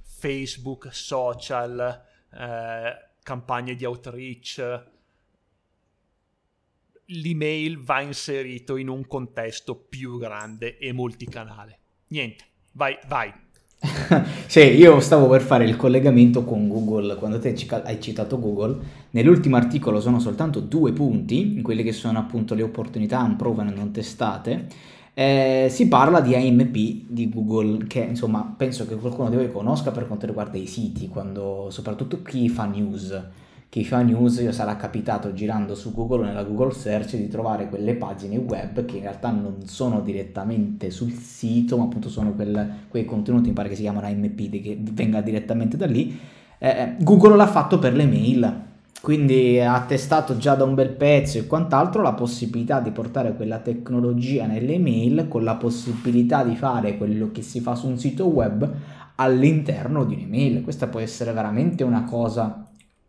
Facebook, 0.03 0.89
social, 0.95 2.05
eh, 2.33 3.07
campagne 3.23 3.75
di 3.75 3.85
outreach 3.85 4.97
l'email 7.11 7.79
va 7.79 8.01
inserito 8.01 8.77
in 8.77 8.89
un 8.89 9.07
contesto 9.07 9.75
più 9.75 10.19
grande 10.19 10.79
e 10.79 10.93
multicanale. 10.93 11.79
Niente, 12.09 12.45
vai, 12.73 12.99
vai. 13.07 13.33
sì, 14.47 14.61
io 14.61 14.99
stavo 15.01 15.29
per 15.29 15.41
fare 15.41 15.65
il 15.65 15.77
collegamento 15.77 16.45
con 16.45 16.69
Google, 16.69 17.15
quando 17.15 17.39
te 17.39 17.55
hai 17.85 18.01
citato 18.01 18.41
Google, 18.41 18.77
nell'ultimo 19.11 19.57
articolo 19.57 20.01
sono 20.01 20.19
soltanto 20.19 20.61
due 20.61 20.93
punti, 20.93 21.61
quelle 21.63 21.85
che 21.85 21.93
sono 21.93 22.19
appunto 22.19 22.55
le 22.55 22.63
opportunità 22.63 23.21
unproven 23.21 23.69
non 23.69 23.93
testate, 23.93 24.67
eh, 25.15 25.69
si 25.71 25.89
parla 25.89 26.21
di 26.21 26.35
AMP 26.35 26.73
di 27.09 27.29
Google, 27.29 27.87
che 27.87 28.01
insomma 28.01 28.55
penso 28.57 28.87
che 28.87 28.97
qualcuno 28.97 29.31
di 29.31 29.37
voi 29.37 29.51
conosca 29.51 29.93
per 29.93 30.07
quanto 30.07 30.27
riguarda 30.27 30.59
i 30.59 30.67
siti, 30.67 31.09
quando, 31.09 31.69
soprattutto 31.71 32.23
chi 32.23 32.49
fa 32.49 32.67
news 32.67 33.23
chi 33.71 33.85
fa 33.85 34.01
news 34.01 34.39
io 34.39 34.51
sarà 34.51 34.77
capitato 34.77 35.35
girando 35.35 35.75
su 35.75 35.93
Google 35.93 36.25
nella 36.25 36.43
Google 36.43 36.73
Search 36.73 37.17
di 37.17 37.29
trovare 37.29 37.69
quelle 37.69 37.95
pagine 37.97 38.39
web 38.39 38.85
che 38.87 38.97
in 38.97 39.03
realtà 39.03 39.31
non 39.31 39.67
sono 39.67 40.01
direttamente 40.01 40.91
sul 40.91 41.13
sito 41.13 41.77
ma 41.77 41.85
appunto 41.85 42.09
sono 42.09 42.33
quel, 42.33 42.87
quei 42.89 43.05
contenuti 43.05 43.49
mi 43.49 43.55
pare 43.55 43.69
che 43.69 43.75
si 43.75 43.83
chiamano 43.83 44.07
AMP 44.07 44.51
che 44.63 44.79
venga 44.81 45.21
direttamente 45.21 45.77
da 45.77 45.87
lì. 45.87 46.19
Eh, 46.59 46.69
eh, 46.69 46.97
Google 47.01 47.37
l'ha 47.37 47.47
fatto 47.47 47.79
per 47.79 47.95
le 47.95 48.07
mail 48.07 48.67
quindi 49.01 49.61
ha 49.61 49.81
testato 49.83 50.39
già 50.39 50.55
da 50.55 50.65
un 50.65 50.75
bel 50.75 50.91
pezzo 50.91 51.39
e 51.39 51.47
quant'altro 51.47 52.03
la 52.03 52.15
possibilità 52.15 52.81
di 52.81 52.91
portare 52.91 53.37
quella 53.37 53.59
tecnologia 53.59 54.47
nelle 54.47 54.79
mail 54.79 55.29
con 55.29 55.45
la 55.45 55.55
possibilità 55.55 56.43
di 56.43 56.57
fare 56.57 56.97
quello 56.97 57.31
che 57.31 57.43
si 57.43 57.61
fa 57.61 57.77
su 57.77 57.87
un 57.87 57.99
sito 57.99 58.27
web 58.27 58.69
all'interno 59.17 60.05
di 60.05 60.15
un'email. 60.15 60.63
Questa 60.63 60.89
può 60.89 60.99
essere 61.01 61.33
veramente 61.33 61.85
una 61.85 62.05
cosa 62.05 62.68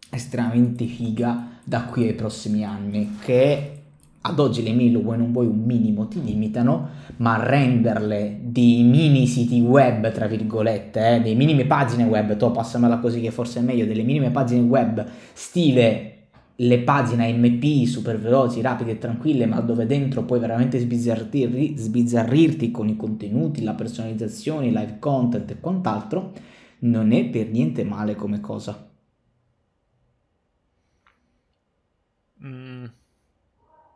estremamente 0.10 0.86
figa 0.86 1.57
da 1.64 1.84
qui 1.84 2.07
ai 2.07 2.14
prossimi 2.14 2.64
anni 2.64 3.18
che 3.22 3.74
ad 4.22 4.39
oggi 4.39 4.64
le 4.64 4.74
mail 4.74 5.01
vuoi 5.01 5.18
non 5.18 5.32
vuoi 5.32 5.47
un 5.47 5.64
minimo 5.64 6.07
ti 6.07 6.22
limitano 6.24 6.89
ma 7.18 7.41
renderle 7.41 8.39
dei 8.41 8.84
mini 8.84 9.28
siti 9.28 9.62
web 9.62 10.12
tra 10.12 10.28
virgolette 10.28 11.16
eh, 11.16 11.22
dei 11.22 11.36
minime 11.36 11.66
pagine 11.66 12.03
web 12.03 12.36
to 12.36 12.51
passamela 12.51 12.97
così 12.97 13.22
che 13.22 13.32
forse 13.32 13.60
è 13.60 13.62
meglio 13.62 13.86
delle 13.86 14.03
minime 14.03 14.32
pagine 14.32 14.62
web 14.62 15.05
stile 15.34 16.16
le 16.62 16.80
pagine 16.80 17.32
MP 17.32 17.86
super 17.86 18.20
veloci, 18.20 18.60
rapide 18.60 18.91
e 18.91 18.97
tranquille, 18.97 19.45
ma 19.45 19.62
dove 19.62 19.86
dentro 19.86 20.24
puoi 20.24 20.39
veramente 20.39 20.78
sbizzarrirti, 20.78 21.78
sbizzarrirti 21.78 22.70
con 22.70 22.89
i 22.89 22.97
contenuti, 22.97 23.64
la 23.64 23.76
personalizzazione, 23.76 24.66
i 24.68 24.72
live 24.72 24.97
content 24.99 25.49
e 25.49 25.60
quant'altro, 25.62 26.34
non 26.80 27.14
è 27.14 27.24
per 27.26 27.49
niente 27.49 27.86
male 27.86 28.16
come 28.16 28.41
cosa. 28.41 28.88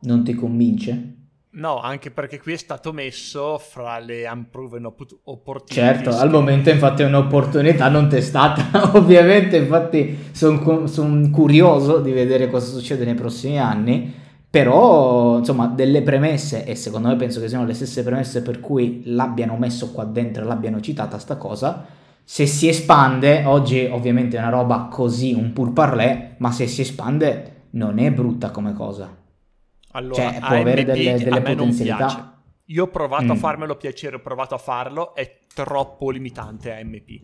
Non 0.03 0.23
ti 0.23 0.33
convince? 0.33 1.13
No, 1.55 1.79
anche 1.79 2.09
perché 2.09 2.39
qui 2.39 2.53
è 2.53 2.57
stato 2.57 2.91
messo 2.93 3.59
fra 3.59 3.99
le 3.99 4.27
unproven 4.27 4.85
opportunity. 4.85 5.73
Certo, 5.73 6.09
al 6.09 6.31
momento 6.31 6.71
infatti 6.71 7.03
è 7.03 7.05
un'opportunità 7.05 7.89
non 7.89 8.09
testata, 8.09 8.95
ovviamente 8.97 9.57
infatti 9.57 10.17
sono 10.31 10.87
son 10.87 11.29
curioso 11.29 11.99
di 11.99 12.11
vedere 12.11 12.49
cosa 12.49 12.75
succede 12.75 13.05
nei 13.05 13.13
prossimi 13.13 13.59
anni, 13.59 14.11
però 14.49 15.37
insomma 15.37 15.67
delle 15.67 16.01
premesse, 16.01 16.65
e 16.65 16.73
secondo 16.73 17.09
me 17.09 17.17
penso 17.17 17.39
che 17.39 17.47
siano 17.47 17.65
le 17.65 17.75
stesse 17.75 18.01
premesse 18.01 18.41
per 18.41 18.59
cui 18.59 19.03
l'abbiano 19.05 19.55
messo 19.55 19.91
qua 19.91 20.05
dentro 20.05 20.45
l'abbiano 20.45 20.81
citata 20.81 21.19
sta 21.19 21.35
cosa, 21.35 21.85
se 22.23 22.47
si 22.47 22.67
espande, 22.67 23.43
oggi 23.45 23.85
ovviamente 23.91 24.37
è 24.37 24.39
una 24.39 24.49
roba 24.49 24.87
così, 24.89 25.33
un 25.33 25.53
pur 25.53 25.71
parlé, 25.71 26.33
ma 26.37 26.51
se 26.51 26.65
si 26.65 26.81
espande 26.81 27.65
non 27.71 27.99
è 27.99 28.09
brutta 28.11 28.49
come 28.49 28.73
cosa. 28.73 29.21
Allora, 29.93 30.31
cioè, 30.31 30.39
può 30.39 30.47
AMP 30.47 30.59
avere 30.59 30.83
delle, 30.85 31.17
delle 31.17 31.41
potenzialità. 31.41 32.43
Io 32.67 32.83
ho 32.83 32.87
provato 32.87 33.25
mm. 33.25 33.29
a 33.31 33.35
farmelo 33.35 33.75
piacere, 33.75 34.15
ho 34.15 34.21
provato 34.21 34.55
a 34.55 34.59
farlo, 34.59 35.15
è 35.15 35.39
troppo 35.53 36.09
limitante 36.09 36.71
AMP. 36.71 37.21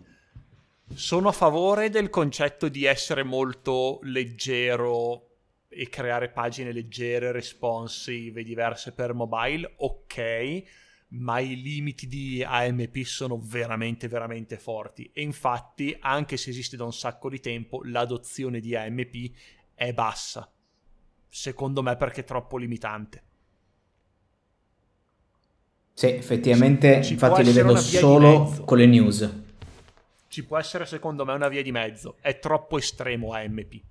Sono 0.94 1.30
a 1.30 1.32
favore 1.32 1.90
del 1.90 2.10
concetto 2.10 2.68
di 2.68 2.86
essere 2.86 3.24
molto 3.24 4.00
leggero 4.04 5.28
e 5.68 5.88
creare 5.88 6.30
pagine 6.30 6.72
leggere, 6.72 7.32
responsive 7.32 8.42
e 8.42 8.44
diverse 8.44 8.92
per 8.92 9.14
mobile, 9.14 9.74
ok, 9.78 10.64
ma 11.10 11.40
i 11.40 11.62
limiti 11.62 12.08
di 12.08 12.44
AMP 12.44 12.98
sono 13.04 13.40
veramente, 13.42 14.08
veramente 14.08 14.58
forti. 14.58 15.10
E 15.14 15.22
infatti, 15.22 15.96
anche 16.00 16.38
se 16.38 16.50
esiste 16.50 16.76
da 16.76 16.84
un 16.84 16.94
sacco 16.94 17.30
di 17.30 17.40
tempo, 17.40 17.82
l'adozione 17.84 18.60
di 18.60 18.76
AMP 18.76 19.32
è 19.76 19.94
bassa. 19.94 20.52
Secondo 21.30 21.82
me 21.82 21.96
perché 21.96 22.22
è 22.22 22.24
troppo 22.24 22.58
limitante. 22.58 23.24
Sì, 25.94 26.08
effettivamente, 26.08 27.04
ci 27.04 27.14
infatti 27.14 27.44
li 27.44 27.52
vedo 27.52 27.76
solo 27.78 28.62
con 28.66 28.78
le 28.78 28.86
news. 28.86 29.42
Ci 30.28 30.46
può 30.46 30.58
essere 30.58 30.86
secondo 30.86 31.26
me 31.26 31.34
una 31.34 31.48
via 31.48 31.62
di 31.62 31.72
mezzo, 31.72 32.18
è 32.22 32.40
troppo 32.40 32.78
estremo 32.78 33.34
AMP. 33.34 33.82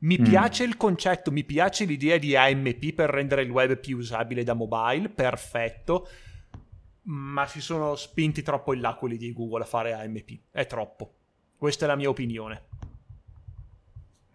Mi 0.00 0.18
mm. 0.18 0.24
piace 0.24 0.64
il 0.64 0.76
concetto, 0.76 1.30
mi 1.30 1.44
piace 1.44 1.84
l'idea 1.84 2.18
di 2.18 2.36
AMP 2.36 2.92
per 2.92 3.10
rendere 3.10 3.42
il 3.42 3.50
web 3.50 3.76
più 3.78 3.98
usabile 3.98 4.44
da 4.44 4.54
mobile, 4.54 5.08
perfetto 5.08 6.08
ma 7.04 7.46
si 7.46 7.60
sono 7.60 7.96
spinti 7.96 8.42
troppo 8.42 8.74
in 8.74 8.80
là 8.80 8.94
quelli 8.94 9.16
di 9.16 9.32
Google 9.32 9.62
a 9.62 9.66
fare 9.66 9.92
AMP. 9.92 10.38
È 10.50 10.66
troppo. 10.66 11.14
Questa 11.56 11.84
è 11.84 11.88
la 11.88 11.96
mia 11.96 12.08
opinione. 12.08 12.64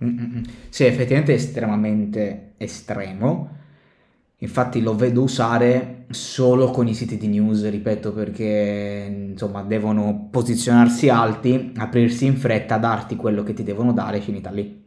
Mm-mm. 0.03 0.43
Sì, 0.69 0.85
effettivamente 0.85 1.33
è 1.33 1.35
estremamente 1.35 2.53
estremo. 2.57 3.55
Infatti 4.41 4.81
lo 4.81 4.95
vedo 4.95 5.23
usare 5.23 6.05
solo 6.11 6.69
con 6.69 6.87
i 6.87 6.93
siti 6.93 7.17
di 7.17 7.27
news, 7.27 7.67
ripeto, 7.67 8.13
perché 8.13 9.29
insomma 9.31 9.63
devono 9.63 10.27
posizionarsi 10.29 11.09
alti, 11.09 11.71
aprirsi 11.75 12.25
in 12.25 12.37
fretta, 12.37 12.77
darti 12.77 13.15
quello 13.15 13.41
che 13.41 13.53
ti 13.53 13.63
devono 13.63 13.93
dare, 13.93 14.21
finita 14.21 14.51
lì. 14.51 14.85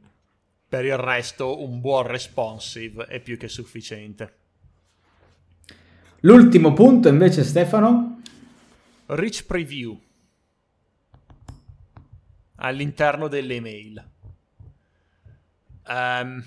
Per 0.68 0.84
il 0.84 0.96
resto 0.96 1.64
un 1.64 1.80
buon 1.80 2.06
responsive 2.06 3.06
è 3.06 3.20
più 3.20 3.36
che 3.36 3.48
sufficiente. 3.48 4.34
L'ultimo 6.20 6.72
punto 6.72 7.08
invece 7.08 7.42
Stefano? 7.42 8.20
Rich 9.06 9.46
preview 9.46 9.98
all'interno 12.56 13.26
delle 13.26 13.54
email. 13.54 14.09
Um, 15.88 16.44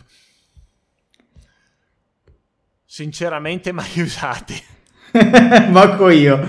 sinceramente 2.86 3.71
mai 3.71 3.99
usati. 4.01 4.55
Manco 5.69 6.09
io, 6.09 6.39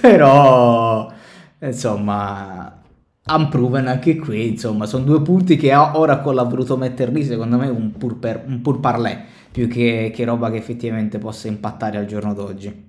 però 0.00 1.10
insomma 1.58 2.80
unproven 3.26 3.86
anche 3.86 4.16
qui, 4.16 4.48
insomma, 4.48 4.86
sono 4.86 5.04
due 5.04 5.22
punti 5.22 5.56
che 5.56 5.74
Oracle 5.74 6.40
ha 6.40 6.44
voluto 6.44 6.76
metterli 6.76 7.24
secondo 7.24 7.56
me 7.56 7.68
un 7.68 7.92
pur, 7.92 8.18
per, 8.18 8.44
un 8.46 8.60
pur 8.60 8.80
parlè 8.80 9.24
più 9.50 9.68
che, 9.68 10.10
che 10.14 10.24
roba 10.24 10.50
che 10.50 10.56
effettivamente 10.56 11.18
possa 11.18 11.48
impattare 11.48 11.98
al 11.98 12.06
giorno 12.06 12.34
d'oggi. 12.34 12.88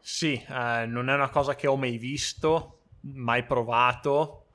Sì, 0.00 0.34
eh, 0.34 0.86
non 0.86 1.08
è 1.08 1.14
una 1.14 1.30
cosa 1.30 1.54
che 1.54 1.66
ho 1.66 1.76
mai 1.76 1.98
visto, 1.98 2.82
mai 3.00 3.44
provato. 3.44 4.45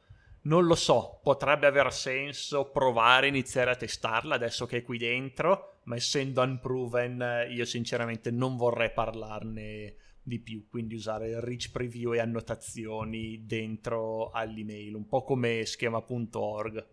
Non 0.43 0.65
lo 0.65 0.73
so, 0.73 1.19
potrebbe 1.21 1.67
aver 1.67 1.93
senso 1.93 2.71
provare, 2.71 3.27
iniziare 3.27 3.71
a 3.71 3.75
testarla 3.75 4.35
adesso 4.35 4.65
che 4.65 4.77
è 4.77 4.81
qui 4.83 4.97
dentro, 4.97 5.81
ma 5.83 5.95
essendo 5.95 6.41
unproven 6.41 7.47
io 7.51 7.63
sinceramente 7.65 8.31
non 8.31 8.57
vorrei 8.57 8.91
parlarne 8.91 9.95
di 10.23 10.39
più, 10.39 10.67
quindi 10.67 10.95
usare 10.95 11.43
rich 11.43 11.71
preview 11.71 12.13
e 12.13 12.19
annotazioni 12.19 13.45
dentro 13.45 14.31
all'email, 14.31 14.95
un 14.95 15.07
po' 15.07 15.23
come 15.23 15.63
schema.org. 15.63 16.87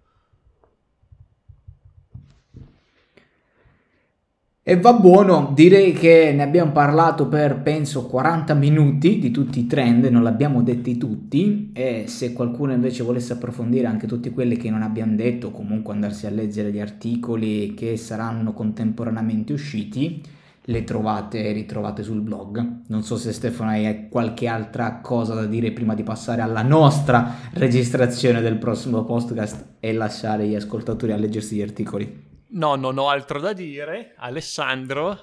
E 4.69 4.77
va 4.77 4.93
buono, 4.93 5.53
direi 5.55 5.95
che 5.95 6.31
ne 6.37 6.43
abbiamo 6.43 6.73
parlato 6.73 7.27
per 7.27 7.63
penso 7.63 8.05
40 8.05 8.53
minuti 8.53 9.19
di 9.19 9.31
tutti 9.31 9.61
i 9.61 9.67
trend, 9.67 10.05
non 10.05 10.23
l'abbiamo 10.23 10.61
detti 10.61 10.99
tutti 10.99 11.71
e 11.73 12.05
se 12.07 12.35
qualcuno 12.35 12.75
invece 12.75 13.03
volesse 13.03 13.33
approfondire 13.33 13.87
anche 13.87 14.07
tutti 14.07 14.29
quelli 14.29 14.59
che 14.59 14.69
non 14.69 14.83
abbiamo 14.83 15.17
detto, 15.17 15.53
comunque 15.53 15.95
andarsi 15.95 16.27
a 16.27 16.31
leggere 16.31 16.71
gli 16.71 16.81
articoli 16.81 17.73
che 17.73 17.97
saranno 17.97 18.53
contemporaneamente 18.53 19.55
usciti, 19.55 20.21
le 20.61 20.85
trovate 20.85 21.51
ritrovate 21.53 22.03
sul 22.03 22.21
blog. 22.21 22.83
Non 22.89 23.03
so 23.03 23.17
se 23.17 23.33
Stefano 23.33 23.71
hai 23.71 24.11
qualche 24.11 24.49
altra 24.49 25.01
cosa 25.01 25.33
da 25.33 25.47
dire 25.47 25.73
prima 25.73 25.95
di 25.95 26.03
passare 26.03 26.43
alla 26.43 26.61
nostra 26.61 27.37
registrazione 27.55 28.43
del 28.43 28.59
prossimo 28.59 29.03
podcast 29.05 29.77
e 29.81 29.95
lasciare 29.95 30.47
gli 30.47 30.55
ascoltatori 30.55 31.13
a 31.13 31.17
leggersi 31.17 31.57
gli 31.57 31.63
articoli. 31.63 32.28
No, 32.51 32.75
non 32.77 32.99
ho 32.99 33.09
altro 33.09 33.41
da 33.41 33.53
dire. 33.53 34.15
Alessandro, 34.17 35.19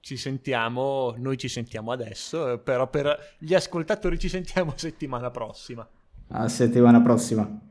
ci 0.00 0.16
sentiamo, 0.16 1.14
noi 1.18 1.36
ci 1.36 1.48
sentiamo 1.48 1.92
adesso, 1.92 2.58
però 2.58 2.88
per 2.88 3.36
gli 3.38 3.54
ascoltatori 3.54 4.18
ci 4.18 4.28
sentiamo 4.28 4.72
settimana 4.76 5.30
prossima. 5.30 5.88
A 6.28 6.48
settimana 6.48 7.00
prossima. 7.00 7.69